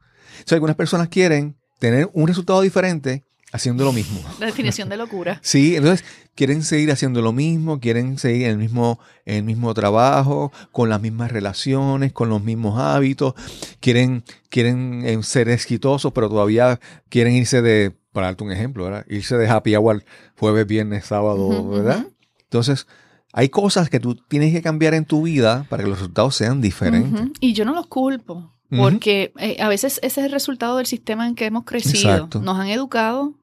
O 0.50 0.54
algunas 0.54 0.78
personas 0.78 1.10
quieren 1.10 1.58
tener 1.80 2.10
un 2.14 2.28
resultado 2.28 2.62
diferente 2.62 3.26
haciendo 3.54 3.86
lo 3.86 3.94
mismo. 3.94 4.20
La 4.40 4.48
definición 4.48 4.90
de 4.90 4.98
locura. 4.98 5.40
sí, 5.44 5.78
entonces 5.78 6.06
quieren 6.36 6.64
seguir 6.64 6.92
haciendo 6.92 7.22
lo 7.22 7.32
mismo, 7.32 7.80
quieren 7.80 8.18
seguir 8.18 8.44
en 8.44 8.52
el 8.52 8.58
mismo, 8.58 9.00
en 9.26 9.36
el 9.38 9.44
mismo 9.44 9.74
trabajo, 9.74 10.52
con 10.72 10.90
las 10.90 11.00
mismas 11.00 11.32
relaciones, 11.32 12.12
con 12.12 12.28
los 12.28 12.44
mismos 12.44 12.80
hábitos, 12.80 13.36
quieren, 13.80 14.24
quieren 14.50 15.04
eh, 15.06 15.22
ser 15.24 15.48
exitosos, 15.48 16.12
pero 16.12 16.28
todavía 16.28 16.80
quieren 17.10 17.34
irse 17.34 17.62
de 17.62 17.96
para 18.12 18.28
darte 18.28 18.44
un 18.44 18.52
ejemplo, 18.52 18.84
¿verdad? 18.84 19.06
Irse 19.10 19.38
de 19.38 19.48
happy 19.48 19.76
hour 19.76 20.04
jueves, 20.38 20.68
viernes, 20.68 21.06
sábado, 21.06 21.68
¿verdad? 21.70 22.06
Entonces, 22.44 22.86
hay 23.32 23.50
cosas 23.50 23.90
que 23.90 24.00
tú 24.00 24.16
tienes 24.16 24.54
que 24.54 24.62
cambiar 24.62 24.94
en 24.94 25.06
tu 25.06 25.24
vida 25.24 25.66
para 25.70 25.84
que 25.84 25.90
los 25.90 25.98
resultados 25.98 26.36
sean 26.36 26.62
diferentes. 26.62 27.30
Y 27.40 27.54
yo 27.54 27.66
no 27.66 27.74
los 27.74 27.88
culpo, 27.88 28.54
porque 28.70 29.34
eh, 29.40 29.58
a 29.60 29.68
veces 29.68 30.00
ese 30.04 30.22
es 30.22 30.26
el 30.28 30.32
resultado 30.32 30.78
del 30.78 30.86
sistema 30.86 31.28
en 31.28 31.34
que 31.34 31.46
hemos 31.46 31.64
crecido. 31.64 32.30
Nos 32.40 32.60
han 32.60 32.68
educado 32.68 33.34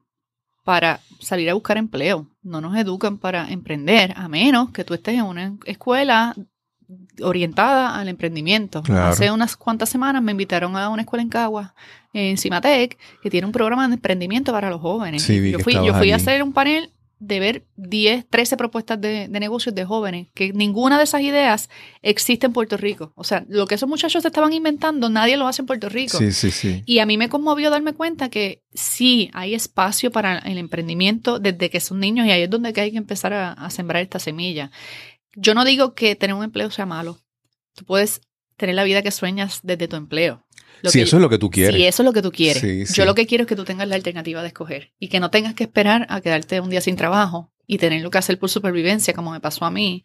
para 0.63 0.99
salir 1.19 1.49
a 1.49 1.53
buscar 1.53 1.77
empleo, 1.77 2.27
no 2.43 2.61
nos 2.61 2.75
educan 2.77 3.17
para 3.17 3.51
emprender, 3.51 4.13
a 4.15 4.27
menos 4.27 4.71
que 4.71 4.83
tú 4.83 4.93
estés 4.93 5.15
en 5.15 5.23
una 5.23 5.55
escuela 5.65 6.35
orientada 7.21 7.97
al 7.97 8.09
emprendimiento. 8.09 8.83
Hace 8.89 9.31
unas 9.31 9.55
cuantas 9.55 9.89
semanas 9.89 10.21
me 10.21 10.31
invitaron 10.31 10.75
a 10.75 10.89
una 10.89 11.03
escuela 11.03 11.23
en 11.23 11.29
Cagua, 11.29 11.73
en 12.13 12.37
Cimatec, 12.37 12.97
que 13.21 13.29
tiene 13.29 13.47
un 13.47 13.53
programa 13.53 13.87
de 13.87 13.95
emprendimiento 13.95 14.51
para 14.51 14.69
los 14.69 14.81
jóvenes. 14.81 15.25
yo 15.25 15.59
fui, 15.59 15.73
yo 15.73 15.93
fui 15.93 16.11
a 16.11 16.17
hacer 16.17 16.43
un 16.43 16.53
panel 16.53 16.91
de 17.21 17.39
ver 17.39 17.65
10, 17.75 18.27
13 18.27 18.57
propuestas 18.57 18.99
de, 18.99 19.27
negocios 19.27 19.75
de 19.75 19.85
jóvenes, 19.85 20.29
que 20.33 20.51
ninguna 20.53 20.97
de 20.97 21.03
esas 21.03 21.21
ideas 21.21 21.69
existe 22.01 22.47
en 22.47 22.53
Puerto 22.53 22.77
Rico. 22.77 23.13
O 23.15 23.23
sea, 23.23 23.45
lo 23.47 23.67
que 23.67 23.75
esos 23.75 23.87
muchachos 23.87 24.25
estaban 24.25 24.51
inventando, 24.53 25.07
nadie 25.07 25.37
lo 25.37 25.47
hace 25.47 25.61
en 25.61 25.67
Puerto 25.67 25.87
Rico. 25.87 26.17
Sí, 26.17 26.31
sí, 26.31 26.49
sí. 26.49 26.81
Y 26.87 26.97
a 26.97 27.05
mí 27.05 27.19
me 27.19 27.29
conmovió 27.29 27.69
darme 27.69 27.93
cuenta 27.93 28.29
que 28.29 28.63
sí, 28.73 29.29
hay 29.33 29.53
espacio 29.53 30.11
para 30.11 30.39
el 30.39 30.57
emprendimiento 30.57 31.37
desde 31.37 31.69
que 31.69 31.79
son 31.79 31.99
niños 31.99 32.25
y 32.25 32.31
ahí 32.31 32.41
es 32.41 32.49
donde 32.49 32.73
hay 32.75 32.91
que 32.91 32.97
empezar 32.97 33.33
a 33.33 33.69
sembrar 33.69 34.01
esta 34.01 34.17
semilla. 34.17 34.71
Yo 35.35 35.53
no 35.53 35.63
digo 35.63 35.93
que 35.93 36.15
tener 36.15 36.35
un 36.35 36.43
empleo 36.43 36.71
sea 36.71 36.87
malo. 36.87 37.19
Tú 37.75 37.85
puedes 37.85 38.21
tener 38.57 38.75
la 38.75 38.83
vida 38.83 39.03
que 39.03 39.11
sueñas 39.11 39.59
desde 39.61 39.87
tu 39.87 39.95
empleo. 39.95 40.43
Si 40.83 41.01
eso 41.01 41.17
es 41.17 41.21
lo 41.21 41.29
que 41.29 41.37
tú 41.37 41.49
quieres. 41.49 41.75
Si 41.75 41.85
eso 41.85 42.03
es 42.03 42.05
lo 42.05 42.13
que 42.13 42.21
tú 42.21 42.31
quieres. 42.31 42.93
Yo 42.93 43.05
lo 43.05 43.15
que 43.15 43.25
quiero 43.25 43.43
es 43.43 43.47
que 43.47 43.55
tú 43.55 43.63
tengas 43.63 43.87
la 43.87 43.95
alternativa 43.95 44.41
de 44.41 44.47
escoger 44.47 44.91
y 44.99 45.07
que 45.09 45.19
no 45.19 45.29
tengas 45.29 45.53
que 45.53 45.63
esperar 45.63 46.05
a 46.09 46.21
quedarte 46.21 46.59
un 46.59 46.69
día 46.69 46.81
sin 46.81 46.95
trabajo 46.95 47.51
y 47.67 47.77
tener 47.77 48.01
lo 48.01 48.11
que 48.11 48.17
hacer 48.17 48.37
por 48.37 48.49
supervivencia, 48.49 49.13
como 49.13 49.31
me 49.31 49.39
pasó 49.39 49.63
a 49.63 49.71
mí, 49.71 50.03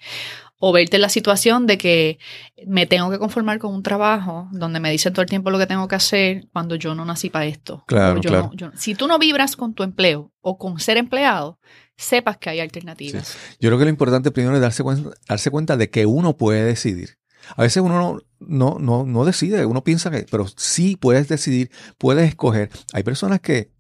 o 0.59 0.73
verte 0.73 0.97
en 0.97 1.03
la 1.03 1.09
situación 1.09 1.67
de 1.67 1.79
que 1.79 2.19
me 2.67 2.87
tengo 2.87 3.11
que 3.11 3.19
conformar 3.19 3.59
con 3.59 3.75
un 3.75 3.83
trabajo 3.83 4.49
donde 4.53 4.81
me 4.81 4.91
dicen 4.91 5.13
todo 5.13 5.23
el 5.23 5.29
tiempo 5.29 5.51
lo 5.51 5.59
que 5.59 5.67
tengo 5.67 5.89
que 5.89 5.97
hacer 5.97 6.47
cuando 6.53 6.77
yo 6.77 6.95
no 6.95 7.05
nací 7.05 7.29
para 7.29 7.47
esto. 7.47 7.83
Claro, 7.87 8.21
claro. 8.21 8.53
si 8.77 8.95
tú 8.95 9.09
no 9.09 9.19
vibras 9.19 9.57
con 9.57 9.75
tu 9.75 9.83
empleo 9.83 10.33
o 10.41 10.59
con 10.59 10.79
ser 10.79 10.97
empleado, 10.97 11.59
sepas 11.97 12.37
que 12.37 12.51
hay 12.51 12.61
alternativas. 12.61 13.37
Yo 13.59 13.69
creo 13.69 13.79
que 13.79 13.85
lo 13.85 13.91
importante 13.91 14.31
primero 14.31 14.55
es 14.55 14.61
darse 14.61 14.83
cuenta, 14.83 15.11
darse 15.29 15.51
cuenta 15.51 15.77
de 15.77 15.91
que 15.91 16.07
uno 16.07 16.37
puede 16.37 16.63
decidir. 16.63 17.19
A 17.55 17.63
veces 17.63 17.83
uno 17.83 18.19
no, 18.41 18.79
no, 18.81 19.05
no, 19.05 19.25
decide, 19.25 19.67
uno 19.67 19.85
piensa 19.85 20.11
que, 20.11 20.27
pero 20.31 20.47
sí 20.57 20.97
puedes 20.97 21.29
decidir, 21.29 21.71
puedes 21.99 22.29
escoger. 22.29 22.71
Hay 22.93 23.03
personas 23.03 23.41
que, 23.41 23.71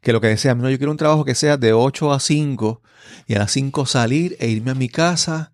que 0.00 0.12
lo 0.12 0.20
que 0.20 0.28
desean, 0.28 0.58
no, 0.58 0.70
yo 0.70 0.78
quiero 0.78 0.90
un 0.90 0.98
trabajo 0.98 1.24
que 1.24 1.34
sea 1.34 1.56
de 1.56 1.72
8 1.72 2.12
a 2.12 2.20
5 2.20 2.82
y 3.26 3.34
a 3.34 3.38
las 3.38 3.52
5 3.52 3.86
salir 3.86 4.36
e 4.40 4.48
irme 4.48 4.72
a 4.72 4.74
mi 4.74 4.88
casa 4.88 5.52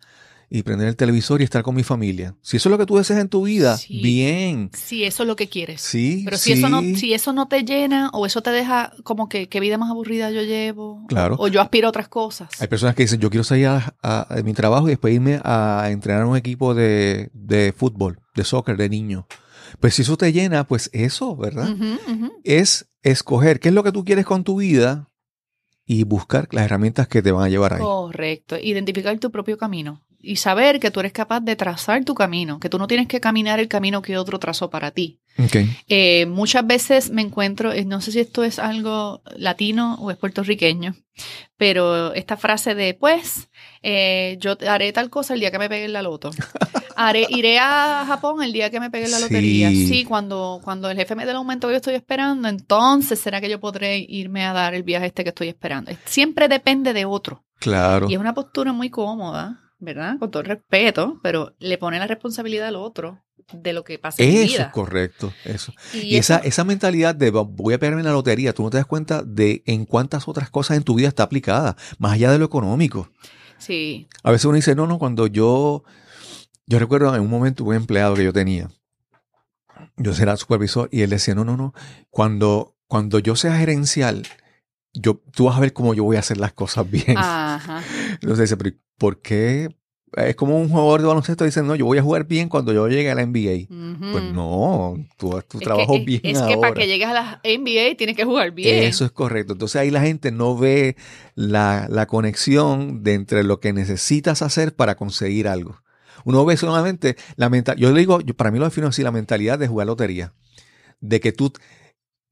y 0.54 0.62
prender 0.62 0.86
el 0.86 0.94
televisor 0.94 1.40
y 1.40 1.44
estar 1.44 1.64
con 1.64 1.74
mi 1.74 1.82
familia. 1.82 2.36
Si 2.40 2.58
eso 2.58 2.68
es 2.68 2.70
lo 2.70 2.78
que 2.78 2.86
tú 2.86 2.96
deseas 2.96 3.18
en 3.18 3.28
tu 3.28 3.42
vida, 3.42 3.76
bien. 3.88 4.70
Si 4.72 5.02
eso 5.02 5.24
es 5.24 5.26
lo 5.26 5.34
que 5.34 5.48
quieres. 5.48 5.80
Sí. 5.80 6.22
Pero 6.24 6.36
si 6.36 6.52
eso 6.52 6.68
no, 6.68 6.80
si 6.80 7.12
eso 7.12 7.32
no 7.32 7.48
te 7.48 7.64
llena 7.64 8.08
o 8.12 8.24
eso 8.24 8.40
te 8.40 8.50
deja 8.50 8.92
como 9.02 9.28
que 9.28 9.48
qué 9.48 9.58
vida 9.58 9.78
más 9.78 9.90
aburrida 9.90 10.30
yo 10.30 10.42
llevo. 10.42 11.04
Claro. 11.08 11.34
O 11.40 11.48
yo 11.48 11.60
aspiro 11.60 11.88
a 11.88 11.90
otras 11.90 12.06
cosas. 12.06 12.50
Hay 12.60 12.68
personas 12.68 12.94
que 12.94 13.02
dicen, 13.02 13.18
yo 13.18 13.30
quiero 13.30 13.42
salir 13.42 13.66
a, 13.66 14.28
mi 14.44 14.54
trabajo 14.54 14.86
y 14.86 14.90
después 14.90 15.12
irme 15.12 15.40
a 15.42 15.88
entrenar 15.90 16.24
un 16.24 16.36
equipo 16.36 16.72
de, 16.72 17.74
fútbol, 17.76 18.20
de 18.36 18.44
soccer, 18.44 18.76
de 18.76 18.88
niños. 18.88 19.24
Pues 19.80 19.96
si 19.96 20.02
eso 20.02 20.16
te 20.16 20.32
llena, 20.32 20.68
pues 20.68 20.88
eso, 20.92 21.34
¿verdad? 21.34 21.74
Es 22.44 22.88
escoger 23.02 23.58
qué 23.58 23.70
es 23.70 23.74
lo 23.74 23.82
que 23.82 23.90
tú 23.90 24.04
quieres 24.04 24.24
con 24.24 24.44
tu 24.44 24.60
vida 24.60 25.10
y 25.84 26.04
buscar 26.04 26.46
las 26.52 26.66
herramientas 26.66 27.08
que 27.08 27.22
te 27.22 27.32
van 27.32 27.42
a 27.42 27.48
llevar 27.48 27.74
ahí. 27.74 27.80
Correcto. 27.80 28.56
Identificar 28.56 29.18
tu 29.18 29.32
propio 29.32 29.58
camino 29.58 30.04
y 30.24 30.36
saber 30.36 30.80
que 30.80 30.90
tú 30.90 31.00
eres 31.00 31.12
capaz 31.12 31.40
de 31.40 31.56
trazar 31.56 32.04
tu 32.04 32.14
camino, 32.14 32.58
que 32.58 32.68
tú 32.68 32.78
no 32.78 32.86
tienes 32.86 33.06
que 33.08 33.20
caminar 33.20 33.60
el 33.60 33.68
camino 33.68 34.02
que 34.02 34.16
otro 34.16 34.38
trazó 34.38 34.70
para 34.70 34.90
ti. 34.90 35.20
Eh, 35.88 36.26
muchas 36.26 36.64
veces 36.66 37.10
me 37.10 37.22
encuentro, 37.22 37.72
eh, 37.72 37.84
no 37.84 38.00
sé 38.00 38.12
si 38.12 38.20
esto 38.20 38.44
es 38.44 38.58
algo 38.58 39.20
latino 39.36 39.96
o 39.96 40.10
es 40.10 40.16
puertorriqueño, 40.16 40.94
pero 41.56 42.14
esta 42.14 42.36
frase 42.36 42.74
de, 42.74 42.94
pues, 42.94 43.48
eh, 43.82 44.36
yo 44.40 44.56
haré 44.68 44.92
tal 44.92 45.10
cosa 45.10 45.34
el 45.34 45.40
día 45.40 45.50
que 45.50 45.58
me 45.58 45.68
pegue 45.68 45.88
la 45.88 46.02
loto. 46.02 46.30
Haré, 46.96 47.26
iré 47.28 47.58
a 47.58 48.04
Japón 48.06 48.40
el 48.44 48.52
día 48.52 48.70
que 48.70 48.78
me 48.78 48.88
pegue 48.88 49.08
la 49.08 49.18
lotería. 49.18 49.68
Sí, 49.70 50.04
cuando, 50.04 50.60
cuando 50.62 50.88
el 50.88 50.96
jefe 50.96 51.16
me 51.16 51.24
dé 51.24 51.32
el 51.32 51.38
aumento 51.38 51.66
que 51.66 51.72
yo 51.72 51.78
estoy 51.78 51.94
esperando, 51.94 52.46
entonces 52.46 53.18
será 53.18 53.40
que 53.40 53.50
yo 53.50 53.58
podré 53.58 53.98
irme 53.98 54.44
a 54.44 54.52
dar 54.52 54.74
el 54.74 54.84
viaje 54.84 55.06
este 55.06 55.24
que 55.24 55.30
estoy 55.30 55.48
esperando. 55.48 55.90
Siempre 56.04 56.46
depende 56.46 56.92
de 56.92 57.04
otro. 57.04 57.44
Claro. 57.58 58.06
Y 58.08 58.14
es 58.14 58.20
una 58.20 58.32
postura 58.32 58.72
muy 58.72 58.90
cómoda 58.90 59.63
¿verdad? 59.84 60.18
Con 60.18 60.30
todo 60.30 60.42
el 60.42 60.48
respeto, 60.48 61.20
pero 61.22 61.54
le 61.58 61.78
pone 61.78 61.98
la 61.98 62.06
responsabilidad 62.06 62.68
al 62.68 62.76
otro 62.76 63.22
de 63.52 63.72
lo 63.72 63.84
que 63.84 63.98
pasa 63.98 64.22
en 64.22 64.30
eso 64.30 64.38
mi 64.38 64.44
vida. 64.46 64.54
Eso 64.54 64.62
es 64.62 64.72
correcto, 64.72 65.32
eso. 65.44 65.72
Y, 65.92 66.16
esa, 66.16 66.38
esa 66.38 66.64
mentalidad 66.64 67.14
de 67.14 67.30
voy 67.30 67.74
a 67.74 67.78
pegarme 67.78 68.00
en 68.00 68.06
la 68.06 68.12
lotería, 68.12 68.54
tú 68.54 68.62
no 68.62 68.70
te 68.70 68.78
das 68.78 68.86
cuenta 68.86 69.22
de 69.22 69.62
en 69.66 69.84
cuántas 69.84 70.28
otras 70.28 70.50
cosas 70.50 70.76
en 70.76 70.82
tu 70.82 70.94
vida 70.94 71.08
está 71.08 71.22
aplicada, 71.22 71.76
más 71.98 72.12
allá 72.12 72.32
de 72.32 72.38
lo 72.38 72.44
económico. 72.44 73.10
Sí. 73.58 74.08
A 74.22 74.30
veces 74.30 74.46
uno 74.46 74.56
dice, 74.56 74.74
no, 74.74 74.86
no, 74.86 74.98
cuando 74.98 75.26
yo, 75.26 75.84
yo 76.66 76.78
recuerdo 76.78 77.14
en 77.14 77.22
un 77.22 77.30
momento 77.30 77.64
un 77.64 77.74
empleado 77.74 78.14
que 78.14 78.24
yo 78.24 78.32
tenía, 78.32 78.70
yo 79.96 80.12
era 80.12 80.36
supervisor 80.36 80.88
y 80.90 81.02
él 81.02 81.10
decía, 81.10 81.34
no, 81.34 81.44
no, 81.44 81.56
no, 81.56 81.74
cuando, 82.10 82.76
cuando 82.86 83.18
yo 83.18 83.36
sea 83.36 83.56
gerencial, 83.56 84.26
yo, 84.94 85.20
tú 85.34 85.44
vas 85.44 85.56
a 85.56 85.60
ver 85.60 85.72
cómo 85.72 85.92
yo 85.94 86.04
voy 86.04 86.16
a 86.16 86.20
hacer 86.20 86.38
las 86.38 86.52
cosas 86.52 86.88
bien. 86.90 87.16
Ajá. 87.16 87.82
Entonces 88.14 88.50
dice, 88.50 88.56
pero 88.56 88.76
¿por 88.98 89.20
qué? 89.20 89.68
Es 90.16 90.36
como 90.36 90.60
un 90.60 90.68
jugador 90.68 91.00
de 91.00 91.08
baloncesto 91.08 91.44
dice, 91.44 91.60
no, 91.62 91.74
yo 91.74 91.86
voy 91.86 91.98
a 91.98 92.02
jugar 92.02 92.24
bien 92.24 92.48
cuando 92.48 92.72
yo 92.72 92.86
llegue 92.86 93.10
a 93.10 93.16
la 93.16 93.26
NBA. 93.26 93.66
Pues 94.12 94.32
no, 94.32 94.96
tú, 95.16 95.42
tu 95.48 95.58
trabajo 95.58 95.98
bien 96.04 96.20
Es 96.22 96.40
que 96.40 96.56
para 96.56 96.72
que 96.72 96.86
llegues 96.86 97.08
a 97.08 97.12
la 97.12 97.40
NBA 97.42 97.96
tienes 97.96 98.16
que 98.16 98.24
jugar 98.24 98.52
bien. 98.52 98.84
Eso 98.84 99.04
es 99.04 99.10
correcto. 99.10 99.54
Entonces 99.54 99.80
ahí 99.80 99.90
la 99.90 100.02
gente 100.02 100.30
no 100.30 100.56
ve 100.56 100.96
la, 101.34 101.88
la 101.90 102.06
conexión 102.06 103.02
de 103.02 103.14
entre 103.14 103.42
lo 103.42 103.58
que 103.58 103.72
necesitas 103.72 104.40
hacer 104.42 104.76
para 104.76 104.94
conseguir 104.94 105.48
algo. 105.48 105.82
Uno 106.24 106.44
ve 106.44 106.56
solamente 106.56 107.16
la 107.36 107.50
mentalidad, 107.50 107.82
yo 107.82 107.92
le 107.92 108.00
digo, 108.00 108.20
yo, 108.20 108.34
para 108.34 108.50
mí 108.50 108.58
lo 108.58 108.64
defino 108.64 108.88
así, 108.88 109.02
la 109.02 109.10
mentalidad 109.10 109.58
de 109.58 109.68
jugar 109.68 109.88
lotería. 109.88 110.32
De 111.00 111.20
que 111.20 111.32
tú, 111.32 111.52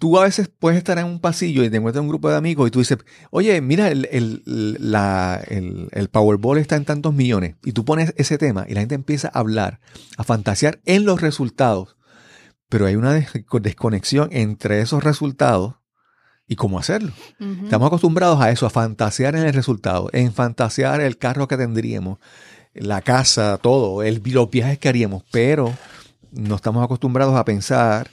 tú 0.02 0.18
a 0.18 0.24
veces 0.24 0.50
puedes 0.58 0.78
estar 0.78 0.98
en 0.98 1.06
un 1.06 1.20
pasillo 1.20 1.62
y 1.62 1.70
te 1.70 1.76
encuentras 1.76 2.02
un 2.02 2.08
grupo 2.08 2.28
de 2.28 2.36
amigos 2.36 2.66
y 2.66 2.72
tú 2.72 2.80
dices, 2.80 2.98
oye, 3.30 3.60
mira, 3.60 3.86
el, 3.86 4.08
el, 4.10 6.08
Powerball 6.10 6.58
está 6.58 6.74
en 6.74 6.84
tantos 6.84 7.14
millones. 7.14 7.54
Y 7.62 7.70
tú 7.70 7.84
pones 7.84 8.12
ese 8.16 8.36
tema 8.36 8.66
y 8.68 8.74
la 8.74 8.80
gente 8.80 8.96
empieza 8.96 9.30
a 9.32 9.38
hablar, 9.38 9.78
a 10.16 10.24
fantasear 10.24 10.80
en 10.86 11.04
los 11.04 11.20
resultados. 11.20 11.98
Pero 12.68 12.86
hay 12.86 12.96
una 12.96 13.12
desconexión 13.12 14.28
entre 14.32 14.80
esos 14.80 15.04
resultados 15.04 15.76
y 16.48 16.56
cómo 16.56 16.80
hacerlo. 16.80 17.12
Estamos 17.62 17.86
acostumbrados 17.86 18.40
a 18.40 18.50
eso, 18.50 18.66
a 18.66 18.70
fantasear 18.70 19.36
en 19.36 19.44
el 19.44 19.54
resultado, 19.54 20.10
en 20.12 20.32
fantasear 20.32 21.00
el 21.00 21.16
carro 21.16 21.46
que 21.46 21.56
tendríamos, 21.56 22.18
la 22.74 23.02
casa, 23.02 23.56
todo, 23.56 24.02
el, 24.02 24.20
los 24.24 24.50
viajes 24.50 24.80
que 24.80 24.88
haríamos, 24.88 25.22
pero 25.30 25.72
no 26.32 26.56
estamos 26.56 26.84
acostumbrados 26.84 27.36
a 27.36 27.44
pensar 27.44 28.10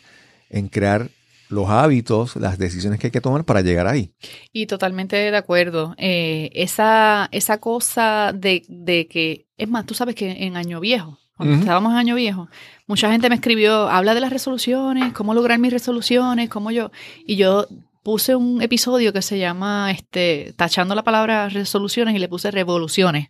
en 0.52 0.68
crear 0.68 1.10
los 1.50 1.68
hábitos, 1.70 2.36
las 2.36 2.58
decisiones 2.58 3.00
que 3.00 3.08
hay 3.08 3.12
que 3.12 3.22
tomar 3.22 3.44
para 3.44 3.62
llegar 3.62 3.88
ahí. 3.88 4.12
Y 4.54 4.68
totalmente 4.68 5.16
de 5.18 5.36
acuerdo. 5.36 5.96
Eh, 5.98 6.52
esa, 6.54 7.28
esa 7.32 7.60
cosa 7.60 8.32
de, 8.34 8.64
de, 8.70 9.08
que, 9.08 9.48
es 9.58 9.68
más, 9.68 9.86
tú 9.86 9.96
sabes 9.96 10.16
que 10.16 10.46
en 10.46 10.56
Año 10.56 10.80
Viejo, 10.80 11.18
cuando 11.36 11.56
estábamos 11.56 11.94
en 11.94 11.98
Año 11.98 12.16
Viejo, 12.16 12.50
mucha 12.86 13.12
gente 13.12 13.30
me 13.30 13.36
escribió, 13.36 13.90
habla 13.90 14.14
de 14.14 14.22
las 14.22 14.32
resoluciones, 14.32 15.14
cómo 15.14 15.34
lograr 15.34 15.58
mis 15.58 15.74
resoluciones, 15.74 16.50
cómo 16.50 16.70
yo, 16.70 16.92
y 17.26 17.36
yo 17.36 17.66
puse 18.04 18.36
un 18.36 18.62
episodio 18.62 19.12
que 19.12 19.22
se 19.22 19.40
llama 19.40 19.92
este, 19.92 20.54
tachando 20.56 20.96
la 20.96 21.04
palabra 21.04 21.50
resoluciones 21.50 22.16
y 22.16 22.20
le 22.20 22.28
puse 22.28 22.52
revoluciones, 22.52 23.30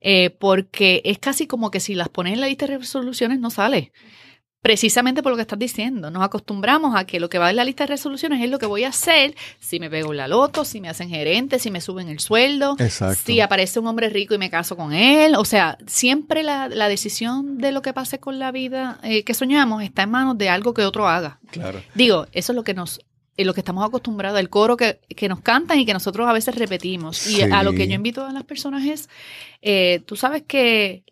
eh, 0.00 0.30
porque 0.30 1.00
es 1.04 1.18
casi 1.18 1.46
como 1.46 1.70
que 1.70 1.80
si 1.80 1.94
las 1.94 2.08
pones 2.08 2.34
en 2.34 2.40
la 2.40 2.48
lista 2.48 2.66
de 2.66 2.78
resoluciones 2.78 3.38
no 3.38 3.50
sale 3.50 3.92
precisamente 4.64 5.22
por 5.22 5.30
lo 5.30 5.36
que 5.36 5.42
estás 5.42 5.58
diciendo. 5.58 6.10
Nos 6.10 6.22
acostumbramos 6.22 6.96
a 6.96 7.04
que 7.04 7.20
lo 7.20 7.28
que 7.28 7.36
va 7.36 7.50
en 7.50 7.56
la 7.56 7.64
lista 7.64 7.84
de 7.84 7.88
resoluciones 7.88 8.42
es 8.42 8.48
lo 8.48 8.58
que 8.58 8.64
voy 8.64 8.84
a 8.84 8.88
hacer 8.88 9.34
si 9.60 9.78
me 9.78 9.90
pego 9.90 10.14
la 10.14 10.26
loto, 10.26 10.64
si 10.64 10.80
me 10.80 10.88
hacen 10.88 11.10
gerente, 11.10 11.58
si 11.58 11.70
me 11.70 11.82
suben 11.82 12.08
el 12.08 12.18
sueldo, 12.18 12.74
si 13.22 13.42
aparece 13.42 13.78
un 13.78 13.88
hombre 13.88 14.08
rico 14.08 14.32
y 14.32 14.38
me 14.38 14.48
caso 14.48 14.74
con 14.74 14.94
él. 14.94 15.34
O 15.36 15.44
sea, 15.44 15.76
siempre 15.86 16.42
la, 16.42 16.88
decisión 16.88 17.58
de 17.58 17.72
lo 17.72 17.82
que 17.82 17.92
pase 17.92 18.20
con 18.20 18.38
la 18.38 18.52
vida 18.52 18.98
eh, 19.02 19.22
que 19.22 19.34
soñamos 19.34 19.82
está 19.82 20.04
en 20.04 20.10
manos 20.10 20.38
de 20.38 20.48
algo 20.48 20.72
que 20.72 20.86
otro 20.86 21.08
haga. 21.08 21.40
Claro. 21.50 21.82
Digo, 21.94 22.26
eso 22.32 22.52
es 22.52 22.56
lo 22.56 22.64
que 22.64 22.72
nos 22.72 23.00
lo 23.36 23.52
que 23.52 23.60
estamos 23.60 23.84
acostumbrados, 23.84 24.40
el 24.40 24.48
coro 24.48 24.78
que, 24.78 24.98
nos 25.28 25.40
cantan 25.40 25.78
y 25.78 25.84
que 25.84 25.92
nosotros 25.92 26.26
a 26.26 26.32
veces 26.32 26.54
repetimos. 26.54 27.26
Y 27.26 27.42
a 27.42 27.62
lo 27.62 27.74
que 27.74 27.86
yo 27.86 27.94
invito 27.94 28.24
a 28.24 28.32
las 28.32 28.44
personas 28.44 28.86
es, 28.86 29.10
eh, 29.60 30.00
tú 30.06 30.16
sabes 30.16 30.42
que 30.46 31.03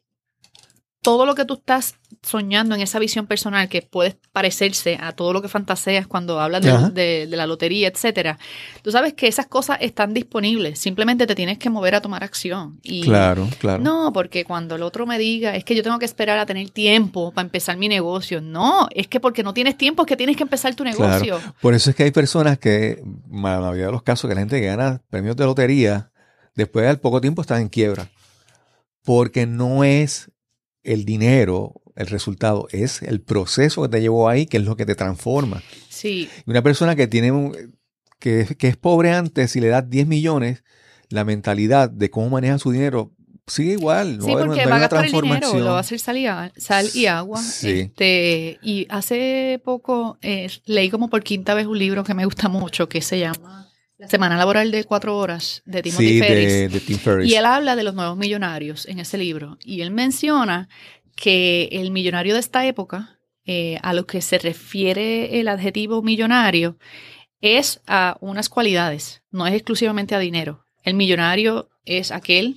todo 1.02 1.26
lo 1.26 1.34
que 1.34 1.44
tú 1.44 1.54
estás 1.54 1.96
soñando 2.22 2.76
en 2.76 2.80
esa 2.80 3.00
visión 3.00 3.26
personal 3.26 3.68
que 3.68 3.82
puede 3.82 4.16
parecerse 4.30 4.98
a 5.00 5.10
todo 5.12 5.32
lo 5.32 5.42
que 5.42 5.48
fantaseas 5.48 6.06
cuando 6.06 6.40
hablas 6.40 6.62
de, 6.94 7.26
la 7.28 7.46
lotería, 7.46 7.88
etcétera, 7.88 8.38
tú 8.82 8.92
sabes 8.92 9.12
que 9.14 9.26
esas 9.26 9.46
cosas 9.46 9.78
están 9.80 10.14
disponibles. 10.14 10.78
Simplemente 10.78 11.26
te 11.26 11.34
tienes 11.34 11.58
que 11.58 11.70
mover 11.70 11.96
a 11.96 12.00
tomar 12.00 12.22
acción. 12.22 12.78
Y 12.84 13.02
claro, 13.02 13.48
claro. 13.58 13.82
No, 13.82 14.12
porque 14.12 14.44
cuando 14.44 14.76
el 14.76 14.82
otro 14.82 15.04
me 15.04 15.18
diga, 15.18 15.56
es 15.56 15.64
que 15.64 15.74
yo 15.74 15.82
tengo 15.82 15.98
que 15.98 16.04
esperar 16.04 16.38
a 16.38 16.46
tener 16.46 16.70
tiempo 16.70 17.32
para 17.32 17.46
empezar 17.46 17.76
mi 17.76 17.88
negocio. 17.88 18.40
No, 18.40 18.86
es 18.92 19.08
que 19.08 19.18
porque 19.18 19.42
no 19.42 19.52
tienes 19.52 19.76
tiempo 19.76 20.02
es 20.02 20.06
que 20.06 20.16
tienes 20.16 20.36
que 20.36 20.44
empezar 20.44 20.76
tu 20.76 20.84
negocio. 20.84 21.40
Por 21.60 21.74
eso 21.74 21.90
es 21.90 21.96
que 21.96 22.04
hay 22.04 22.12
personas 22.12 22.58
que, 22.58 23.02
en 23.02 23.42
la 23.42 23.58
mayoría 23.58 23.86
de 23.86 23.92
los 23.92 24.04
casos, 24.04 24.28
que 24.28 24.36
la 24.36 24.42
gente 24.42 24.60
que 24.60 24.66
gana 24.66 25.02
premios 25.10 25.36
de 25.36 25.44
lotería, 25.44 26.12
después 26.54 26.86
de 26.86 26.96
poco 26.96 27.20
tiempo 27.20 27.42
están 27.42 27.60
en 27.60 27.68
quiebra. 27.68 28.08
Porque 29.04 29.46
no 29.46 29.82
es 29.82 30.31
el 30.82 31.04
dinero, 31.04 31.82
el 31.96 32.06
resultado, 32.06 32.68
es 32.70 33.02
el 33.02 33.20
proceso 33.20 33.82
que 33.82 33.88
te 33.88 34.00
llevó 34.00 34.28
ahí, 34.28 34.46
que 34.46 34.56
es 34.56 34.64
lo 34.64 34.76
que 34.76 34.86
te 34.86 34.94
transforma. 34.94 35.62
Sí. 35.88 36.28
Una 36.46 36.62
persona 36.62 36.96
que 36.96 37.06
tiene 37.06 37.32
un, 37.32 37.56
que, 38.18 38.46
es 38.58 38.76
pobre 38.76 39.12
antes, 39.12 39.50
si 39.50 39.60
le 39.60 39.68
das 39.68 39.88
10 39.88 40.06
millones, 40.06 40.64
la 41.08 41.24
mentalidad 41.24 41.90
de 41.90 42.10
cómo 42.10 42.30
maneja 42.30 42.58
su 42.58 42.70
dinero 42.70 43.12
sigue 43.46 43.72
igual. 43.72 44.18
sí, 44.22 44.32
porque 44.32 44.64
va 44.66 44.76
a 44.76 44.78
gastar 44.78 45.04
el 45.04 45.12
dinero, 45.12 45.58
lo 45.58 45.72
va 45.72 45.78
a 45.78 45.80
hacer 45.80 45.98
sal 45.98 46.16
y, 46.16 46.26
sal 46.60 46.88
y 46.94 47.06
agua. 47.06 47.42
Sí. 47.42 47.80
Este, 47.80 48.58
y 48.62 48.86
hace 48.88 49.60
poco 49.64 50.18
eh, 50.22 50.48
leí 50.64 50.88
como 50.90 51.10
por 51.10 51.22
quinta 51.22 51.54
vez 51.54 51.66
un 51.66 51.78
libro 51.78 52.04
que 52.04 52.14
me 52.14 52.24
gusta 52.24 52.48
mucho 52.48 52.88
que 52.88 53.02
se 53.02 53.18
llama 53.18 53.61
La 54.02 54.08
Semana 54.08 54.36
Laboral 54.36 54.72
de 54.72 54.82
Cuatro 54.82 55.16
Horas 55.16 55.62
de 55.64 55.80
Timothy 55.80 56.18
Ferris. 56.18 56.72
De, 56.72 56.80
Tim 56.80 56.98
Ferris. 56.98 57.30
Y 57.30 57.36
él 57.36 57.44
habla 57.44 57.76
de 57.76 57.84
los 57.84 57.94
nuevos 57.94 58.16
millonarios 58.16 58.84
en 58.86 58.98
ese 58.98 59.16
libro. 59.16 59.58
Y 59.64 59.82
él 59.82 59.92
menciona 59.92 60.68
que 61.14 61.68
el 61.70 61.92
millonario 61.92 62.34
de 62.34 62.40
esta 62.40 62.66
época, 62.66 63.20
eh, 63.46 63.78
a 63.80 63.94
lo 63.94 64.04
que 64.04 64.20
se 64.20 64.38
refiere 64.38 65.38
el 65.38 65.46
adjetivo 65.46 66.02
millonario, 66.02 66.78
es 67.40 67.80
a 67.86 68.16
unas 68.20 68.48
cualidades, 68.48 69.22
no 69.30 69.46
es 69.46 69.54
exclusivamente 69.54 70.16
a 70.16 70.18
dinero. 70.18 70.66
El 70.82 70.94
millonario 70.94 71.70
es 71.84 72.10
aquel 72.10 72.56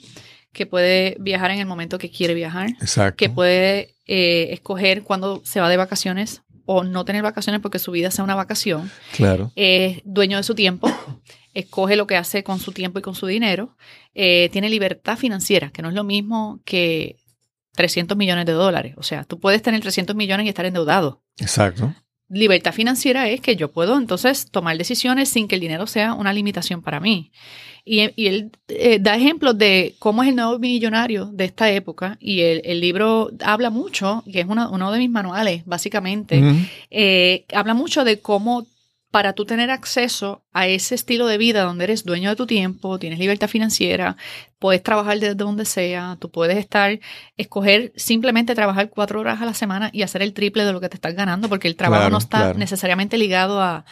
que 0.52 0.66
puede 0.66 1.16
viajar 1.20 1.52
en 1.52 1.60
el 1.60 1.68
momento 1.68 2.00
que 2.00 2.10
quiere 2.10 2.34
viajar, 2.34 2.70
que 3.16 3.30
puede 3.30 3.94
eh, 4.08 4.48
escoger 4.52 5.04
cuándo 5.04 5.42
se 5.46 5.60
va 5.60 5.70
de 5.70 5.78
vacaciones 5.78 6.42
o 6.66 6.84
no 6.84 7.06
tener 7.06 7.24
vacaciones 7.24 7.62
porque 7.62 7.80
su 7.80 7.92
vida 7.92 8.12
sea 8.12 8.24
una 8.24 8.36
vacación. 8.36 8.92
Claro. 9.14 9.52
Es 9.56 10.02
dueño 10.04 10.38
de 10.38 10.44
su 10.44 10.56
tiempo, 10.56 10.90
escoge 11.54 11.96
lo 11.96 12.08
que 12.08 12.18
hace 12.18 12.44
con 12.44 12.60
su 12.60 12.72
tiempo 12.72 13.00
y 13.00 13.02
con 13.02 13.16
su 13.16 13.28
dinero, 13.28 13.76
eh, 14.14 14.50
tiene 14.52 14.70
libertad 14.70 15.18
financiera, 15.18 15.72
que 15.72 15.82
no 15.82 15.90
es 15.90 15.96
lo 15.96 16.04
mismo 16.04 16.60
que 16.66 17.18
300 17.76 18.18
millones 18.18 18.46
de 18.46 18.54
dólares. 18.54 18.94
O 18.98 19.04
sea, 19.04 19.24
tú 19.24 19.40
puedes 19.40 19.62
tener 19.62 19.82
300 19.82 20.16
millones 20.16 20.46
y 20.46 20.50
estar 20.50 20.66
endeudado. 20.66 21.24
Exacto. 21.40 21.94
Libertad 22.28 22.74
financiera 22.74 23.30
es 23.30 23.40
que 23.40 23.56
yo 23.56 23.72
puedo 23.72 23.98
entonces 23.98 24.50
tomar 24.50 24.78
decisiones 24.78 25.30
sin 25.30 25.48
que 25.48 25.56
el 25.56 25.62
dinero 25.62 25.86
sea 25.86 26.14
una 26.14 26.34
limitación 26.34 26.82
para 26.82 27.00
mí. 27.00 27.32
Y, 27.88 28.00
él 28.00 28.52
eh, 28.68 28.98
da 29.00 29.16
ejemplos 29.16 29.56
de 29.60 29.94
cómo 30.00 30.24
es 30.24 30.30
el 30.30 30.36
nuevo 30.36 30.58
millonario 30.58 31.28
de 31.28 31.46
esta 31.46 31.70
época 31.70 32.18
y 32.20 32.42
el, 32.42 32.82
libro 32.82 33.30
habla 33.44 33.70
mucho, 33.70 34.24
que 34.32 34.40
es 34.40 34.48
uno, 34.48 34.92
de 34.92 34.98
mis 34.98 35.12
manuales 35.12 35.64
básicamente, 35.66 36.42
eh, 36.90 37.46
habla 37.54 37.76
mucho 37.76 38.04
de 38.04 38.20
cómo 38.20 38.66
para 39.16 39.32
tú 39.32 39.46
tener 39.46 39.72
acceso 39.72 40.44
a 40.52 40.68
ese 40.68 40.94
estilo 40.94 41.26
de 41.26 41.38
vida 41.38 41.62
donde 41.62 41.86
eres 41.86 42.04
dueño 42.04 42.32
de 42.32 42.36
tu 42.36 42.46
tiempo, 42.46 43.00
tienes 43.00 43.18
libertad 43.18 43.48
financiera, 43.48 44.18
puedes 44.60 44.84
trabajar 44.84 45.18
desde 45.22 45.36
donde 45.36 45.64
sea, 45.64 46.18
tú 46.20 46.30
puedes 46.30 46.58
estar, 46.58 47.00
escoger 47.38 47.94
simplemente 47.96 48.54
trabajar 48.56 48.90
cuatro 48.90 49.22
horas 49.22 49.42
a 49.42 49.46
la 49.46 49.54
semana 49.54 49.90
y 49.94 50.02
hacer 50.02 50.22
el 50.22 50.34
triple 50.34 50.66
de 50.66 50.74
lo 50.74 50.82
que 50.82 50.90
te 50.90 50.96
estás 50.96 51.16
ganando, 51.16 51.48
porque 51.48 51.70
el 51.70 51.78
trabajo 51.78 52.10
no 52.10 52.18
está 52.18 52.54
necesariamente 52.56 53.18
ligado 53.18 53.62
a, 53.62 53.86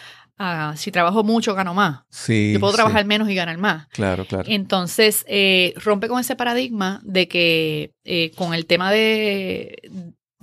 si 0.75 0.91
trabajo 0.91 1.23
mucho 1.23 1.55
gano 1.55 1.73
más. 1.73 2.01
Sí, 2.09 2.51
Yo 2.51 2.59
puedo 2.59 2.73
trabajar 2.73 3.05
menos 3.05 3.29
y 3.29 3.35
ganar 3.35 3.57
más. 3.57 3.87
Claro, 3.93 4.25
claro. 4.25 4.43
Entonces, 4.51 5.23
eh, 5.29 5.73
rompe 5.77 6.09
con 6.09 6.19
ese 6.19 6.35
paradigma 6.35 6.99
de 7.05 7.29
que 7.29 7.93
eh, 8.03 8.31
con 8.35 8.53
el 8.53 8.65
tema 8.65 8.91
de, 8.91 9.77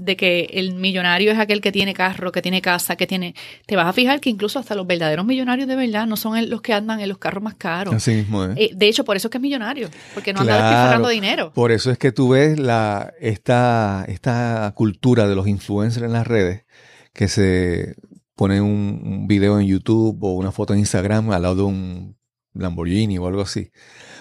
de 0.04 0.16
que 0.16 0.48
el 0.52 0.74
millonario 0.74 1.32
es 1.32 1.38
aquel 1.38 1.60
que 1.60 1.72
tiene 1.72 1.94
carro, 1.94 2.32
que 2.32 2.42
tiene 2.42 2.60
casa, 2.60 2.96
que 2.96 3.06
tiene... 3.06 3.34
Te 3.66 3.76
vas 3.76 3.86
a 3.86 3.92
fijar 3.92 4.20
que 4.20 4.30
incluso 4.30 4.58
hasta 4.58 4.74
los 4.74 4.86
verdaderos 4.86 5.24
millonarios 5.24 5.68
de 5.68 5.76
verdad 5.76 6.06
no 6.06 6.16
son 6.16 6.48
los 6.48 6.62
que 6.62 6.72
andan 6.72 7.00
en 7.00 7.08
los 7.08 7.18
carros 7.18 7.42
más 7.42 7.54
caros. 7.54 7.94
Así 7.94 8.12
mismo 8.12 8.44
eh, 8.44 8.70
de 8.74 8.88
hecho, 8.88 9.04
por 9.04 9.16
eso 9.16 9.28
es 9.28 9.32
que 9.32 9.38
es 9.38 9.42
millonario, 9.42 9.88
porque 10.14 10.32
no 10.32 10.40
anda 10.40 10.54
despilfarrando 10.54 11.08
dinero. 11.08 11.52
Por 11.52 11.72
eso 11.72 11.90
es 11.90 11.98
que 11.98 12.12
tú 12.12 12.30
ves 12.30 12.58
la, 12.58 13.12
esta, 13.20 14.04
esta 14.08 14.72
cultura 14.74 15.28
de 15.28 15.34
los 15.34 15.46
influencers 15.46 16.04
en 16.04 16.12
las 16.12 16.26
redes, 16.26 16.64
que 17.12 17.28
se 17.28 17.96
pone 18.34 18.60
un, 18.60 19.02
un 19.04 19.26
video 19.26 19.60
en 19.60 19.66
YouTube 19.66 20.18
o 20.22 20.32
una 20.32 20.52
foto 20.52 20.72
en 20.72 20.80
Instagram 20.80 21.30
al 21.30 21.42
lado 21.42 21.54
de 21.56 21.62
un 21.62 22.16
Lamborghini 22.54 23.18
o 23.18 23.26
algo 23.26 23.42
así. 23.42 23.70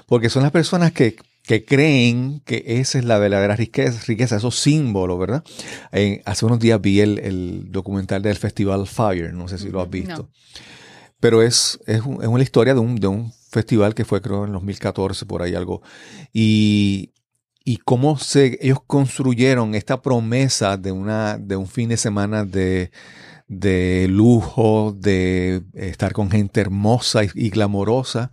Porque 0.05 0.29
son 0.29 0.43
las 0.43 0.51
personas 0.51 0.91
que 0.91 1.15
que 1.49 1.65
creen 1.65 2.43
que 2.45 2.63
esa 2.63 2.99
es 2.99 3.05
la 3.05 3.17
verdadera 3.17 3.55
riqueza, 3.55 3.99
riqueza 4.05 4.35
esos 4.35 4.59
símbolos, 4.59 5.17
¿verdad? 5.17 5.43
hace 6.25 6.45
unos 6.45 6.59
días 6.59 6.79
vi 6.79 6.99
el, 6.99 7.71
documental 7.71 8.21
del 8.21 8.35
Festival 8.35 8.85
Fire, 8.85 9.33
no 9.33 9.47
sé 9.47 9.57
si 9.57 9.69
lo 9.69 9.81
has 9.81 9.89
visto. 9.89 10.29
Pero 11.19 11.41
es, 11.41 11.79
es, 11.87 12.03
una 12.03 12.43
historia 12.43 12.75
de 12.75 12.81
un, 12.81 12.97
de 12.97 13.07
un 13.07 13.33
festival 13.49 13.95
que 13.95 14.05
fue 14.05 14.21
creo 14.21 14.45
en 14.45 14.51
2014, 14.51 15.25
por 15.25 15.41
ahí 15.41 15.55
algo. 15.55 15.81
Y, 16.31 17.13
y 17.65 17.77
cómo 17.77 18.19
se, 18.19 18.59
ellos 18.61 18.83
construyeron 18.85 19.73
esta 19.73 20.03
promesa 20.03 20.77
de, 20.77 20.91
una, 20.91 21.39
de 21.39 21.55
un 21.55 21.65
fin 21.65 21.89
de 21.89 21.97
semana 21.97 22.45
de, 22.45 22.91
de 23.47 24.05
lujo, 24.07 24.95
de 24.95 25.63
estar 25.73 26.13
con 26.13 26.29
gente 26.29 26.61
hermosa 26.61 27.23
y, 27.23 27.29
y 27.33 27.49
glamorosa. 27.49 28.29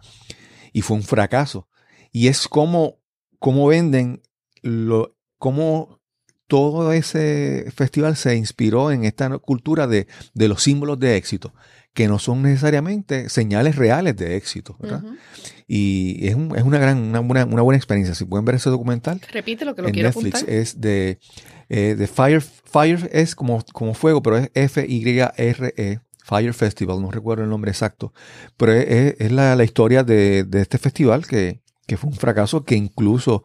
Y 0.75 0.83
fue 0.83 0.99
un 0.99 1.03
fracaso. 1.03 1.67
Y 2.13 2.29
es 2.29 2.47
como 2.47 2.99
cómo 3.39 3.67
venden, 3.67 4.23
lo, 4.63 5.17
cómo 5.39 6.01
todo 6.47 6.93
ese 6.93 7.71
festival 7.75 8.17
se 8.17 8.37
inspiró 8.37 8.91
en 8.91 9.05
esta 9.05 9.29
cultura 9.39 9.87
de, 9.87 10.07
los 10.35 10.63
símbolos 10.63 10.99
de 10.99 11.17
éxito, 11.17 11.53
que 11.93 12.09
no 12.09 12.19
son 12.19 12.43
necesariamente 12.43 13.29
señales 13.29 13.77
reales 13.77 14.17
de 14.17 14.37
éxito. 14.37 14.77
Y 15.67 16.27
es, 16.27 16.35
una 16.35 16.79
gran, 16.79 16.99
una 16.99 17.21
buena, 17.21 17.77
experiencia. 17.77 18.15
Si 18.15 18.25
pueden 18.25 18.45
ver 18.45 18.57
ese 18.57 18.71
documental. 18.71 19.21
Repite 19.33 19.65
lo 19.65 19.75
que 19.75 19.83
lo 19.83 19.89
en 19.89 19.95
Netflix 19.95 20.45
es 20.47 20.81
de, 20.81 21.19
eh, 21.69 21.97
de 21.97 22.07
Fire. 22.07 22.41
Fire 22.41 23.09
es 23.13 23.35
como, 23.35 23.65
como 23.73 23.95
fuego, 23.95 24.23
pero 24.23 24.39
es 24.39 24.51
F-Y-R-E. 24.55 26.01
Fire 26.23 26.55
Festival, 26.55 27.01
no 27.01 27.13
recuerdo 27.13 27.45
el 27.45 27.51
nombre 27.51 27.71
exacto, 27.71 28.13
pero 28.57 28.73
es, 28.73 29.31
la, 29.31 29.63
historia 29.63 30.03
de, 30.03 30.43
de, 30.43 30.61
este 30.61 30.77
festival 30.77 31.25
que, 31.25 31.61
que 31.87 31.97
fue 31.97 32.11
un 32.11 32.17
fracaso 32.17 32.65
que 32.65 32.75
incluso 32.75 33.45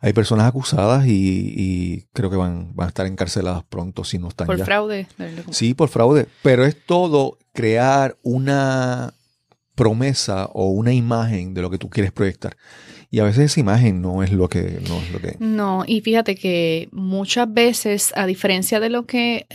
hay 0.00 0.12
personas 0.12 0.46
acusadas 0.46 1.06
y, 1.06 2.06
creo 2.12 2.30
que 2.30 2.36
van, 2.36 2.74
van, 2.74 2.86
a 2.86 2.88
estar 2.88 3.06
encarceladas 3.06 3.64
pronto 3.64 4.04
si 4.04 4.18
no 4.18 4.28
están 4.28 4.46
por 4.46 4.62
fraude. 4.64 5.06
Sí, 5.50 5.74
por 5.74 5.88
fraude. 5.88 6.26
Pero 6.42 6.64
es 6.64 6.76
todo 6.84 7.38
crear 7.52 8.16
una 8.22 9.14
promesa 9.74 10.46
o 10.52 10.70
una 10.70 10.92
imagen 10.92 11.54
de 11.54 11.62
lo 11.62 11.70
que 11.70 11.78
tú 11.78 11.88
quieres 11.88 12.12
proyectar. 12.12 12.56
Y 13.10 13.20
a 13.20 13.24
veces 13.24 13.52
esa 13.52 13.60
imagen 13.60 14.02
no 14.02 14.22
es 14.22 14.32
lo 14.32 14.48
que 14.48 14.80
no 14.86 14.98
es 14.98 15.12
lo 15.12 15.20
que 15.20 15.36
No, 15.38 15.84
y 15.86 16.02
fíjate 16.02 16.34
que 16.34 16.88
muchas 16.92 17.50
veces 17.50 18.12
a 18.14 18.26
diferencia 18.26 18.80
de 18.80 18.90
lo 18.90 19.06
que 19.06 19.46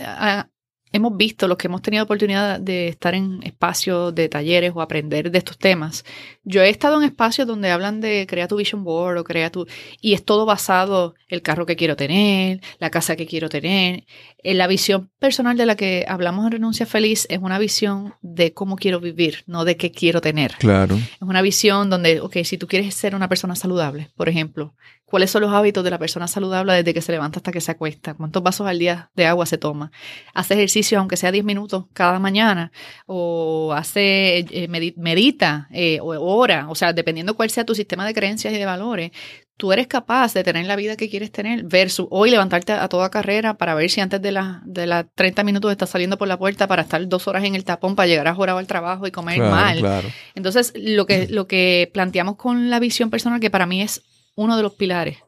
hemos 0.94 1.16
visto, 1.16 1.48
los 1.48 1.58
que 1.58 1.66
hemos 1.66 1.82
tenido 1.82 2.04
oportunidad 2.04 2.60
de 2.60 2.86
estar 2.86 3.14
en 3.14 3.42
espacios 3.42 4.14
de 4.14 4.28
talleres 4.28 4.72
o 4.74 4.80
aprender 4.80 5.28
de 5.32 5.38
estos 5.38 5.58
temas, 5.58 6.04
yo 6.44 6.62
he 6.62 6.68
estado 6.68 6.96
en 6.98 7.02
espacios 7.02 7.48
donde 7.48 7.70
hablan 7.70 8.00
de 8.00 8.26
crea 8.28 8.46
tu 8.46 8.56
vision 8.56 8.84
board 8.84 9.18
o 9.18 9.24
crea 9.24 9.50
tu... 9.50 9.66
Y 10.00 10.14
es 10.14 10.24
todo 10.24 10.46
basado 10.46 11.16
el 11.26 11.42
carro 11.42 11.66
que 11.66 11.74
quiero 11.74 11.96
tener, 11.96 12.60
la 12.78 12.90
casa 12.90 13.16
que 13.16 13.26
quiero 13.26 13.48
tener. 13.48 14.04
En 14.38 14.56
la 14.56 14.68
visión 14.68 15.10
personal 15.18 15.56
de 15.56 15.66
la 15.66 15.74
que 15.74 16.04
hablamos 16.06 16.44
en 16.44 16.52
Renuncia 16.52 16.86
Feliz 16.86 17.26
es 17.28 17.40
una 17.40 17.58
visión 17.58 18.14
de 18.22 18.52
cómo 18.52 18.76
quiero 18.76 19.00
vivir, 19.00 19.42
no 19.48 19.64
de 19.64 19.76
qué 19.76 19.90
quiero 19.90 20.20
tener. 20.20 20.54
Claro. 20.58 20.94
Es 20.94 21.22
una 21.22 21.42
visión 21.42 21.90
donde, 21.90 22.20
ok, 22.20 22.36
si 22.44 22.56
tú 22.56 22.68
quieres 22.68 22.94
ser 22.94 23.16
una 23.16 23.28
persona 23.28 23.56
saludable, 23.56 24.10
por 24.14 24.28
ejemplo, 24.28 24.74
cuáles 25.04 25.30
son 25.30 25.42
los 25.42 25.52
hábitos 25.52 25.84
de 25.84 25.90
la 25.90 25.98
persona 25.98 26.26
saludable 26.26 26.72
desde 26.72 26.94
que 26.94 27.02
se 27.02 27.12
levanta 27.12 27.38
hasta 27.38 27.52
que 27.52 27.60
se 27.60 27.70
acuesta, 27.70 28.14
cuántos 28.14 28.42
vasos 28.42 28.66
al 28.66 28.78
día 28.78 29.10
de 29.14 29.26
agua 29.26 29.46
se 29.46 29.58
toma, 29.58 29.92
hace 30.32 30.54
ejercicio 30.54 30.98
aunque 30.98 31.16
sea 31.16 31.32
10 31.32 31.44
minutos 31.44 31.84
cada 31.92 32.18
mañana 32.18 32.72
o 33.06 33.72
hace, 33.76 34.38
eh, 34.38 34.94
medita 34.96 35.68
eh, 35.70 36.00
o 36.00 36.18
ora, 36.36 36.66
o 36.68 36.74
sea, 36.74 36.92
dependiendo 36.92 37.34
cuál 37.34 37.50
sea 37.50 37.64
tu 37.64 37.74
sistema 37.74 38.06
de 38.06 38.14
creencias 38.14 38.52
y 38.54 38.58
de 38.58 38.66
valores, 38.66 39.10
tú 39.56 39.72
eres 39.72 39.86
capaz 39.86 40.34
de 40.34 40.42
tener 40.42 40.66
la 40.66 40.76
vida 40.76 40.96
que 40.96 41.08
quieres 41.08 41.30
tener 41.30 41.64
versus 41.64 42.06
hoy 42.10 42.30
levantarte 42.30 42.72
a 42.72 42.88
toda 42.88 43.10
carrera 43.10 43.54
para 43.54 43.74
ver 43.74 43.90
si 43.90 44.00
antes 44.00 44.20
de 44.20 44.32
las 44.32 44.58
de 44.64 44.86
las 44.86 45.06
30 45.14 45.44
minutos 45.44 45.70
estás 45.70 45.90
saliendo 45.90 46.18
por 46.18 46.28
la 46.28 46.38
puerta 46.38 46.66
para 46.66 46.82
estar 46.82 47.06
dos 47.06 47.28
horas 47.28 47.44
en 47.44 47.54
el 47.54 47.64
tapón 47.64 47.94
para 47.94 48.08
llegar 48.08 48.26
a 48.26 48.34
jorado 48.34 48.58
al 48.58 48.66
trabajo 48.66 49.06
y 49.06 49.10
comer 49.10 49.38
mal. 49.38 50.02
Entonces, 50.34 50.72
lo 50.76 51.06
que, 51.06 51.28
lo 51.28 51.46
que 51.46 51.90
planteamos 51.92 52.36
con 52.36 52.70
la 52.70 52.80
visión 52.80 53.10
personal, 53.10 53.40
que 53.40 53.50
para 53.50 53.66
mí 53.66 53.82
es 53.82 54.02
uno 54.34 54.56
de 54.56 54.62
los 54.62 54.74
pilares 54.74 55.18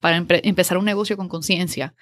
para 0.00 0.16
empezar 0.16 0.78
un 0.78 0.84
negocio 0.84 1.16
con 1.16 1.28
conciencia 1.28 1.94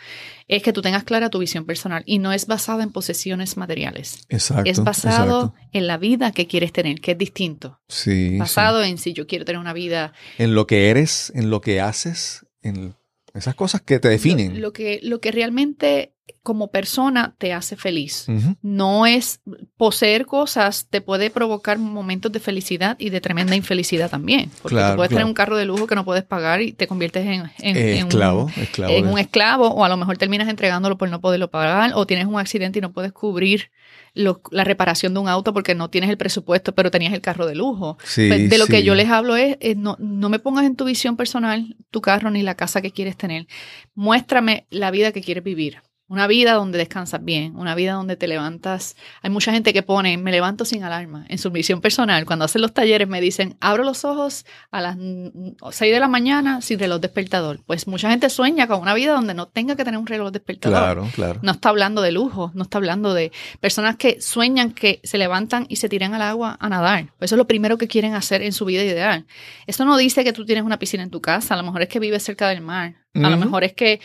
es 0.48 0.62
que 0.62 0.72
tú 0.72 0.82
tengas 0.82 1.04
clara 1.04 1.30
tu 1.30 1.38
visión 1.38 1.64
personal 1.64 2.02
y 2.04 2.18
no 2.18 2.32
es 2.32 2.46
basada 2.46 2.82
en 2.82 2.92
posesiones 2.92 3.56
materiales. 3.56 4.26
Exacto. 4.28 4.70
Es 4.70 4.84
basado 4.84 5.54
en 5.72 5.86
la 5.86 5.96
vida 5.96 6.32
que 6.32 6.46
quieres 6.46 6.72
tener, 6.72 7.00
que 7.00 7.12
es 7.12 7.18
distinto. 7.18 7.80
Sí. 7.88 8.36
Basado 8.38 8.82
en 8.82 8.98
si 8.98 9.14
yo 9.14 9.26
quiero 9.26 9.46
tener 9.46 9.60
una 9.60 9.72
vida. 9.72 10.12
En 10.36 10.54
lo 10.54 10.66
que 10.66 10.90
eres, 10.90 11.32
en 11.34 11.48
lo 11.48 11.62
que 11.62 11.80
haces, 11.80 12.44
en 12.60 12.94
esas 13.32 13.54
cosas 13.54 13.80
que 13.80 13.98
te 13.98 14.08
definen. 14.08 14.60
Lo, 14.60 14.72
que, 14.72 15.00
lo 15.02 15.20
que 15.20 15.32
realmente 15.32 16.15
como 16.42 16.70
persona 16.70 17.34
te 17.38 17.52
hace 17.52 17.76
feliz. 17.76 18.26
No 18.62 19.06
es 19.06 19.40
poseer 19.76 20.26
cosas, 20.26 20.86
te 20.88 21.00
puede 21.00 21.30
provocar 21.30 21.78
momentos 21.78 22.30
de 22.32 22.40
felicidad 22.40 22.96
y 22.98 23.10
de 23.10 23.20
tremenda 23.20 23.56
infelicidad 23.56 24.10
también. 24.10 24.50
Porque 24.62 24.76
puedes 24.94 25.10
tener 25.10 25.24
un 25.24 25.34
carro 25.34 25.56
de 25.56 25.64
lujo 25.64 25.86
que 25.86 25.94
no 25.94 26.04
puedes 26.04 26.24
pagar 26.24 26.62
y 26.62 26.72
te 26.72 26.86
conviertes 26.86 27.26
en, 27.26 27.76
esclavo, 27.76 28.44
un, 28.44 28.62
esclavo 28.62 28.92
en 28.92 29.08
un 29.08 29.18
esclavo, 29.18 29.68
o 29.68 29.84
a 29.84 29.88
lo 29.88 29.96
mejor 29.96 30.18
terminas 30.18 30.48
entregándolo 30.48 30.96
por 30.96 31.08
no 31.10 31.20
poderlo 31.20 31.50
pagar, 31.50 31.92
o 31.94 32.06
tienes 32.06 32.26
un 32.26 32.38
accidente 32.38 32.78
y 32.78 32.82
no 32.82 32.92
puedes 32.92 33.12
cubrir 33.12 33.70
la 34.14 34.64
reparación 34.64 35.12
de 35.12 35.20
un 35.20 35.28
auto 35.28 35.52
porque 35.52 35.74
no 35.74 35.90
tienes 35.90 36.08
el 36.08 36.16
presupuesto, 36.16 36.74
pero 36.74 36.90
tenías 36.90 37.12
el 37.12 37.20
carro 37.20 37.46
de 37.46 37.54
lujo. 37.54 37.98
Pues, 37.98 38.50
de 38.50 38.58
lo 38.58 38.66
que 38.66 38.82
yo 38.82 38.94
les 38.94 39.10
hablo 39.10 39.36
es, 39.36 39.58
no, 39.76 39.96
no 39.98 40.28
me 40.28 40.38
pongas 40.38 40.64
en 40.64 40.74
tu 40.74 40.84
visión 40.84 41.16
personal 41.16 41.76
tu 41.90 42.00
carro 42.00 42.30
ni 42.30 42.42
la 42.42 42.54
casa 42.54 42.80
que 42.80 42.92
quieres 42.92 43.16
tener. 43.16 43.46
Muéstrame 43.94 44.66
la 44.70 44.90
vida 44.90 45.12
que 45.12 45.22
quieres 45.22 45.44
vivir. 45.44 45.82
Una 46.08 46.28
vida 46.28 46.52
donde 46.52 46.78
descansas 46.78 47.24
bien, 47.24 47.56
una 47.56 47.74
vida 47.74 47.94
donde 47.94 48.14
te 48.16 48.28
levantas. 48.28 48.96
Hay 49.22 49.30
mucha 49.30 49.50
gente 49.50 49.72
que 49.72 49.82
pone, 49.82 50.16
me 50.18 50.30
levanto 50.30 50.64
sin 50.64 50.84
alarma. 50.84 51.26
En 51.28 51.38
su 51.38 51.50
misión 51.50 51.80
personal, 51.80 52.24
cuando 52.26 52.44
hacen 52.44 52.62
los 52.62 52.72
talleres 52.72 53.08
me 53.08 53.20
dicen, 53.20 53.56
abro 53.60 53.82
los 53.82 54.04
ojos 54.04 54.46
a 54.70 54.80
las 54.80 54.96
6 54.96 55.92
de 55.92 55.98
la 55.98 56.06
mañana 56.06 56.60
sin 56.62 56.78
reloj 56.78 57.00
despertador. 57.00 57.60
Pues 57.66 57.88
mucha 57.88 58.08
gente 58.08 58.30
sueña 58.30 58.68
con 58.68 58.80
una 58.80 58.94
vida 58.94 59.14
donde 59.14 59.34
no 59.34 59.48
tenga 59.48 59.74
que 59.74 59.84
tener 59.84 59.98
un 59.98 60.06
reloj 60.06 60.30
despertador. 60.30 60.78
Claro, 60.78 61.08
claro. 61.12 61.40
No 61.42 61.50
está 61.50 61.70
hablando 61.70 62.02
de 62.02 62.12
lujo, 62.12 62.52
no 62.54 62.62
está 62.62 62.78
hablando 62.78 63.12
de 63.12 63.32
personas 63.58 63.96
que 63.96 64.20
sueñan 64.20 64.70
que 64.72 65.00
se 65.02 65.18
levantan 65.18 65.66
y 65.68 65.76
se 65.76 65.88
tiran 65.88 66.14
al 66.14 66.22
agua 66.22 66.56
a 66.60 66.68
nadar. 66.68 67.12
Eso 67.20 67.34
es 67.34 67.38
lo 67.38 67.48
primero 67.48 67.78
que 67.78 67.88
quieren 67.88 68.14
hacer 68.14 68.42
en 68.42 68.52
su 68.52 68.64
vida 68.64 68.84
ideal. 68.84 69.26
Eso 69.66 69.84
no 69.84 69.96
dice 69.96 70.22
que 70.22 70.32
tú 70.32 70.46
tienes 70.46 70.62
una 70.62 70.78
piscina 70.78 71.02
en 71.02 71.10
tu 71.10 71.20
casa, 71.20 71.54
a 71.54 71.56
lo 71.56 71.64
mejor 71.64 71.82
es 71.82 71.88
que 71.88 71.98
vives 71.98 72.22
cerca 72.22 72.48
del 72.48 72.60
mar. 72.60 72.94
A 73.14 73.30
lo 73.30 73.38
mejor 73.38 73.64
es 73.64 73.72
que 73.72 74.00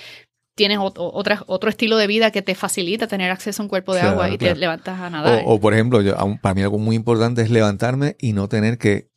tienes 0.55 0.79
otro, 0.79 1.11
otro 1.47 1.69
estilo 1.69 1.97
de 1.97 2.07
vida 2.07 2.31
que 2.31 2.41
te 2.41 2.55
facilita 2.55 3.07
tener 3.07 3.31
acceso 3.31 3.61
a 3.61 3.65
un 3.65 3.69
cuerpo 3.69 3.93
de 3.93 4.01
agua 4.01 4.29
y 4.29 4.37
te 4.37 4.55
levantas 4.55 4.99
a 4.99 5.09
nadar. 5.09 5.43
O, 5.45 5.59
por 5.59 5.73
ejemplo, 5.73 6.01
yo, 6.01 6.15
para 6.41 6.55
mí 6.55 6.61
algo 6.61 6.77
muy 6.77 6.95
importante 6.95 7.41
es 7.41 7.49
levantarme 7.49 8.15
y 8.19 8.33
no 8.33 8.47
tener 8.47 8.77
que 8.77 9.11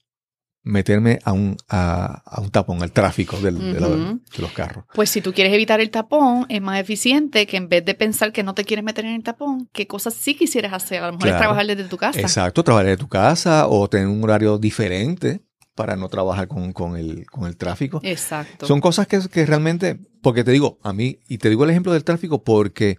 meterme 0.64 1.18
a 1.24 1.32
un, 1.32 1.57
a, 1.68 2.41
un 2.41 2.51
tapón, 2.51 2.82
al 2.82 2.91
tráfico 2.91 3.39
de, 3.39 3.53
los 3.53 4.53
carros. 4.53 4.87
Pues 4.95 5.11
si 5.11 5.20
tú 5.20 5.35
quieres 5.35 5.53
evitar 5.53 5.80
el 5.80 5.91
tapón, 5.91 6.47
es 6.49 6.62
más 6.62 6.80
eficiente 6.80 7.47
que 7.47 7.59
en 7.59 7.68
vez 7.68 7.85
de 7.85 7.95
pensar 7.95 8.32
que 8.32 8.43
no 8.43 8.55
te 8.55 8.64
quieres 8.64 8.85
meter 8.85 9.05
en 9.05 9.14
el 9.14 9.22
tapón, 9.22 9.68
qué 9.72 9.87
cosas 9.87 10.14
sí 10.14 10.35
quisieras 10.35 10.72
hacer. 10.72 11.03
A 11.03 11.09
lo 11.09 11.12
mejor 11.12 11.28
es 11.28 11.37
trabajar 11.37 11.66
desde 11.66 11.85
tu 11.85 11.99
casa. 11.99 12.18
Exacto, 12.18 12.64
trabajar 12.64 12.87
desde 12.87 12.97
tu 12.97 13.09
casa 13.09 13.68
o 13.68 13.89
tener 13.89 14.09
un 14.09 14.24
horario 14.24 14.57
diferente 14.57 15.43
para 15.75 15.97
no 15.97 16.09
trabajar 16.09 16.49
con, 16.49 16.97
el, 16.97 17.27
con 17.27 17.47
el 17.47 17.57
tráfico. 17.57 18.01
Exacto. 18.03 18.66
Son 18.66 18.81
cosas 18.81 19.07
que, 19.07 19.20
que 19.29 19.47
realmente, 19.47 19.99
porque 20.22 20.45
te 20.45 20.53
digo, 20.53 20.79
a 20.83 20.93
mí, 20.93 21.18
y 21.29 21.39
te 21.39 21.51
digo 21.51 21.64
el 21.64 21.70
ejemplo 21.70 21.93
del 21.93 22.05
tráfico 22.05 22.43
porque 22.43 22.99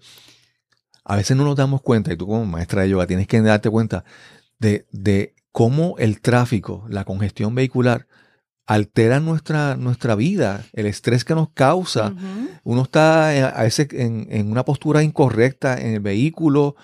a 1.04 1.16
veces 1.16 1.38
no 1.38 1.46
nos 1.46 1.56
damos 1.56 1.82
cuenta, 1.82 2.12
y 2.12 2.18
tú 2.18 2.28
como 2.28 2.46
maestra 2.46 2.82
de 2.82 2.90
yoga 2.90 3.08
tienes 3.08 3.28
que 3.28 3.40
darte 3.42 3.70
cuenta 3.70 4.04
de, 4.60 4.86
de 4.92 5.36
cómo 5.52 5.96
el 6.00 6.20
tráfico, 6.20 6.86
la 6.90 7.06
congestión 7.06 7.56
vehicular, 7.56 8.08
altera 8.66 9.20
nuestra, 9.20 9.78
nuestra 9.78 10.16
vida, 10.16 10.66
el 10.74 10.88
estrés 10.88 11.24
que 11.24 11.36
nos 11.36 11.50
causa. 11.50 12.14
Uno 12.64 12.82
está 12.82 13.36
eh, 13.36 13.44
a 13.44 13.62
veces 13.62 13.88
en, 13.92 14.28
en, 14.32 14.52
una 14.52 14.66
postura 14.66 15.04
incorrecta 15.04 15.80
en 15.80 15.94
el 15.94 16.00
vehículo, 16.00 16.76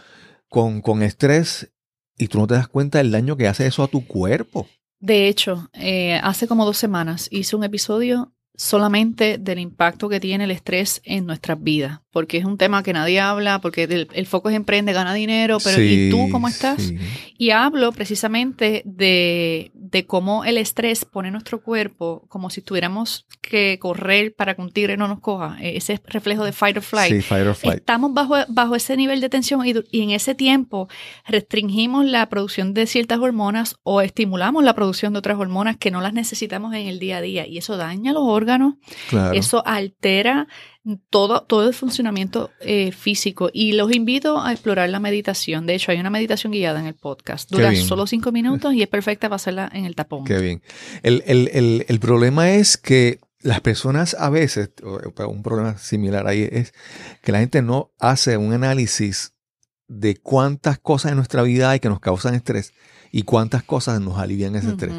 con, 0.48 0.82
con 0.82 1.02
estrés, 1.02 1.72
y 2.18 2.28
tú 2.28 2.38
no 2.38 2.46
te 2.46 2.54
das 2.54 2.68
cuenta 2.68 3.00
del 3.00 3.12
daño 3.12 3.36
que 3.36 3.48
hace 3.48 3.66
eso 3.66 3.84
a 3.84 3.88
tu 3.88 4.06
cuerpo. 4.06 4.68
De 5.02 5.28
hecho, 5.28 5.68
eh, 5.74 6.20
hace 6.22 6.48
como 6.48 6.64
dos 6.64 6.78
semanas 6.78 7.28
hice 7.32 7.56
un 7.56 7.64
episodio 7.64 8.34
solamente 8.56 9.40
del 9.40 9.58
impacto 9.58 10.08
que 10.08 10.20
tiene 10.20 10.44
el 10.44 10.52
estrés 10.52 11.02
en 11.04 11.26
nuestras 11.26 11.62
vidas, 11.62 12.01
porque 12.12 12.38
es 12.38 12.46
un 12.46 12.58
tema 12.58 12.84
que 12.84 12.94
nadie 12.94 13.20
habla, 13.20 13.60
porque 13.60 13.84
el, 13.84 14.26
foco 14.26 14.50
es 14.50 14.56
emprende, 14.56 14.94
gana 14.94 15.14
dinero, 15.14 15.58
pero 15.64 15.82
¿y 15.82 16.10
tú 16.10 16.30
cómo 16.30 16.48
estás? 16.48 16.92
Y 17.38 17.52
hablo 17.52 17.92
precisamente 17.94 18.84
de, 18.86 19.72
de, 19.74 20.06
cómo 20.06 20.44
el 20.44 20.58
estrés 20.58 21.06
pone 21.06 21.32
nuestro 21.32 21.62
cuerpo 21.62 22.26
como 22.28 22.50
si 22.50 22.62
tuviéramos 22.62 23.26
que 23.42 23.80
correr 23.80 24.36
para 24.36 24.56
que 24.56 24.62
un 24.62 24.72
tigre 24.72 24.98
no 24.98 25.08
nos 25.08 25.22
coja, 25.22 25.58
e, 25.62 25.78
ese 25.78 26.02
reflejo 26.06 26.44
de 26.44 26.52
fight 26.52 26.78
or 26.78 26.84
flight. 26.84 27.24
Estamos 27.64 28.14
bajo, 28.14 28.36
bajo 28.50 28.76
ese 28.76 28.98
nivel 28.98 29.22
de 29.22 29.30
tensión 29.30 29.66
y, 29.66 29.74
y 29.90 30.02
en 30.02 30.12
ese 30.12 30.36
tiempo 30.36 30.90
restringimos 31.26 32.06
la 32.06 32.28
producción 32.30 32.74
de 32.74 32.88
ciertas 32.88 33.20
hormonas 33.20 33.78
o 33.84 34.02
estimulamos 34.02 34.64
la 34.64 34.76
producción 34.76 35.14
de 35.14 35.20
otras 35.20 35.38
hormonas 35.38 35.78
que 35.78 35.92
no 35.92 36.02
las 36.02 36.14
necesitamos 36.14 36.74
en 36.74 36.88
el 36.88 37.00
día 37.00 37.18
a 37.18 37.22
día 37.22 37.48
y 37.48 37.58
eso 37.58 37.78
daña 37.78 38.12
los 38.12 38.24
órganos 38.24 38.76
eso 39.34 39.66
altera 39.66 40.48
todo, 41.10 41.44
todo 41.44 41.68
el 41.68 41.74
funcionamiento 41.74 42.52
eh, 42.60 42.92
físico. 42.92 43.50
Y 43.54 43.74
los 43.74 43.92
invito 43.94 44.42
a 44.42 44.52
explorar 44.52 44.90
la 44.90 45.00
meditación. 45.00 45.66
De 45.66 45.76
hecho, 45.76 45.92
hay 45.92 46.00
una 46.00 46.10
meditación 46.10 46.52
guiada 46.52 46.80
en 46.80 46.88
el 46.88 46.96
podcast. 46.96 47.50
Dura 47.52 47.76
solo 47.76 48.08
cinco 48.08 48.32
minutos 48.32 48.74
y 48.74 48.82
es 48.82 48.88
perfecta 48.88 49.28
para 49.28 49.36
hacerla 49.36 49.70
en 49.74 49.86
el 49.86 49.96
tapón. 49.96 50.26
Qué 50.26 50.40
bien. 50.40 50.62
El, 51.04 52.00
problema 52.00 52.52
es 52.52 52.78
que 52.78 53.20
las 53.42 53.62
personas 53.62 54.16
a 54.20 54.30
veces, 54.30 54.72
un 54.84 55.44
problema 55.44 55.78
similar 55.78 56.28
ahí 56.28 56.48
es 56.52 56.74
que 57.22 57.32
la 57.32 57.40
gente 57.40 57.62
no 57.62 57.92
hace 58.00 58.38
un 58.38 58.54
análisis 58.54 59.34
de 59.88 60.16
cuántas 60.16 60.80
cosas 60.80 61.12
en 61.12 61.18
nuestra 61.18 61.44
vida 61.44 61.70
hay 61.70 61.80
que 61.80 61.90
nos 61.90 62.00
causan 62.00 62.34
estrés 62.34 62.74
y 63.12 63.24
cuántas 63.24 63.64
cosas 63.64 64.00
nos 64.00 64.18
alivian 64.18 64.56
ese 64.56 64.70
estrés. 64.70 64.94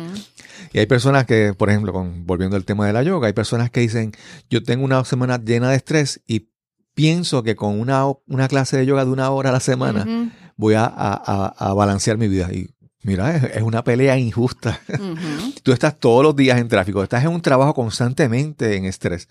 Y 0.73 0.79
hay 0.79 0.87
personas 0.87 1.27
que, 1.27 1.55
por 1.55 1.71
ejemplo, 1.71 1.93
con, 1.93 2.27
volviendo 2.27 2.57
al 2.57 2.65
tema 2.65 2.87
de 2.87 2.93
la 2.93 3.03
yoga, 3.03 3.27
hay 3.27 3.33
personas 3.33 3.71
que 3.71 3.81
dicen, 3.81 4.13
yo 4.51 4.63
tengo 4.63 4.85
una 4.85 5.05
semana 5.05 5.41
llena 5.43 5.71
de 5.71 5.77
estrés 5.77 6.21
y 6.27 6.49
pienso 6.95 7.43
que 7.43 7.57
con 7.57 7.81
una, 7.81 8.05
una 8.27 8.49
clase 8.49 8.77
de 8.77 8.87
yoga 8.87 9.05
de 9.05 9.11
una 9.11 9.31
hora 9.31 9.51
a 9.51 9.53
la 9.53 9.61
semana 9.61 10.31
voy 10.57 10.75
a, 10.75 10.85
a, 10.85 11.75
balancear 11.75 12.19
mi 12.19 12.29
vida. 12.29 12.53
Y 12.53 12.71
mira, 13.03 13.37
es, 13.37 13.63
una 13.63 13.83
pelea 13.83 14.19
injusta. 14.19 14.81
Tú 15.63 15.73
estás 15.73 15.99
todos 15.99 16.23
los 16.23 16.37
días 16.37 16.59
en 16.59 16.69
tráfico, 16.69 17.03
estás 17.03 17.25
en 17.25 17.31
un 17.31 17.43
trabajo 17.43 17.75
constantemente 17.75 18.77
en 18.77 18.85
estrés. 18.85 19.29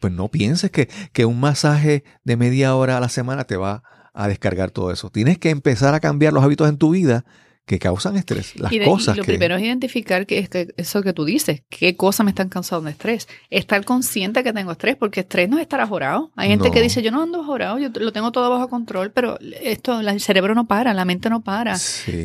Pues 0.00 0.12
no 0.12 0.28
pienses 0.28 0.70
que, 0.70 0.88
que 1.12 1.24
un 1.24 1.40
masaje 1.40 2.04
de 2.24 2.36
media 2.36 2.74
hora 2.76 2.98
a 2.98 3.00
la 3.00 3.08
semana 3.08 3.44
te 3.44 3.56
va 3.56 3.82
a 4.14 4.28
descargar 4.28 4.70
todo 4.70 4.92
eso. 4.92 5.10
Tienes 5.10 5.38
que 5.38 5.50
empezar 5.50 5.94
a 5.94 6.00
cambiar 6.00 6.32
los 6.32 6.44
hábitos 6.44 6.68
en 6.68 6.76
tu 6.76 6.90
vida 6.90 7.24
que 7.68 7.78
causan 7.78 8.16
estrés. 8.16 8.58
Las 8.58 8.72
cosas 8.84 9.14
y 9.14 9.18
lo 9.18 9.24
primero 9.24 9.54
es 9.56 9.62
identificar 9.62 10.26
que, 10.26 10.38
es 10.38 10.48
que 10.48 10.68
eso 10.78 11.02
que 11.02 11.12
tú 11.12 11.26
dices, 11.26 11.62
qué 11.68 11.96
cosas 11.96 12.24
me 12.24 12.30
están 12.30 12.48
causando 12.48 12.88
estrés. 12.88 13.28
Estar 13.50 13.84
consciente 13.84 14.42
que 14.42 14.54
tengo 14.54 14.72
estrés, 14.72 14.96
porque 14.96 15.20
estrés 15.20 15.50
no 15.50 15.58
es 15.58 15.62
estar 15.62 15.78
ajorado. 15.80 16.32
Hay 16.34 16.48
gente 16.48 16.70
que 16.70 16.80
dice, 16.80 17.02
yo 17.02 17.10
no 17.10 17.22
ando 17.22 17.42
ajorado, 17.42 17.78
yo 17.78 17.90
lo 17.94 18.10
tengo 18.10 18.32
todo 18.32 18.48
bajo 18.48 18.68
control, 18.68 19.12
pero 19.12 19.38
esto, 19.60 20.00
el 20.00 20.20
cerebro 20.20 20.54
no 20.54 20.66
para, 20.66 20.94
la 20.94 21.04
mente 21.04 21.28
no 21.28 21.42
para. 21.42 21.76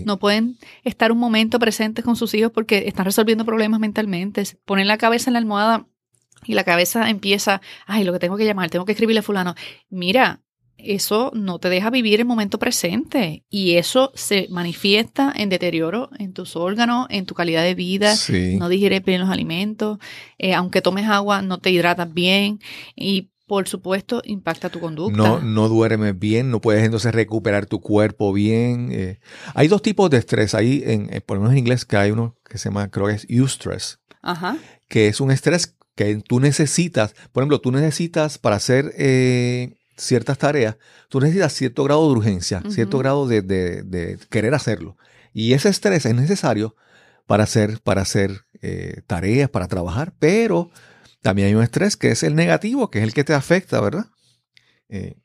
No 0.06 0.18
pueden 0.18 0.58
estar 0.86 1.12
un 1.12 1.18
momento 1.18 1.60
presentes 1.60 2.06
con 2.06 2.16
sus 2.16 2.34
hijos 2.34 2.52
porque 2.54 2.86
están 2.88 3.04
resolviendo 3.04 3.44
problemas 3.44 3.82
mentalmente. 3.82 4.44
Ponen 4.64 4.88
la 4.88 4.98
cabeza 4.98 5.30
en 5.30 5.34
la 5.34 5.40
almohada 5.40 5.88
y 6.46 6.54
la 6.54 6.64
cabeza 6.64 7.10
empieza, 7.10 7.62
ay, 7.86 8.06
lo 8.06 8.14
que 8.14 8.20
tengo 8.20 8.38
que 8.38 8.46
llamar, 8.46 8.70
tengo 8.70 8.86
que 8.86 8.94
escribirle 8.94 9.20
a 9.20 9.24
fulano. 9.24 9.56
Mira, 9.90 10.40
eso 10.78 11.32
no 11.34 11.60
te 11.60 11.70
deja 11.70 11.90
vivir 11.90 12.20
el 12.20 12.26
momento 12.26 12.60
presente 12.60 13.44
y 13.50 13.74
eso 13.74 14.12
se 14.16 14.48
manifiesta 14.50 15.32
en 15.36 15.50
deterioro 15.50 16.10
en 16.20 16.34
tus 16.34 16.56
órganos, 16.56 17.08
en 17.10 17.26
tu 17.26 17.36
calidad 17.36 17.64
de 17.64 17.76
vida, 17.76 18.14
no 18.58 18.70
digieres 18.70 19.04
bien 19.04 19.22
los 19.22 19.30
alimentos, 19.30 20.00
eh, 20.38 20.54
aunque 20.54 20.82
tomes 20.82 21.08
agua 21.08 21.42
no 21.42 21.60
te 21.60 21.72
hidratas 21.72 22.14
bien 22.14 22.60
y 22.96 23.30
por 23.46 23.68
supuesto 23.68 24.22
impacta 24.26 24.70
tu 24.70 24.80
conducta. 24.80 25.18
No, 25.18 25.40
no 25.40 25.70
duermes 25.70 26.18
bien, 26.18 26.50
no 26.50 26.62
puedes 26.62 26.84
entonces 26.84 27.14
recuperar 27.14 27.66
tu 27.66 27.82
cuerpo 27.82 28.34
bien. 28.34 28.90
Eh. 28.92 29.20
Hay 29.54 29.68
dos 29.68 29.82
tipos 29.82 30.10
de 30.10 30.18
estrés, 30.18 30.56
hay 30.56 30.82
en, 30.86 31.14
eh, 31.14 31.22
por 31.22 31.38
lo 31.38 31.42
menos 31.42 31.54
en 31.54 31.60
inglés 31.60 31.86
que 31.86 31.98
hay 31.98 32.12
uno 32.12 32.36
que 32.50 32.58
se 32.58 32.70
llama, 32.70 32.90
creo 32.90 33.08
que 33.08 33.14
es 33.14 33.26
eustress, 33.30 34.00
Ajá. 34.22 34.58
que 34.88 35.08
es 35.08 35.20
un 35.20 35.30
estrés 35.30 35.76
que 35.96 36.16
tú 36.28 36.40
necesitas, 36.40 37.14
por 37.32 37.44
ejemplo, 37.44 37.62
tú 37.62 37.72
necesitas 37.72 38.38
para 38.40 38.56
hacer 38.56 38.94
ciertas 39.98 40.38
tareas, 40.38 40.78
tú 41.10 41.20
necesitas 41.20 41.54
cierto 41.54 41.84
grado 41.84 42.06
de 42.08 42.18
urgencia, 42.18 42.62
cierto 42.70 42.98
grado 42.98 43.28
de, 43.28 44.18
querer 44.30 44.54
hacerlo. 44.54 44.98
Y 45.34 45.54
ese 45.54 45.70
estrés 45.70 46.06
es 46.06 46.16
necesario 46.16 46.76
para 47.26 47.44
hacer, 47.44 47.80
para 47.82 48.02
hacer 48.02 48.46
eh, 48.62 49.02
tareas, 49.08 49.50
para 49.50 49.68
trabajar, 49.68 50.14
pero 50.20 50.70
también 51.22 51.48
hay 51.48 51.56
un 51.56 51.64
estrés 51.64 51.98
que 51.98 52.12
es 52.12 52.24
el 52.24 52.36
negativo, 52.36 52.90
que 52.92 53.00
es 53.00 53.04
el 53.04 53.14
que 53.14 53.24
te 53.24 53.34
afecta, 53.34 53.80
¿verdad? 53.82 54.08
Eh, 54.90 55.16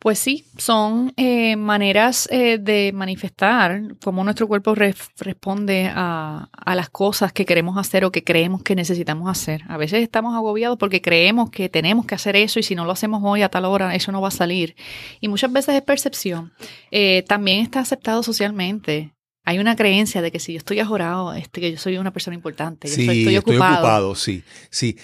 Pues 0.00 0.18
sí, 0.18 0.46
son 0.56 1.12
eh, 1.18 1.56
maneras 1.56 2.26
eh, 2.32 2.56
de 2.56 2.90
manifestar 2.94 3.82
cómo 4.02 4.24
nuestro 4.24 4.48
cuerpo 4.48 4.74
responde 4.74 5.90
a, 5.94 6.48
a, 6.52 6.74
las 6.74 6.88
cosas 6.88 7.34
que 7.34 7.44
queremos 7.44 7.76
hacer 7.76 8.06
o 8.06 8.10
que 8.10 8.24
creemos 8.24 8.62
que 8.62 8.74
necesitamos 8.74 9.30
hacer. 9.30 9.60
A 9.68 9.76
veces 9.76 10.02
estamos 10.02 10.34
agobiados 10.34 10.78
porque 10.78 11.02
creemos 11.02 11.50
que 11.50 11.68
tenemos 11.68 12.06
que 12.06 12.14
hacer 12.14 12.34
eso 12.34 12.58
y 12.58 12.62
si 12.62 12.74
no 12.74 12.86
lo 12.86 12.92
hacemos 12.92 13.20
hoy 13.22 13.42
a 13.42 13.50
tal 13.50 13.66
hora, 13.66 13.94
eso 13.94 14.10
no 14.10 14.22
va 14.22 14.28
a 14.28 14.30
salir. 14.30 14.74
Y 15.20 15.28
muchas 15.28 15.52
veces 15.52 15.74
es 15.74 15.82
percepción. 15.82 16.50
Eh, 16.90 17.22
también 17.28 17.60
está 17.60 17.80
aceptado 17.80 18.22
socialmente. 18.22 19.12
Hay 19.44 19.58
una 19.58 19.76
creencia 19.76 20.22
de 20.22 20.32
que 20.32 20.40
si 20.40 20.54
yo 20.54 20.58
estoy 20.58 20.80
ajorado, 20.80 21.34
este, 21.34 21.60
que 21.60 21.72
yo 21.72 21.78
soy 21.78 21.98
una 21.98 22.10
persona 22.10 22.34
importante, 22.34 22.88
sí, 22.88 23.02
estoy, 23.02 23.36
ocupado. 23.36 23.64
Estoy 23.64 23.76
ocupado, 23.76 24.14
sí, 24.14 24.44
sí. 24.70 24.96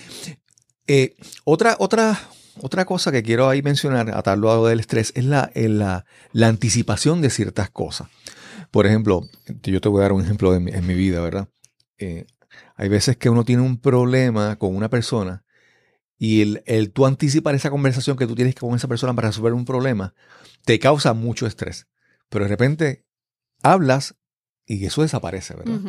otra, 1.44 1.76
otra, 1.78 2.18
otra 2.60 2.84
cosa 2.84 3.12
que 3.12 3.22
quiero 3.22 3.48
ahí 3.48 3.62
mencionar, 3.62 4.10
atarlo 4.10 4.50
a 4.50 4.56
lo 4.56 4.66
del 4.66 4.80
estrés, 4.80 5.12
es 5.14 5.24
la, 5.24 5.50
la, 5.54 6.04
la, 6.32 6.48
anticipación 6.48 7.20
de 7.20 7.30
ciertas 7.30 7.70
cosas. 7.70 8.08
Por 8.70 8.86
ejemplo, 8.86 9.22
yo 9.62 9.80
te 9.80 9.88
voy 9.88 10.00
a 10.00 10.02
dar 10.02 10.12
un 10.12 10.22
ejemplo 10.22 10.54
en 10.54 10.86
mi 10.86 10.94
vida, 10.94 11.20
¿verdad? 11.20 11.48
Eh, 11.98 12.26
hay 12.76 12.88
veces 12.88 13.16
que 13.16 13.30
uno 13.30 13.44
tiene 13.44 13.62
un 13.62 13.78
problema 13.78 14.56
con 14.56 14.74
una 14.74 14.90
persona 14.90 15.44
y 16.18 16.42
el, 16.42 16.62
el 16.66 16.92
tú 16.92 17.06
anticipar 17.06 17.54
esa 17.54 17.70
conversación 17.70 18.16
que 18.16 18.26
tú 18.26 18.34
tienes 18.34 18.54
con 18.54 18.74
esa 18.74 18.88
persona 18.88 19.14
para 19.14 19.28
resolver 19.28 19.52
un 19.52 19.64
problema 19.64 20.14
te 20.64 20.78
causa 20.78 21.12
mucho 21.12 21.46
estrés. 21.46 21.86
Pero 22.28 22.44
de 22.44 22.48
repente 22.48 23.04
hablas 23.62 24.16
y 24.66 24.84
eso 24.84 25.02
desaparece, 25.02 25.54
¿verdad? 25.54 25.80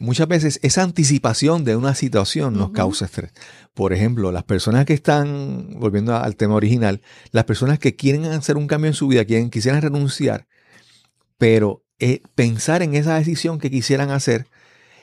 Muchas 0.00 0.26
veces 0.26 0.58
esa 0.62 0.82
anticipación 0.82 1.64
de 1.64 1.76
una 1.76 1.94
situación 1.94 2.54
nos 2.54 2.70
causa 2.70 3.04
estrés. 3.04 3.32
Por 3.74 3.92
ejemplo, 3.92 4.32
las 4.32 4.42
personas 4.42 4.86
que 4.86 4.92
están, 4.92 5.78
volviendo 5.78 6.16
al 6.16 6.34
tema 6.36 6.56
original, 6.56 7.00
las 7.30 7.44
personas 7.44 7.78
que 7.78 7.94
quieren 7.94 8.24
hacer 8.24 8.56
un 8.56 8.66
cambio 8.66 8.88
en 8.88 8.94
su 8.94 9.06
vida, 9.06 9.24
quieren, 9.24 9.50
quisieran 9.50 9.82
renunciar, 9.82 10.48
pero 11.38 11.84
eh, 12.00 12.22
pensar 12.34 12.82
en 12.82 12.94
esa 12.94 13.16
decisión 13.16 13.58
que 13.58 13.70
quisieran 13.70 14.10
hacer, 14.10 14.48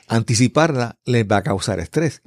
anticiparla, 0.08 0.98
les 1.06 1.24
va 1.24 1.38
a 1.38 1.42
causar 1.42 1.80
estrés. 1.80 2.20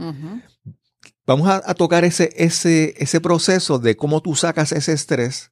Vamos 1.27 1.49
a, 1.49 1.73
tocar 1.75 2.03
ese, 2.03 2.31
ese, 2.35 2.95
ese 2.97 3.21
proceso 3.21 3.77
de 3.77 3.95
cómo 3.95 4.21
tú 4.21 4.35
sacas 4.35 4.71
ese 4.71 4.93
estrés 4.93 5.51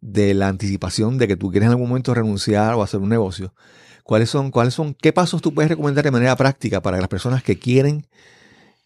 de 0.00 0.34
la 0.34 0.48
anticipación 0.48 1.18
de 1.18 1.26
que 1.26 1.36
tú 1.36 1.50
quieres 1.50 1.66
en 1.66 1.72
algún 1.72 1.88
momento 1.88 2.14
renunciar 2.14 2.74
o 2.74 2.82
hacer 2.82 3.00
un 3.00 3.08
negocio 3.08 3.54
¿Cuáles 4.04 4.28
son, 4.28 4.50
cuáles 4.50 4.74
son, 4.74 4.92
qué 4.94 5.14
pasos 5.14 5.40
tú 5.40 5.54
puedes 5.54 5.70
recomendar 5.70 6.04
de 6.04 6.10
manera 6.10 6.36
práctica 6.36 6.82
para 6.82 6.98
las 6.98 7.08
personas 7.08 7.42
que 7.42 7.58
quieren 7.58 8.06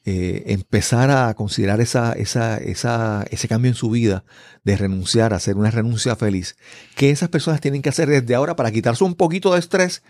eh, 0.05 0.45
empezar 0.47 1.11
a 1.11 1.35
considerar 1.35 1.81
esa, 1.81 2.13
esa, 2.13 2.57
esa, 2.59 3.27
ese 3.31 3.49
cambio 3.49 3.69
en 3.69 3.75
su 3.75 3.91
vida 3.91 4.25
de 4.63 4.77
renunciar, 4.77 5.35
hacer 5.35 5.57
una 5.57 5.73
renuncia 5.73 6.15
feliz? 6.15 6.57
¿Qué 6.95 7.11
esas 7.11 7.31
personas 7.31 7.61
tienen 7.61 7.83
que 7.83 7.89
hacer 7.89 8.09
desde 8.09 8.37
ahora 8.37 8.55
para 8.55 8.71
quitarse 8.71 9.03
un 9.03 9.17
poquito 9.17 9.53
de 9.53 9.59
estrés 9.59 10.05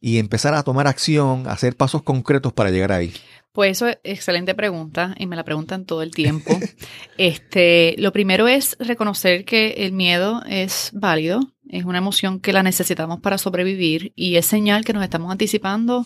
y 0.00 0.18
empezar 0.18 0.54
a 0.54 0.62
tomar 0.62 0.86
acción, 0.86 1.48
a 1.48 1.52
hacer 1.52 1.76
pasos 1.76 2.04
concretos 2.04 2.52
para 2.52 2.70
llegar 2.70 2.92
ahí? 2.92 3.12
Pues 3.54 3.76
eso 3.76 3.86
es 3.86 3.98
excelente 4.02 4.52
pregunta 4.56 5.14
y 5.16 5.26
me 5.26 5.36
la 5.36 5.44
preguntan 5.44 5.84
todo 5.84 6.02
el 6.02 6.10
tiempo. 6.10 6.58
este, 7.18 7.94
lo 7.98 8.12
primero 8.12 8.48
es 8.48 8.76
reconocer 8.80 9.44
que 9.44 9.74
el 9.86 9.92
miedo 9.92 10.42
es 10.48 10.90
válido, 10.92 11.38
es 11.68 11.84
una 11.84 11.98
emoción 11.98 12.40
que 12.40 12.52
la 12.52 12.64
necesitamos 12.64 13.20
para 13.20 13.38
sobrevivir 13.38 14.12
y 14.16 14.34
es 14.34 14.46
señal 14.46 14.84
que 14.84 14.92
nos 14.92 15.04
estamos 15.04 15.30
anticipando 15.30 16.04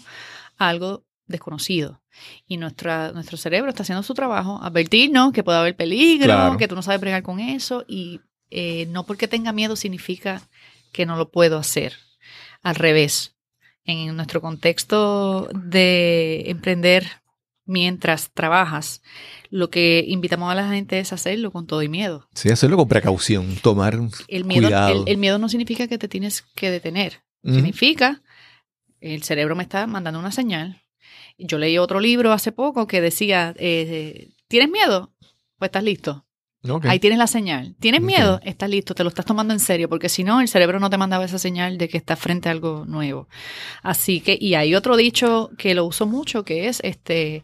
a 0.58 0.68
algo 0.68 1.06
desconocido. 1.26 2.02
Y 2.46 2.58
nuestra, 2.58 3.12
nuestro 3.12 3.38
cerebro 3.38 3.70
está 3.70 3.82
haciendo 3.82 4.02
su 4.02 4.12
trabajo, 4.12 4.60
advertirnos 4.62 5.32
que 5.32 5.42
puede 5.42 5.56
haber 5.56 5.74
peligro, 5.74 6.54
que 6.58 6.68
tú 6.68 6.74
no 6.74 6.82
sabes 6.82 7.00
bregar 7.00 7.22
con 7.22 7.40
eso 7.40 7.82
y 7.88 8.20
eh, 8.50 8.84
no 8.90 9.06
porque 9.06 9.26
tenga 9.26 9.52
miedo 9.54 9.74
significa 9.74 10.42
que 10.92 11.06
no 11.06 11.16
lo 11.16 11.30
puedo 11.30 11.56
hacer. 11.56 11.94
Al 12.62 12.74
revés, 12.74 13.36
en 13.86 14.14
nuestro 14.16 14.42
contexto 14.42 15.48
de 15.54 16.50
emprender 16.50 17.22
mientras 17.68 18.30
trabajas, 18.32 19.02
lo 19.50 19.70
que 19.70 20.04
invitamos 20.08 20.50
a 20.50 20.54
la 20.54 20.68
gente 20.68 20.98
es 20.98 21.12
hacerlo 21.12 21.52
con 21.52 21.66
todo 21.66 21.82
y 21.82 21.88
miedo. 21.88 22.26
Sí, 22.34 22.48
hacerlo 22.48 22.76
con 22.76 22.88
precaución, 22.88 23.56
tomar 23.56 23.94
el 24.26 24.44
miedo, 24.44 24.62
cuidado. 24.62 25.04
El, 25.06 25.18
miedo 25.18 25.38
no 25.38 25.48
significa 25.48 25.86
que 25.86 25.98
te 25.98 26.08
tienes 26.08 26.42
que 26.54 26.70
detener. 26.70 27.22
Significa, 27.44 28.20
el 29.00 29.22
cerebro 29.22 29.54
me 29.54 29.62
está 29.62 29.86
mandando 29.86 30.18
una 30.18 30.32
señal. 30.32 30.82
Yo 31.38 31.56
leí 31.56 31.78
otro 31.78 32.00
libro 32.00 32.32
hace 32.32 32.52
poco 32.52 32.86
que 32.86 33.00
decía, 33.00 33.54
eh, 33.58 34.30
¿tienes 34.48 34.70
miedo? 34.70 35.14
Pues 35.58 35.68
estás 35.68 35.84
listo. 35.84 36.26
Ahí 36.84 36.98
tienes 36.98 37.18
la 37.18 37.26
señal. 37.26 37.76
¿Tienes 37.78 38.00
miedo? 38.00 38.40
Estás 38.42 38.68
listo, 38.68 38.94
te 38.94 39.04
lo 39.04 39.08
estás 39.08 39.24
tomando 39.24 39.54
en 39.54 39.60
serio, 39.60 39.88
porque 39.88 40.08
si 40.08 40.24
no, 40.24 40.40
el 40.40 40.48
cerebro 40.48 40.80
no 40.80 40.90
te 40.90 40.98
mandaba 40.98 41.24
esa 41.24 41.38
señal 41.38 41.78
de 41.78 41.88
que 41.88 41.96
estás 41.96 42.18
frente 42.18 42.48
a 42.48 42.52
algo 42.52 42.84
nuevo. 42.86 43.28
Así 43.82 44.20
que, 44.20 44.36
y 44.40 44.54
hay 44.54 44.74
otro 44.74 44.96
dicho 44.96 45.50
que 45.56 45.74
lo 45.74 45.84
uso 45.84 46.06
mucho, 46.06 46.44
que 46.44 46.68
es, 46.68 46.80
este, 46.82 47.42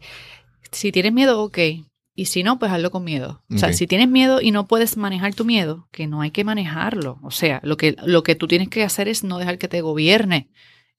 si 0.71 0.91
tienes 0.91 1.13
miedo, 1.13 1.41
ok. 1.41 1.57
Y 2.17 2.25
si 2.25 2.43
no, 2.43 2.59
pues 2.59 2.71
hazlo 2.71 2.91
con 2.91 3.03
miedo. 3.03 3.43
O 3.53 3.57
sea, 3.57 3.73
si 3.73 3.87
tienes 3.87 4.07
miedo 4.07 4.39
y 4.41 4.51
no 4.51 4.67
puedes 4.67 4.95
manejar 4.95 5.33
tu 5.33 5.43
miedo, 5.43 5.89
que 5.91 6.07
no 6.07 6.21
hay 6.21 6.31
que 6.31 6.45
manejarlo. 6.45 7.19
O 7.23 7.31
sea, 7.31 7.59
lo 7.63 7.75
que, 7.75 7.95
lo 8.05 8.23
que 8.23 8.35
tú 8.35 8.47
tienes 8.47 8.69
que 8.69 8.83
hacer 8.83 9.09
es 9.09 9.25
no 9.25 9.37
dejar 9.37 9.57
que 9.57 9.67
te 9.67 9.81
gobierne. 9.81 10.49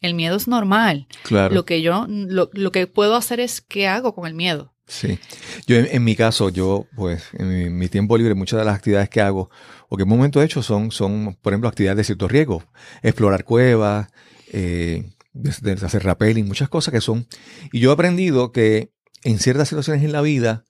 El 0.01 0.13
miedo 0.13 0.37
es 0.37 0.47
normal. 0.47 1.07
Claro. 1.23 1.55
Lo 1.55 1.65
que 1.65 1.81
yo, 1.81 2.07
lo, 2.09 2.51
lo 2.53 2.71
que 2.71 2.87
puedo 2.87 3.17
hacer 3.17 3.41
es 3.41 3.63
qué 3.63 3.89
hago 3.89 4.15
con 4.15 4.27
el 4.27 4.35
miedo. 4.35 4.75
Sí. 4.87 5.19
Yo 5.67 5.77
en, 5.77 6.05
mi 6.05 6.15
caso, 6.15 6.49
yo 6.49 6.87
pues 6.95 7.25
en 7.33 7.77
mi, 7.77 7.89
tiempo 7.89 8.17
libre, 8.17 8.35
muchas 8.35 8.61
de 8.61 8.65
las 8.65 8.77
actividades 8.77 9.09
que 9.09 9.21
hago 9.21 9.51
o 9.89 9.97
que 9.97 10.05
en 10.05 10.11
un 10.11 10.17
momento 10.17 10.41
he 10.41 10.45
hecho 10.45 10.63
son, 10.63 10.93
son 10.93 11.37
por 11.43 11.53
ejemplo, 11.53 11.69
actividades 11.69 11.99
de 11.99 12.05
cierto 12.05 12.29
riesgo. 12.29 12.65
Explorar 13.03 13.45
cuevas, 13.45 14.09
eh, 14.53 15.11
hacer 15.83 16.05
rappelling, 16.05 16.47
muchas 16.47 16.69
cosas 16.69 16.93
que 16.93 17.01
son. 17.01 17.27
Y 17.73 17.81
yo 17.81 17.91
he 17.91 17.95
aprendido 17.95 18.53
que 18.53 18.93
en 19.25 19.39
ciertas 19.41 19.69
situaciones 19.69 20.05
en 20.05 20.13
la 20.13 20.21
vida 20.21 20.65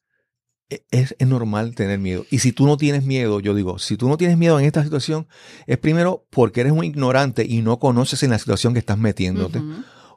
e, 0.70 0.84
es, 0.90 1.14
es, 1.18 1.28
normal 1.28 1.74
tener 1.74 1.98
miedo. 1.98 2.24
Y 2.30 2.38
si 2.38 2.52
tú 2.52 2.66
no 2.66 2.78
tienes 2.78 3.04
miedo, 3.04 3.40
yo 3.40 3.54
digo, 3.54 3.78
si 3.78 3.98
tú 3.98 4.08
no 4.08 4.16
tienes 4.16 4.38
miedo 4.38 4.58
en 4.58 4.64
esta 4.64 4.82
situación, 4.82 5.28
es 5.66 5.76
primero 5.76 6.26
porque 6.30 6.62
eres 6.62 6.72
un 6.72 6.84
ignorante 6.84 7.44
y 7.46 7.60
no 7.60 7.78
conoces 7.78 8.22
en 8.22 8.30
la 8.30 8.38
situación 8.38 8.72
que 8.72 8.80
estás 8.80 8.98
metiéndote. 8.98 9.60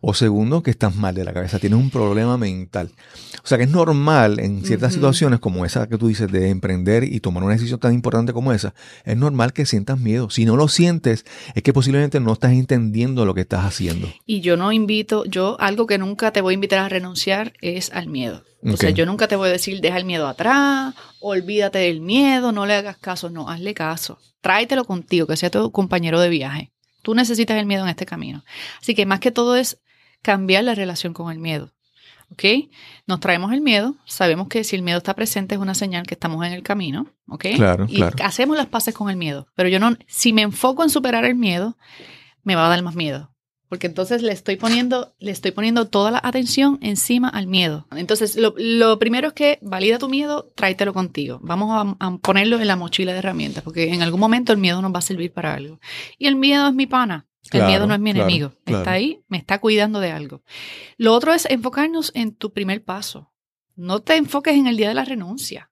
O 0.02 0.14
segundo, 0.14 0.64
que 0.64 0.72
estás 0.72 0.95
mal 0.95 1.14
de 1.14 1.26
la 1.26 1.34
cabeza, 1.34 1.60
tienes 1.60 1.80
un 1.80 1.89
problema 1.89 2.38
mental. 2.38 2.91
O 3.43 3.47
sea 3.47 3.58
que 3.58 3.66
es 3.66 3.70
normal 3.70 4.39
en 4.39 4.64
ciertas 4.64 4.93
situaciones 4.93 5.39
como 5.39 5.66
esa 5.66 5.88
que 5.88 5.97
tú 5.97 6.08
dices 6.08 6.32
de 6.32 6.50
emprender 6.50 7.04
y 7.04 7.20
tomar 7.20 7.43
una 7.43 7.54
decisión 7.54 7.80
tan 7.80 7.93
importante 7.93 8.32
como 8.32 8.54
esa, 8.54 8.74
es 9.04 9.18
normal 9.18 9.54
que 9.54 9.66
sientas 9.66 10.00
miedo. 10.00 10.30
Si 10.30 10.45
no 10.45 10.56
lo 10.56 10.68
sientes, 10.68 11.26
es 11.54 11.64
que 11.64 11.74
posiblemente 11.74 12.20
no 12.20 12.34
estás 12.34 12.54
entendiendo 12.54 13.26
lo 13.26 13.34
que 13.34 13.41
estás 13.41 13.66
haciendo. 13.66 14.08
Y 14.26 14.41
yo 14.41 14.56
no 14.56 14.72
invito, 14.72 15.26
yo 15.26 15.58
algo 15.60 15.86
que 15.86 15.97
nunca 15.97 16.32
te 16.32 16.41
voy 16.41 16.54
a 16.54 16.56
invitar 16.56 16.80
a 16.80 16.89
renunciar 16.89 17.54
es 17.62 17.91
al 17.91 18.08
miedo. 18.08 18.43
O 18.64 18.76
sea, 18.76 18.89
yo 18.89 19.06
nunca 19.06 19.28
te 19.28 19.38
voy 19.38 19.50
a 19.50 19.54
decir, 19.54 19.80
deja 19.80 19.97
el 19.97 20.04
miedo 20.06 20.28
atrás, 20.28 20.93
olvídate 21.22 21.80
del 21.80 22.02
miedo, 22.02 22.52
no 22.52 22.66
le 22.66 22.74
hagas 22.74 22.97
caso, 22.97 23.30
no, 23.30 23.50
hazle 23.50 23.74
caso. 23.74 24.20
Tráetelo 24.41 24.84
contigo, 24.84 25.28
que 25.28 25.38
sea 25.38 25.50
tu 25.50 25.72
compañero 25.72 26.20
de 26.20 26.30
viaje. 26.30 26.72
Tú 27.02 27.16
necesitas 27.16 27.58
el 27.58 27.66
miedo 27.66 27.84
en 27.84 27.89
este 27.89 28.06
camino. 28.06 28.43
Así 28.82 28.95
que 28.95 29.06
más 29.06 29.22
que 29.22 29.32
todo 29.32 29.56
es 29.56 29.80
cambiar 30.22 30.63
la 30.63 30.76
relación 30.76 31.13
con 31.13 31.32
el 31.32 31.39
miedo. 31.39 31.72
¿Ok? 32.32 32.43
Nos 33.07 33.20
traemos 33.20 33.51
el 33.53 33.61
miedo, 33.61 33.95
sabemos 34.05 34.47
que 34.49 34.63
si 34.63 34.76
el 34.76 34.84
miedo 34.84 34.99
está 34.99 35.15
presente 35.15 35.55
es 35.55 35.61
una 35.61 35.74
señal 35.74 36.05
que 36.05 36.13
estamos 36.13 36.45
en 36.45 36.53
el 36.53 36.61
camino, 36.61 37.07
¿ok? 37.28 37.45
Claro, 37.55 37.88
y 37.89 38.03
hacemos 38.24 38.55
las 38.55 38.67
paces 38.67 38.93
con 38.93 39.09
el 39.09 39.15
miedo. 39.15 39.47
Pero 39.55 39.67
yo 39.67 39.80
no, 39.80 39.97
si 40.07 40.32
me 40.32 40.43
enfoco 40.43 40.84
en 40.84 40.91
superar 40.91 41.26
el 41.26 41.34
miedo, 41.34 41.76
me 42.43 42.55
va 42.55 42.67
a 42.67 42.70
dar 42.70 42.84
más 42.84 42.95
miedo. 42.95 43.34
Porque 43.67 43.86
entonces 43.86 44.24
le 44.24 44.32
estoy 44.32 44.57
poniendo, 44.57 45.13
le 45.20 45.32
estoy 45.32 45.51
poniendo 45.51 45.88
toda 45.88 46.09
la 46.09 46.22
atención 46.24 46.80
encima 46.82 47.30
al 47.30 47.45
miedo. 47.45 47.88
Entonces, 47.95 48.36
lo, 48.36 48.97
primero 48.97 49.28
es 49.28 49.34
que 49.34 49.59
valida 49.61 49.99
tu 49.99 50.09
miedo, 50.09 50.51
tráetelo 50.55 50.91
contigo. 50.91 51.39
Vamos 51.43 51.70
a, 51.72 52.05
a, 52.05 52.17
ponerlo 52.17 52.59
en 52.59 52.67
la 52.67 52.76
mochila 52.76 53.11
de 53.11 53.20
herramientas, 53.20 53.63
porque 53.63 53.93
en 53.93 54.01
algún 54.01 54.20
momento 54.20 54.51
el 54.53 54.57
miedo 54.57 54.82
nos 54.82 54.93
va 54.93 54.99
a 54.99 55.03
servir 55.03 55.32
para 55.32 55.53
algo. 55.53 55.80
Y 56.17 56.26
el 56.26 56.36
miedo 56.36 56.67
es 56.67 56.74
mi 56.74 56.88
pana 56.88 57.29
el 57.58 57.66
miedo 57.66 57.88
no 57.88 57.93
es 57.93 58.00
mi 58.00 58.12
enemigo. 58.12 58.54
Está 58.66 58.91
ahí, 58.91 59.24
me 59.28 59.38
está 59.38 59.60
cuidando 59.60 60.00
de 60.00 60.12
algo. 60.12 60.43
Lo 60.97 61.14
otro 61.14 61.34
es 61.34 61.45
enfocarnos 61.45 62.12
en 62.16 62.36
tu 62.36 62.54
primer 62.54 62.84
paso. 62.84 63.32
No 63.76 64.02
te 64.02 64.16
enfoques 64.16 64.56
en 64.56 64.68
el 64.68 64.78
día 64.78 64.89
de 64.89 64.93
la 64.93 65.06
renuncia. 65.06 65.72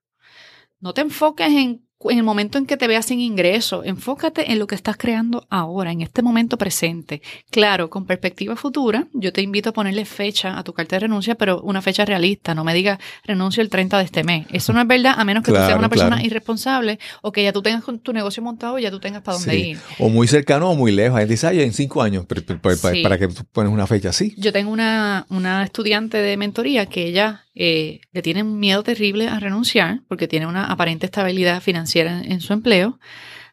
No 0.80 0.94
te 0.94 1.02
enfoques 1.02 1.48
en 1.48 1.87
en 2.04 2.18
el 2.18 2.22
momento 2.22 2.58
en 2.58 2.66
que 2.66 2.76
te 2.76 2.86
veas 2.86 3.06
sin 3.06 3.20
ingreso, 3.20 3.82
enfócate 3.82 4.52
en 4.52 4.58
lo 4.60 4.66
que 4.68 4.76
estás 4.76 4.96
creando 4.96 5.46
ahora, 5.50 5.90
en 5.90 6.00
este 6.00 6.22
momento 6.22 6.56
presente. 6.56 7.22
Claro, 7.50 7.90
con 7.90 8.06
perspectiva 8.06 8.54
futura, 8.54 9.08
yo 9.12 9.32
te 9.32 9.42
invito 9.42 9.70
a 9.70 9.72
ponerle 9.72 10.04
fecha 10.04 10.56
a 10.56 10.62
tu 10.62 10.72
carta 10.72 10.96
de 10.96 11.00
renuncia, 11.00 11.34
pero 11.34 11.60
una 11.62 11.82
fecha 11.82 12.04
realista. 12.04 12.54
No 12.54 12.62
me 12.62 12.72
digas 12.72 12.98
renuncio 13.24 13.62
el 13.62 13.68
30 13.68 13.98
de 13.98 14.04
este 14.04 14.22
mes. 14.22 14.46
Eso 14.52 14.72
no 14.72 14.80
es 14.80 14.86
verdad, 14.86 15.14
a 15.16 15.24
menos 15.24 15.42
que 15.42 15.50
tú 15.50 15.56
seas 15.56 15.78
una 15.78 15.88
persona 15.88 16.22
irresponsable 16.22 17.00
o 17.20 17.32
que 17.32 17.42
ya 17.42 17.52
tú 17.52 17.62
tengas 17.62 17.82
tu 18.02 18.12
negocio 18.12 18.42
montado 18.42 18.78
y 18.78 18.82
ya 18.82 18.90
tú 18.90 19.00
tengas 19.00 19.22
para 19.22 19.38
dónde 19.38 19.58
ir. 19.58 19.78
O 19.98 20.08
muy 20.08 20.28
cercano 20.28 20.70
o 20.70 20.76
muy 20.76 20.92
lejos. 20.92 21.26
Dice, 21.28 21.48
ay, 21.48 21.62
en 21.62 21.72
cinco 21.72 22.00
años, 22.00 22.26
para 22.26 23.18
que 23.18 23.28
tú 23.28 23.44
pones 23.50 23.72
una 23.72 23.88
fecha 23.88 24.10
así. 24.10 24.34
Yo 24.36 24.52
tengo 24.52 24.70
una, 24.70 25.26
una 25.30 25.64
estudiante 25.64 26.18
de 26.18 26.36
mentoría 26.36 26.86
que 26.86 27.06
ella 27.06 27.44
eh, 27.54 28.00
le 28.12 28.22
tiene 28.22 28.44
un 28.44 28.60
miedo 28.60 28.84
terrible 28.84 29.26
a 29.26 29.40
renunciar 29.40 30.02
porque 30.06 30.28
tiene 30.28 30.46
una 30.46 30.66
aparente 30.66 31.06
estabilidad 31.06 31.60
financiera 31.60 31.87
en, 31.96 32.40
su 32.40 32.52
empleo, 32.52 32.98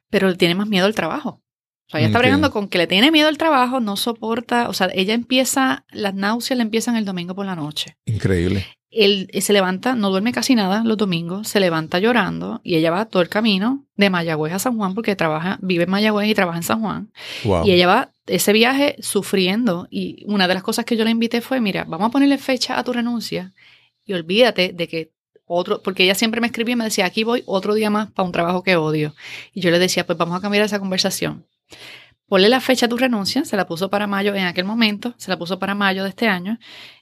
pero 0.10 0.36
tiene 0.36 0.56
más 0.56 0.68
miedo 0.68 0.86
al 0.86 0.96
trabajo. 0.96 1.42
O 1.88 1.92
sea, 1.92 2.00
ella 2.00 2.08
está 2.08 2.20
bregando 2.20 2.52
con 2.52 2.68
que 2.68 2.80
le 2.80 2.88
tiene 2.88 3.12
miedo 3.12 3.28
al 3.28 3.38
trabajo, 3.38 3.80
no 3.80 3.96
soporta, 3.96 4.70
o 4.70 4.74
sea, 4.74 4.90
ella 4.94 5.14
empieza, 5.14 5.86
las 5.92 6.16
náuseas 6.16 6.58
le 6.58 6.64
empiezan 6.64 6.96
el 6.96 7.06
domingo 7.06 7.36
por 7.36 7.46
la 7.46 7.56
noche. 7.56 7.98
Increíble. 8.06 8.66
Él 8.90 9.30
se 9.40 9.54
levanta, 9.54 9.94
no 9.94 10.10
duerme 10.10 10.32
casi 10.32 10.56
nada 10.56 10.84
los 10.84 10.98
domingos, 10.98 11.50
se 11.50 11.60
levanta 11.60 12.00
llorando 12.00 12.62
y 12.64 12.76
ella 12.76 12.92
va 12.92 13.06
todo 13.06 13.22
el 13.22 13.30
camino 13.30 13.86
de 13.98 14.10
Mayagüez 14.10 14.54
a 14.54 14.60
San 14.60 14.78
Juan 14.78 14.96
porque 14.96 15.16
trabaja, 15.16 15.60
vive 15.62 15.84
en 15.84 15.90
Mayagüez 15.90 16.30
y 16.30 16.34
trabaja 16.34 16.58
en 16.58 16.64
San 16.64 16.82
Juan. 16.82 17.12
Y 17.66 17.72
ella 17.72 17.88
va 17.88 18.14
ese 18.26 18.54
viaje 18.54 18.96
sufriendo 19.00 19.88
y 19.92 20.24
una 20.28 20.48
de 20.48 20.54
las 20.54 20.64
cosas 20.64 20.86
que 20.86 20.96
yo 20.96 21.04
le 21.04 21.12
invité 21.12 21.42
fue, 21.42 21.60
mira, 21.60 21.84
vamos 21.84 22.08
a 22.08 22.12
ponerle 22.12 22.38
fecha 22.38 22.80
a 22.80 22.84
tu 22.84 22.94
renuncia 22.94 23.54
y 24.06 24.14
olvídate 24.14 24.72
de 24.74 24.88
que 24.88 25.12
otro, 25.46 25.82
porque 25.82 26.04
ella 26.04 26.16
siempre 26.16 26.42
me 26.42 26.48
escribía 26.48 26.74
y 26.74 26.76
me 26.76 26.84
decía, 26.84 27.06
aquí 27.06 27.24
voy 27.24 27.44
otro 27.46 27.74
día 27.74 27.90
más 27.90 28.12
para 28.12 28.26
un 28.26 28.32
trabajo 28.32 28.64
que 28.64 28.76
odio. 28.76 29.14
Y 29.54 29.62
yo 29.62 29.72
le 29.72 29.80
decía, 29.80 30.06
pues 30.06 30.18
vamos 30.18 30.38
a 30.38 30.42
cambiar 30.42 30.66
esa 30.66 30.80
conversación. 30.80 31.46
Ponle 32.28 32.50
la 32.50 32.60
fecha 32.60 32.88
a 32.88 32.90
tu 32.90 32.98
renuncia, 32.98 33.46
se 33.46 33.56
la 33.56 33.68
puso 33.68 33.90
para 33.90 34.08
mayo 34.08 34.34
en 34.34 34.46
aquel 34.46 34.66
momento, 34.66 35.14
se 35.18 35.30
la 35.30 35.38
puso 35.38 35.60
para 35.60 35.76
mayo 35.76 36.04
de 36.04 36.10
este 36.10 36.28
año, 36.28 36.58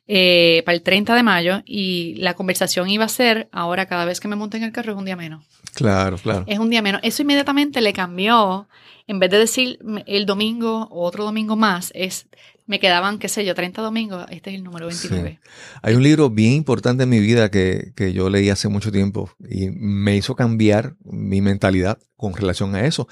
eh, 0.06 0.64
para 0.66 0.76
el 0.76 0.82
30 0.82 1.16
de 1.16 1.24
mayo, 1.24 1.62
y 1.66 2.16
la 2.16 2.34
conversación 2.34 2.90
iba 2.90 3.06
a 3.06 3.10
ser, 3.10 3.48
ahora 3.54 3.86
cada 3.86 4.04
vez 4.04 4.20
que 4.20 4.28
me 4.28 4.36
monte 4.36 4.58
en 4.58 4.64
el 4.64 4.74
carro 4.74 4.92
es 4.92 4.98
un 4.98 5.06
día 5.06 5.16
menos. 5.16 5.46
Claro, 5.76 6.18
claro. 6.18 6.44
Es 6.46 6.60
un 6.60 6.70
día 6.70 6.82
menos. 6.82 7.00
Eso 7.04 7.22
inmediatamente 7.22 7.80
le 7.80 7.94
cambió, 7.94 8.68
en 9.08 9.20
vez 9.20 9.30
de 9.32 9.38
decir 9.38 9.80
el 10.06 10.26
domingo 10.26 10.88
o 10.92 11.04
otro 11.04 11.24
domingo 11.24 11.56
más, 11.56 11.92
es 11.94 12.28
me 12.66 12.80
quedaban, 12.80 13.20
qué 13.20 13.28
sé 13.28 13.44
yo, 13.44 13.56
30 13.56 13.82
domingos, 13.82 14.26
este 14.30 14.50
es 14.50 14.56
el 14.56 14.64
número 14.64 14.88
29. 14.88 15.40
Hay 15.82 15.96
un 15.96 16.04
libro 16.04 16.30
bien 16.30 16.54
importante 16.54 17.04
en 17.04 17.10
mi 17.10 17.20
vida 17.20 17.52
que, 17.52 17.92
que, 17.96 18.14
yo 18.14 18.30
leí 18.30 18.50
hace 18.50 18.70
mucho 18.70 18.92
tiempo 18.92 19.30
y 19.50 19.70
me 19.70 20.16
hizo 20.16 20.36
cambiar 20.36 20.96
mi 21.04 21.42
mentalidad 21.42 22.00
con 22.16 22.34
relación 22.34 22.76
a 22.76 22.86
eso. 22.86 23.08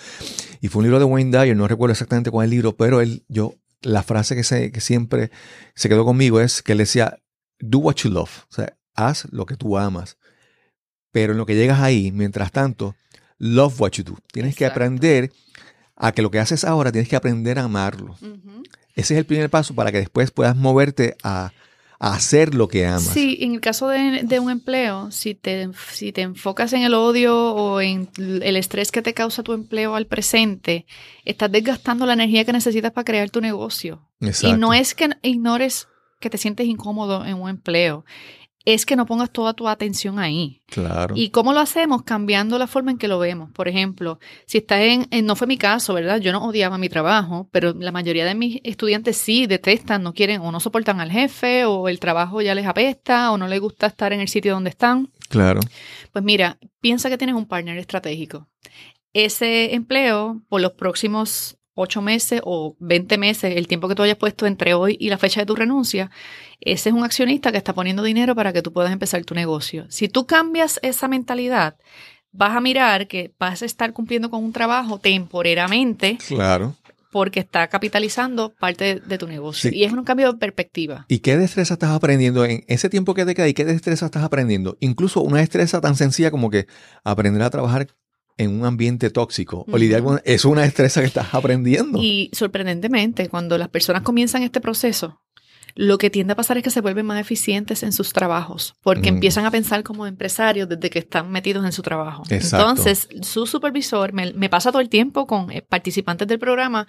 Y 0.61 0.69
fue 0.69 0.79
un 0.79 0.85
libro 0.85 0.99
de 0.99 1.05
Wayne 1.05 1.37
Dyer, 1.37 1.57
no 1.57 1.67
recuerdo 1.67 1.91
exactamente 1.91 2.31
cuál 2.31 2.45
es 2.45 2.47
el 2.47 2.51
libro, 2.51 2.77
pero 2.77 3.01
él, 3.01 3.25
yo, 3.27 3.55
la 3.81 4.03
frase 4.03 4.35
que, 4.35 4.43
se, 4.43 4.71
que 4.71 4.79
siempre 4.79 5.31
se 5.75 5.89
quedó 5.89 6.05
conmigo 6.05 6.39
es 6.39 6.61
que 6.61 6.71
él 6.71 6.77
decía, 6.77 7.17
do 7.59 7.79
what 7.79 7.95
you 7.95 8.09
love, 8.09 8.43
o 8.49 8.53
sea, 8.53 8.77
haz 8.95 9.27
lo 9.31 9.45
que 9.45 9.57
tú 9.57 9.77
amas. 9.77 10.17
Pero 11.11 11.33
en 11.33 11.37
lo 11.37 11.45
que 11.45 11.55
llegas 11.55 11.81
ahí, 11.81 12.13
mientras 12.13 12.53
tanto, 12.53 12.95
love 13.37 13.81
what 13.81 13.91
you 13.91 14.03
do. 14.05 14.17
Tienes 14.31 14.55
que 14.55 14.65
aprender 14.65 15.31
a 16.01 16.11
que 16.13 16.23
lo 16.23 16.31
que 16.31 16.39
haces 16.39 16.63
ahora, 16.63 16.91
tienes 16.91 17.07
que 17.07 17.15
aprender 17.15 17.59
a 17.59 17.65
amarlo. 17.65 18.15
Ese 18.95 19.13
es 19.13 19.19
el 19.19 19.25
primer 19.25 19.51
paso 19.51 19.75
para 19.75 19.91
que 19.91 19.99
después 19.99 20.31
puedas 20.31 20.55
moverte 20.55 21.15
a, 21.23 21.51
hacer 21.99 22.55
lo 22.55 22.67
que 22.67 22.87
amas. 22.87 23.03
Sí, 23.03 23.37
en 23.41 23.53
el 23.53 23.61
caso 23.61 23.87
de, 23.87 24.39
un 24.39 24.49
empleo, 24.49 25.11
si 25.11 25.35
te, 25.35 25.69
si 25.91 26.11
te 26.11 26.21
enfocas 26.21 26.73
en 26.73 26.81
el 26.81 26.95
odio 26.95 27.53
o 27.53 27.79
en 27.79 28.09
el 28.17 28.57
estrés 28.57 28.91
que 28.91 29.03
te 29.03 29.13
causa 29.13 29.43
tu 29.43 29.53
empleo 29.53 29.93
al 29.93 30.07
presente, 30.07 30.87
estás 31.25 31.51
desgastando 31.51 32.07
la 32.07 32.13
energía 32.13 32.43
que 32.43 32.53
necesitas 32.53 32.91
para 32.91 33.05
crear 33.05 33.29
tu 33.29 33.39
negocio. 33.39 34.01
Y 34.41 34.53
no 34.53 34.73
es 34.73 34.95
que 34.95 35.11
ignores 35.21 35.87
que 36.19 36.31
te 36.31 36.39
sientes 36.39 36.65
incómodo 36.65 37.23
en 37.23 37.35
un 37.35 37.47
empleo 37.47 38.03
es 38.65 38.85
que 38.85 38.95
no 38.95 39.05
pongas 39.05 39.31
toda 39.31 39.53
tu 39.53 39.67
atención 39.67 40.19
ahí. 40.19 40.61
Claro. 40.67 41.15
¿Y 41.17 41.29
cómo 41.29 41.53
lo 41.53 41.59
hacemos? 41.59 42.03
Cambiando 42.03 42.59
la 42.59 42.67
forma 42.67 42.91
en 42.91 42.97
que 42.97 43.07
lo 43.07 43.19
vemos. 43.19 43.51
Por 43.51 43.67
ejemplo, 43.67 44.19
si 44.45 44.59
estás 44.59 44.81
en, 44.81 45.07
no 45.25 45.35
fue 45.35 45.47
mi 45.47 45.57
caso, 45.57 45.93
¿verdad? 45.93 46.19
Yo 46.19 46.31
no 46.31 46.45
odiaba 46.45 46.77
mi 46.77 46.89
trabajo, 46.89 47.49
pero 47.51 47.73
la 47.73 47.91
mayoría 47.91 48.25
de 48.25 48.35
mis 48.35 48.59
estudiantes 48.63 49.17
sí 49.17 49.47
detestan, 49.47 50.03
no 50.03 50.13
quieren 50.13 50.41
o 50.41 50.51
no 50.51 50.59
soportan 50.59 51.01
al 51.01 51.11
jefe 51.11 51.65
o 51.65 51.89
el 51.89 51.99
trabajo 51.99 52.41
ya 52.41 52.55
les 52.55 52.67
apesta 52.67 53.31
o 53.31 53.37
no 53.37 53.47
les 53.47 53.59
gusta 53.59 53.87
estar 53.87 54.13
en 54.13 54.21
el 54.21 54.27
sitio 54.27 54.53
donde 54.53 54.69
están. 54.69 55.09
Claro. 55.29 55.61
Pues 56.11 56.23
mira, 56.23 56.57
piensa 56.79 57.09
que 57.09 57.17
tienes 57.17 57.35
un 57.35 57.47
partner 57.47 57.77
estratégico. 57.77 58.47
Ese 59.13 59.73
empleo 59.75 60.41
por 60.47 60.61
los 60.61 60.73
próximos 60.73 61.57
ocho 61.81 62.01
meses 62.01 62.41
o 62.43 62.75
20 62.79 63.17
meses, 63.17 63.55
el 63.57 63.67
tiempo 63.67 63.87
que 63.87 63.95
tú 63.95 64.03
hayas 64.03 64.17
puesto 64.17 64.45
entre 64.45 64.73
hoy 64.73 64.97
y 64.99 65.09
la 65.09 65.17
fecha 65.17 65.41
de 65.41 65.45
tu 65.45 65.55
renuncia, 65.55 66.09
ese 66.59 66.89
es 66.89 66.95
un 66.95 67.03
accionista 67.03 67.51
que 67.51 67.57
está 67.57 67.73
poniendo 67.73 68.03
dinero 68.03 68.35
para 68.35 68.53
que 68.53 68.61
tú 68.61 68.71
puedas 68.71 68.91
empezar 68.91 69.23
tu 69.25 69.33
negocio. 69.33 69.85
Si 69.89 70.07
tú 70.07 70.25
cambias 70.25 70.79
esa 70.83 71.07
mentalidad, 71.07 71.75
vas 72.31 72.55
a 72.55 72.61
mirar 72.61 73.07
que 73.07 73.33
vas 73.39 73.61
a 73.61 73.65
estar 73.65 73.93
cumpliendo 73.93 74.29
con 74.29 74.43
un 74.43 74.53
trabajo 74.53 74.99
temporeramente. 74.99 76.17
Claro. 76.27 76.75
Porque 77.11 77.41
está 77.41 77.67
capitalizando 77.67 78.53
parte 78.57 79.01
de, 79.05 79.17
tu 79.17 79.27
negocio. 79.27 79.69
Y 79.73 79.83
es 79.83 79.91
un 79.91 80.05
cambio 80.05 80.31
de 80.31 80.39
perspectiva. 80.39 81.05
¿Y 81.09 81.19
qué 81.19 81.35
destreza 81.35 81.73
estás 81.73 81.91
aprendiendo 81.91 82.45
en 82.45 82.63
ese 82.67 82.89
tiempo 82.89 83.13
que 83.13 83.25
te 83.25 83.35
queda? 83.35 83.49
¿Y 83.49 83.53
qué 83.53 83.65
destreza 83.65 84.05
estás 84.05 84.23
aprendiendo? 84.23 84.77
Incluso 84.79 85.19
una 85.19 85.39
destreza 85.39 85.81
tan 85.81 85.97
sencilla 85.97 86.31
como 86.31 86.49
que 86.49 86.67
aprender 87.03 87.41
a 87.43 87.49
trabajar 87.49 87.87
en 88.37 88.59
un 88.59 88.65
ambiente 88.65 89.09
tóxico 89.09 89.65
o 89.71 89.77
lidiar 89.77 90.03
con 90.03 90.21
es 90.25 90.45
una 90.45 90.61
destreza 90.61 91.01
que 91.01 91.07
estás 91.07 91.33
aprendiendo. 91.33 91.99
Y 92.01 92.29
sorprendentemente, 92.33 93.29
cuando 93.29 93.57
las 93.57 93.69
personas 93.69 94.01
comienzan 94.03 94.43
este 94.43 94.61
proceso, 94.61 95.21
lo 95.75 95.97
que 95.97 96.09
tiende 96.09 96.33
a 96.33 96.35
pasar 96.35 96.57
es 96.57 96.63
que 96.63 96.69
se 96.69 96.81
vuelven 96.81 97.05
más 97.05 97.19
eficientes 97.19 97.83
en 97.83 97.93
sus 97.93 98.13
trabajos, 98.13 98.75
porque 98.81 99.09
empiezan 99.09 99.45
a 99.45 99.51
pensar 99.51 99.83
como 99.83 100.05
empresarios 100.05 100.67
desde 100.67 100.89
que 100.89 100.99
están 100.99 101.31
metidos 101.31 101.65
en 101.65 101.71
su 101.71 101.81
trabajo. 101.81 102.23
Entonces, 102.29 103.07
su 103.21 103.45
supervisor 103.45 104.13
me, 104.13 104.49
pasa 104.49 104.71
todo 104.71 104.81
el 104.81 104.89
tiempo 104.89 105.27
con 105.27 105.51
eh, 105.51 105.61
participantes 105.61 106.27
del 106.27 106.39
programa. 106.39 106.87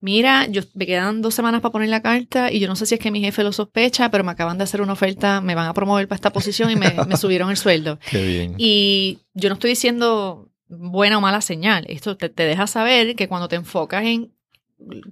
Mira, 0.00 0.46
yo 0.46 0.62
me 0.74 0.86
quedan 0.86 1.22
dos 1.22 1.34
semanas 1.34 1.60
para 1.60 1.72
poner 1.72 1.88
la 1.88 2.02
carta 2.02 2.50
y 2.50 2.58
yo 2.58 2.68
no 2.68 2.76
sé 2.76 2.86
si 2.86 2.94
es 2.94 3.00
que 3.00 3.10
mi 3.10 3.20
jefe 3.20 3.42
lo 3.42 3.52
sospecha, 3.52 4.10
pero 4.10 4.24
me 4.24 4.32
acaban 4.32 4.58
de 4.58 4.64
hacer 4.64 4.82
una 4.82 4.92
oferta, 4.92 5.40
me 5.40 5.54
van 5.54 5.68
a 5.68 5.74
promover 5.74 6.08
para 6.08 6.16
esta 6.16 6.32
posición 6.32 6.70
y 6.70 6.76
me, 6.76 6.94
me 7.06 7.16
subieron 7.16 7.50
el 7.50 7.56
sueldo. 7.56 7.98
Qué 8.10 8.26
bien. 8.26 8.54
Y 8.58 9.20
yo 9.34 9.48
no 9.48 9.54
estoy 9.54 9.70
diciendo 9.70 10.45
buena 10.68 11.18
o 11.18 11.20
mala 11.20 11.40
señal. 11.40 11.84
Esto 11.88 12.16
te, 12.16 12.28
deja 12.28 12.66
saber 12.66 13.16
que 13.16 13.28
cuando 13.28 13.48
te 13.48 13.56
enfocas 13.56 14.04
en, 14.04 14.32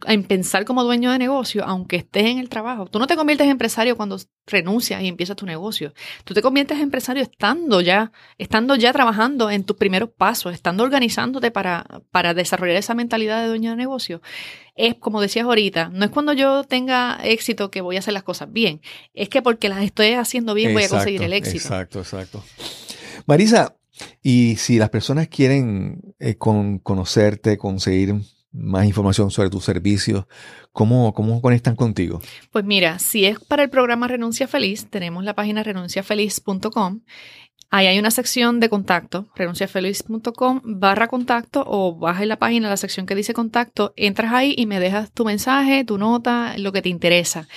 en, 0.06 0.24
pensar 0.24 0.64
como 0.64 0.84
dueño 0.84 1.10
de 1.10 1.18
negocio, 1.18 1.64
aunque 1.64 1.96
estés 1.96 2.26
en 2.26 2.38
el 2.38 2.48
trabajo, 2.48 2.86
tú 2.86 2.98
no 2.98 3.06
te 3.06 3.16
conviertes 3.16 3.46
en 3.46 3.52
empresario 3.52 3.96
cuando 3.96 4.18
renuncias 4.46 5.02
y 5.02 5.08
empiezas 5.08 5.36
tu 5.36 5.46
negocio. 5.46 5.94
Tú 6.24 6.34
te 6.34 6.42
conviertes 6.42 6.76
en 6.76 6.84
empresario 6.84 7.22
estando 7.22 7.80
ya, 7.80 8.12
estando 8.36 8.74
ya 8.76 8.92
trabajando 8.92 9.50
en 9.50 9.64
tus 9.64 9.76
primeros 9.76 10.10
pasos, 10.10 10.52
estando 10.52 10.82
organizándote 10.82 11.50
para, 11.50 12.02
para 12.10 12.34
desarrollar 12.34 12.76
esa 12.76 12.94
mentalidad 12.94 13.42
de 13.42 13.48
dueño 13.48 13.70
de 13.70 13.76
negocio. 13.76 14.20
Es 14.74 14.96
como 14.96 15.20
decías 15.20 15.46
ahorita, 15.46 15.88
no 15.90 16.04
es 16.04 16.10
cuando 16.10 16.32
yo 16.32 16.64
tenga 16.64 17.20
éxito 17.22 17.70
que 17.70 17.80
voy 17.80 17.96
a 17.96 18.00
hacer 18.00 18.12
las 18.12 18.24
cosas 18.24 18.52
bien, 18.52 18.82
es 19.14 19.28
que 19.28 19.40
porque 19.40 19.68
las 19.68 19.84
estoy 19.84 20.12
haciendo 20.12 20.52
bien 20.52 20.74
voy 20.74 20.82
a 20.82 20.88
conseguir 20.88 21.22
el 21.22 21.32
éxito. 21.32 21.58
Exacto, 21.58 22.00
exacto. 22.00 22.44
Marisa, 23.26 23.76
y 24.22 24.56
si 24.56 24.78
las 24.78 24.90
personas 24.90 25.28
quieren 25.28 26.14
eh, 26.18 26.36
conocerte, 26.36 27.58
conseguir 27.58 28.14
más 28.52 28.86
información 28.86 29.30
sobre 29.30 29.50
tus 29.50 29.64
servicios, 29.64 30.26
¿cómo, 30.72 31.12
¿cómo 31.12 31.42
conectan 31.42 31.74
contigo? 31.74 32.20
Pues 32.52 32.64
mira, 32.64 32.98
si 32.98 33.24
es 33.26 33.40
para 33.40 33.64
el 33.64 33.70
programa 33.70 34.08
Renuncia 34.08 34.46
Feliz, 34.46 34.86
tenemos 34.88 35.24
la 35.24 35.34
página 35.34 35.62
renunciafeliz.com. 35.62 37.00
Ahí 37.70 37.88
hay 37.88 37.98
una 37.98 38.12
sección 38.12 38.60
de 38.60 38.68
contacto, 38.68 39.26
renunciafeliz.com 39.34 40.60
barra 40.62 41.08
contacto 41.08 41.64
o 41.66 41.96
baja 41.96 42.22
en 42.22 42.28
la 42.28 42.38
página 42.38 42.68
la 42.68 42.76
sección 42.76 43.04
que 43.04 43.16
dice 43.16 43.34
contacto, 43.34 43.92
entras 43.96 44.32
ahí 44.32 44.54
y 44.56 44.66
me 44.66 44.78
dejas 44.78 45.10
tu 45.10 45.24
mensaje, 45.24 45.84
tu 45.84 45.98
nota, 45.98 46.56
lo 46.56 46.70
que 46.70 46.82
te 46.82 46.88
interesa. 46.88 47.48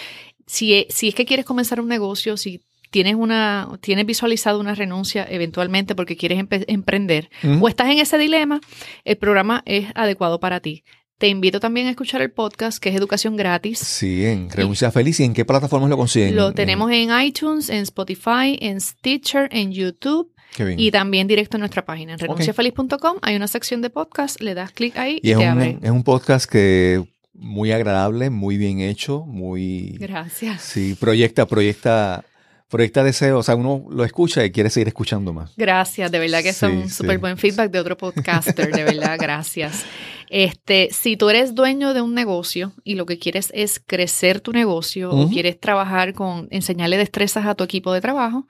Si, 0.47 0.87
si 0.89 1.09
es 1.09 1.15
que 1.15 1.25
quieres 1.25 1.45
comenzar 1.45 1.79
un 1.79 1.87
negocio, 1.87 2.35
si 2.37 2.63
tienes 2.89 3.15
una 3.15 3.67
tienes 3.81 4.05
visualizado 4.05 4.59
una 4.59 4.75
renuncia 4.75 5.25
eventualmente 5.29 5.95
porque 5.95 6.17
quieres 6.17 6.43
emprender 6.67 7.29
o 7.61 7.67
estás 7.67 7.89
en 7.89 7.99
ese 7.99 8.17
dilema, 8.17 8.61
el 9.03 9.17
programa 9.17 9.63
es 9.65 9.87
adecuado 9.95 10.39
para 10.39 10.59
ti. 10.59 10.83
Te 11.17 11.27
invito 11.29 11.59
también 11.59 11.87
a 11.87 11.89
escuchar 11.89 12.21
el 12.21 12.31
podcast 12.31 12.77
que 12.77 12.89
es 12.89 12.95
educación 12.95 13.35
gratis. 13.35 13.79
Sí, 13.79 14.23
en 14.23 14.51
Renuncia 14.51 14.91
Feliz. 14.91 15.19
¿Y 15.19 15.23
en 15.23 15.33
qué 15.33 15.45
plataformas 15.45 15.89
lo 15.89 15.97
consiguen? 15.97 16.35
Lo 16.35 16.53
tenemos 16.53 16.91
en 16.91 17.09
iTunes, 17.19 17.69
en 17.69 17.77
Spotify, 17.79 18.55
en 18.61 18.79
Stitcher, 18.79 19.49
en 19.51 19.71
YouTube. 19.71 20.31
Y 20.77 20.91
también 20.91 21.27
directo 21.27 21.57
en 21.57 21.61
nuestra 21.61 21.85
página, 21.85 22.13
en 22.13 22.19
renunciafeliz.com. 22.19 23.17
Hay 23.21 23.35
una 23.35 23.47
sección 23.47 23.81
de 23.81 23.89
podcast, 23.89 24.41
le 24.41 24.53
das 24.53 24.71
clic 24.71 24.95
ahí 24.97 25.19
y, 25.21 25.31
es, 25.31 25.37
te 25.37 25.43
un, 25.43 25.49
abre. 25.49 25.77
es 25.81 25.91
un 25.91 26.03
podcast 26.03 26.49
que 26.49 27.03
muy 27.33 27.71
agradable, 27.71 28.29
muy 28.29 28.57
bien 28.57 28.79
hecho, 28.79 29.23
muy... 29.25 29.97
Gracias. 29.99 30.61
Sí, 30.61 30.95
proyecta, 30.99 31.45
proyecta 31.45 32.25
proyecta 32.69 33.03
deseo, 33.03 33.39
o 33.39 33.43
sea, 33.43 33.55
uno 33.55 33.85
lo 33.89 34.03
escucha 34.03 34.43
y 34.43 34.51
quiere 34.51 34.69
seguir 34.69 34.89
escuchando 34.89 35.31
más. 35.33 35.53
Gracias, 35.55 36.11
de 36.11 36.19
verdad 36.19 36.41
que 36.41 36.49
es 36.49 36.61
un 36.63 36.89
súper 36.89 37.17
buen 37.17 37.37
feedback 37.37 37.71
de 37.71 37.79
otro 37.79 37.95
podcaster, 37.97 38.69
de 38.71 38.83
verdad, 38.83 39.17
gracias. 39.19 39.85
Este, 40.29 40.89
si 40.91 41.15
tú 41.15 41.29
eres 41.29 41.55
dueño 41.55 41.93
de 41.93 42.01
un 42.01 42.13
negocio 42.13 42.73
y 42.83 42.95
lo 42.95 43.05
que 43.05 43.17
quieres 43.17 43.49
es 43.53 43.81
crecer 43.85 44.41
tu 44.41 44.51
negocio 44.51 45.09
o 45.11 45.29
quieres 45.29 45.57
trabajar 45.59 46.13
con, 46.13 46.49
enseñarle 46.51 46.97
destrezas 46.97 47.45
a 47.45 47.55
tu 47.55 47.63
equipo 47.63 47.93
de 47.93 48.01
trabajo, 48.01 48.45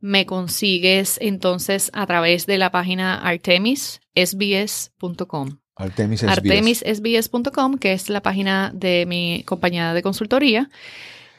me 0.00 0.26
consigues 0.26 1.16
entonces 1.22 1.90
a 1.94 2.06
través 2.06 2.44
de 2.44 2.58
la 2.58 2.70
página 2.70 3.18
artemissbs.com. 3.20 5.60
Artemissbs.com, 5.76 7.78
que 7.78 7.94
es 7.94 8.10
la 8.10 8.22
página 8.22 8.70
de 8.74 9.06
mi 9.06 9.42
compañía 9.44 9.94
de 9.94 10.02
consultoría. 10.02 10.68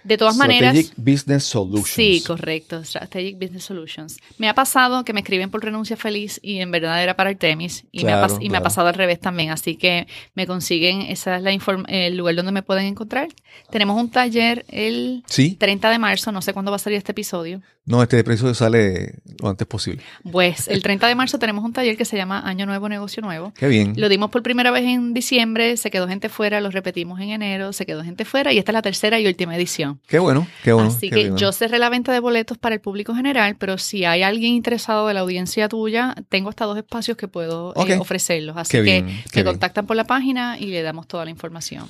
De 0.06 0.18
todas 0.18 0.38
maneras. 0.38 0.76
Strategic 0.76 0.94
Business 0.98 1.44
Solutions. 1.44 1.90
Sí, 1.90 2.24
correcto. 2.26 2.84
Strategic 2.84 3.40
Business 3.40 3.64
Solutions. 3.64 4.18
Me 4.38 4.48
ha 4.48 4.54
pasado 4.54 5.04
que 5.04 5.14
me 5.14 5.22
escriben 5.22 5.50
por 5.50 5.64
renuncia 5.64 5.98
feliz 5.98 6.40
y 6.44 6.60
en 6.60 6.70
verdad 6.70 7.02
era 7.02 7.16
para 7.16 7.32
Artemis. 7.32 7.86
Y, 7.92 8.06
me, 8.06 8.14
ha 8.14 8.28
y 8.40 8.50
me 8.50 8.58
ha 8.58 8.62
pasado 8.62 8.88
al 8.88 8.94
revés 8.94 9.20
también. 9.20 9.50
Así 9.50 9.76
que 9.76 10.08
me 10.36 10.46
consiguen, 10.46 11.02
esa 11.02 11.38
es 11.38 11.42
la 11.42 11.52
el 11.88 12.18
lugar 12.18 12.36
donde 12.36 12.52
me 12.52 12.62
pueden 12.62 12.86
encontrar. 12.86 13.30
Tenemos 13.72 14.00
un 14.00 14.12
taller 14.12 14.64
el 14.70 15.24
30 15.28 15.90
de 15.90 16.00
marzo. 16.00 16.32
No 16.32 16.42
sé 16.42 16.54
cuándo 16.54 16.72
va 16.72 16.76
a 16.76 16.80
salir 16.80 16.98
este 16.98 17.12
episodio. 17.12 17.62
No, 17.88 18.02
este 18.02 18.18
episodio 18.18 18.56
sale 18.56 19.14
lo 19.40 19.48
antes 19.50 19.68
posible. 19.68 20.02
Pues 20.32 20.68
el 20.68 20.82
30 20.82 21.08
de 21.08 21.14
marzo 21.14 21.38
tenemos 21.38 21.64
un 21.64 21.72
taller 21.72 21.96
que 21.96 22.06
se 22.06 22.18
llama 22.18 22.42
Año 22.44 22.66
Nuevo, 22.66 22.90
Negocio 22.90 23.22
Nuevo. 23.22 23.54
Qué 23.56 23.68
bien. 23.68 23.94
Lo 23.96 24.10
dimos 24.10 24.32
por 24.32 24.42
primera 24.42 24.72
vez 24.72 24.86
en 24.86 25.14
diciembre, 25.14 25.78
se 25.78 25.92
quedó 25.92 26.08
gente 26.08 26.28
fuera, 26.30 26.60
lo 26.62 26.72
repetimos 26.72 27.20
en 27.20 27.30
enero, 27.30 27.74
se 27.74 27.86
quedó 27.86 28.04
gente 28.04 28.26
fuera 28.26 28.52
y 28.52 28.58
esta 28.58 28.72
es 28.72 28.74
la 28.74 28.82
tercera 28.82 29.20
y 29.20 29.28
última 29.28 29.56
edición. 29.56 30.00
Qué 30.08 30.18
bueno, 30.18 30.48
qué 30.64 30.74
bueno. 30.74 30.90
Así 30.90 31.12
que 31.12 31.34
yo 31.36 31.52
cerré 31.52 31.78
la 31.78 31.90
venta 31.90 32.12
de 32.12 32.20
boletos 32.20 32.58
para 32.58 32.74
el 32.74 32.82
público 32.82 33.14
general, 33.14 33.56
pero 33.60 33.78
si 33.78 34.04
hay 34.04 34.24
alguien 34.24 34.54
interesado 34.54 35.08
de 35.08 35.14
la 35.14 35.20
audiencia 35.20 35.70
tuya, 35.70 36.16
tengo 36.30 36.50
hasta 36.50 36.66
dos 36.66 36.78
espacios 36.78 37.18
que 37.18 37.28
puedo 37.28 37.72
eh, 37.76 37.98
ofrecerlos. 38.00 38.58
Así 38.58 38.82
que 38.82 39.06
me 39.36 39.44
contactan 39.44 39.86
por 39.86 39.96
la 39.96 40.06
página 40.06 40.58
y 40.60 40.68
le 40.68 40.82
damos 40.82 41.08
toda 41.08 41.24
la 41.24 41.30
información. 41.30 41.86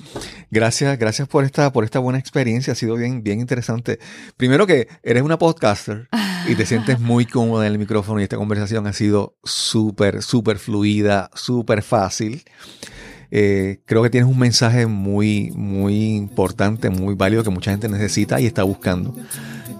Gracias, 0.50 0.98
gracias 0.98 1.26
por 1.26 1.44
esta, 1.44 1.72
por 1.72 1.84
esta 1.84 2.00
buena 2.00 2.18
experiencia. 2.18 2.74
Ha 2.74 2.76
sido 2.76 2.96
bien, 2.96 3.22
bien 3.22 3.40
interesante. 3.40 3.98
Primero 4.36 4.66
que 4.66 4.88
eres 5.02 5.22
una 5.22 5.38
podcaster 5.86 6.08
y 6.48 6.54
te 6.54 6.66
sientes 6.66 7.00
muy 7.00 7.26
cómoda 7.26 7.66
en 7.66 7.72
el 7.72 7.78
micrófono 7.78 8.20
y 8.20 8.22
esta 8.22 8.36
conversación 8.36 8.86
ha 8.86 8.92
sido 8.92 9.36
súper, 9.44 10.22
súper 10.22 10.58
fluida, 10.58 11.30
súper 11.34 11.82
fácil. 11.82 12.44
Eh, 13.30 13.80
creo 13.84 14.02
que 14.02 14.10
tienes 14.10 14.30
un 14.30 14.38
mensaje 14.38 14.86
muy, 14.86 15.50
muy 15.56 16.14
importante, 16.14 16.90
muy 16.90 17.14
válido 17.14 17.42
que 17.42 17.50
mucha 17.50 17.72
gente 17.72 17.88
necesita 17.88 18.40
y 18.40 18.46
está 18.46 18.62
buscando. 18.62 19.14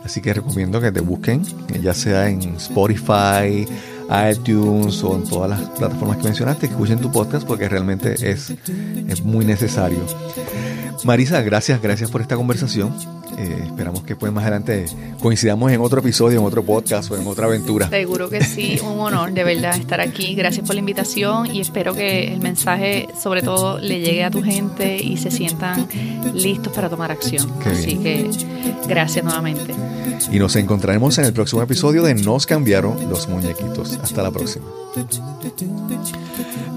Así 0.04 0.20
que 0.20 0.34
recomiendo 0.34 0.80
que 0.80 0.92
te 0.92 1.00
busquen, 1.00 1.42
ya 1.82 1.94
sea 1.94 2.28
en 2.28 2.42
Spotify, 2.56 3.66
iTunes 4.30 5.02
o 5.02 5.16
en 5.16 5.24
todas 5.24 5.50
las 5.50 5.60
plataformas 5.70 6.18
que 6.18 6.24
mencionaste, 6.24 6.66
que 6.68 6.72
escuchen 6.74 7.00
tu 7.00 7.10
podcast 7.10 7.46
porque 7.46 7.68
realmente 7.68 8.14
es, 8.30 8.54
es 9.08 9.24
muy 9.24 9.44
necesario. 9.44 10.04
Marisa, 11.04 11.42
gracias, 11.42 11.80
gracias 11.80 12.10
por 12.10 12.20
esta 12.20 12.36
conversación. 12.36 12.94
Eh, 13.38 13.64
esperamos 13.66 14.02
que 14.02 14.16
pues 14.16 14.32
más 14.32 14.42
adelante 14.44 14.86
coincidamos 15.20 15.70
en 15.70 15.80
otro 15.80 16.00
episodio, 16.00 16.38
en 16.40 16.46
otro 16.46 16.62
podcast 16.62 17.10
o 17.10 17.16
en 17.16 17.26
otra 17.26 17.46
aventura. 17.46 17.88
Seguro 17.88 18.30
que 18.30 18.42
sí, 18.42 18.80
un 18.82 18.98
honor 19.00 19.32
de 19.32 19.44
verdad 19.44 19.76
estar 19.76 20.00
aquí. 20.00 20.34
Gracias 20.34 20.66
por 20.66 20.74
la 20.74 20.80
invitación 20.80 21.54
y 21.54 21.60
espero 21.60 21.94
que 21.94 22.32
el 22.32 22.40
mensaje 22.40 23.08
sobre 23.20 23.42
todo 23.42 23.78
le 23.78 24.00
llegue 24.00 24.24
a 24.24 24.30
tu 24.30 24.42
gente 24.42 24.96
y 24.96 25.16
se 25.18 25.30
sientan 25.30 25.86
listos 26.34 26.72
para 26.72 26.88
tomar 26.88 27.10
acción. 27.10 27.50
Así 27.64 27.96
que 27.96 28.30
gracias 28.88 29.24
nuevamente. 29.24 29.74
Y 30.30 30.38
nos 30.38 30.56
encontraremos 30.56 31.18
en 31.18 31.26
el 31.26 31.32
próximo 31.32 31.62
episodio 31.62 32.02
de 32.02 32.14
Nos 32.14 32.46
cambiaron 32.46 33.08
los 33.10 33.28
muñequitos. 33.28 33.98
Hasta 34.02 34.22
la 34.22 34.30
próxima. 34.30 34.64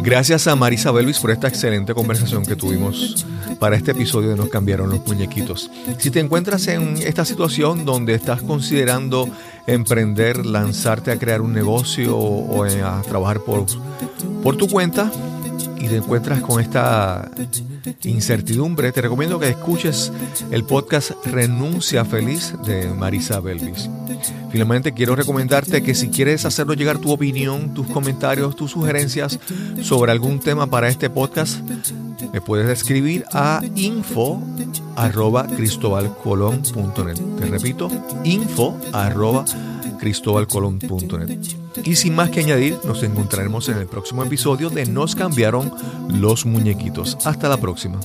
Gracias 0.02 0.48
a 0.48 0.56
Marisa 0.56 0.92
Belvis 0.92 1.20
por 1.20 1.30
esta 1.30 1.50
excelente 1.50 1.94
conversación 1.94 2.46
que 2.46 2.56
tuvimos 2.56 3.26
para 3.60 3.76
este 3.76 3.92
episodio 3.92 4.30
de 4.30 4.38
Nos 4.38 4.48
cambiaron 4.48 4.90
los 4.90 5.06
muñequitos. 5.06 5.70
Si 5.98 6.10
te 6.10 6.22
encuentras 6.22 6.68
en 6.68 6.96
esta 6.98 7.26
situación 7.26 7.84
donde 7.84 8.14
estás 8.14 8.42
considerando 8.42 9.28
emprender, 9.68 10.46
lanzarte 10.46 11.12
a 11.12 11.20
crear 11.20 11.42
un 11.42 11.54
negocio 11.54 12.18
o 12.18 12.64
a 12.64 13.02
trabajar 13.02 13.42
por, 13.42 13.66
por 14.42 14.56
tu 14.56 14.70
cuenta 14.70 15.12
y 15.78 15.88
te 15.88 15.98
encuentras 15.98 16.40
con 16.40 16.62
esta 16.62 17.30
incertidumbre, 18.04 18.92
te 18.92 19.02
recomiendo 19.02 19.40
que 19.40 19.50
escuches 19.50 20.12
el 20.52 20.64
podcast 20.64 21.12
Renuncia 21.26 22.06
Feliz 22.06 22.54
de 22.66 22.88
Marisa 22.88 23.40
Belvis. 23.40 23.90
Finalmente 24.52 24.94
quiero 24.94 25.16
recomendarte 25.16 25.84
que 25.84 25.96
si 25.96 26.10
quieres 26.10 26.46
hacernos 26.46 26.78
llegar 26.78 26.98
tu 26.98 27.12
opinión, 27.12 27.74
tus 27.74 27.88
comentarios, 27.88 28.56
tus 28.56 28.72
sugerencias 28.72 29.40
sobre 29.82 30.12
algún 30.12 30.40
tema 30.40 30.68
para 30.68 30.90
este 30.90 31.10
podcast, 31.10 31.60
me 32.34 32.42
puedes 32.42 32.70
escribir 32.70 33.26
a 33.34 33.62
info 33.76 34.42
arroba 34.96 35.48
cristobalcolón.net. 35.48 37.20
Te 37.38 37.46
repito, 37.46 37.90
info 38.24 38.78
arroba 38.92 39.46
cristobalcolón.net. 40.00 41.40
Y 41.84 41.96
sin 41.96 42.16
más 42.16 42.30
que 42.30 42.42
añadir, 42.42 42.78
nos 42.86 43.04
encontraremos 43.04 43.70
en 43.70 43.78
el 43.78 43.88
próximo 43.88 44.24
episodio 44.24 44.70
de 44.70 44.86
Nos 44.86 45.16
cambiaron 45.16 45.72
los 46.10 46.46
muñequitos. 46.46 47.18
Hasta 47.26 47.50
la 47.50 47.58
próxima. 47.58 48.00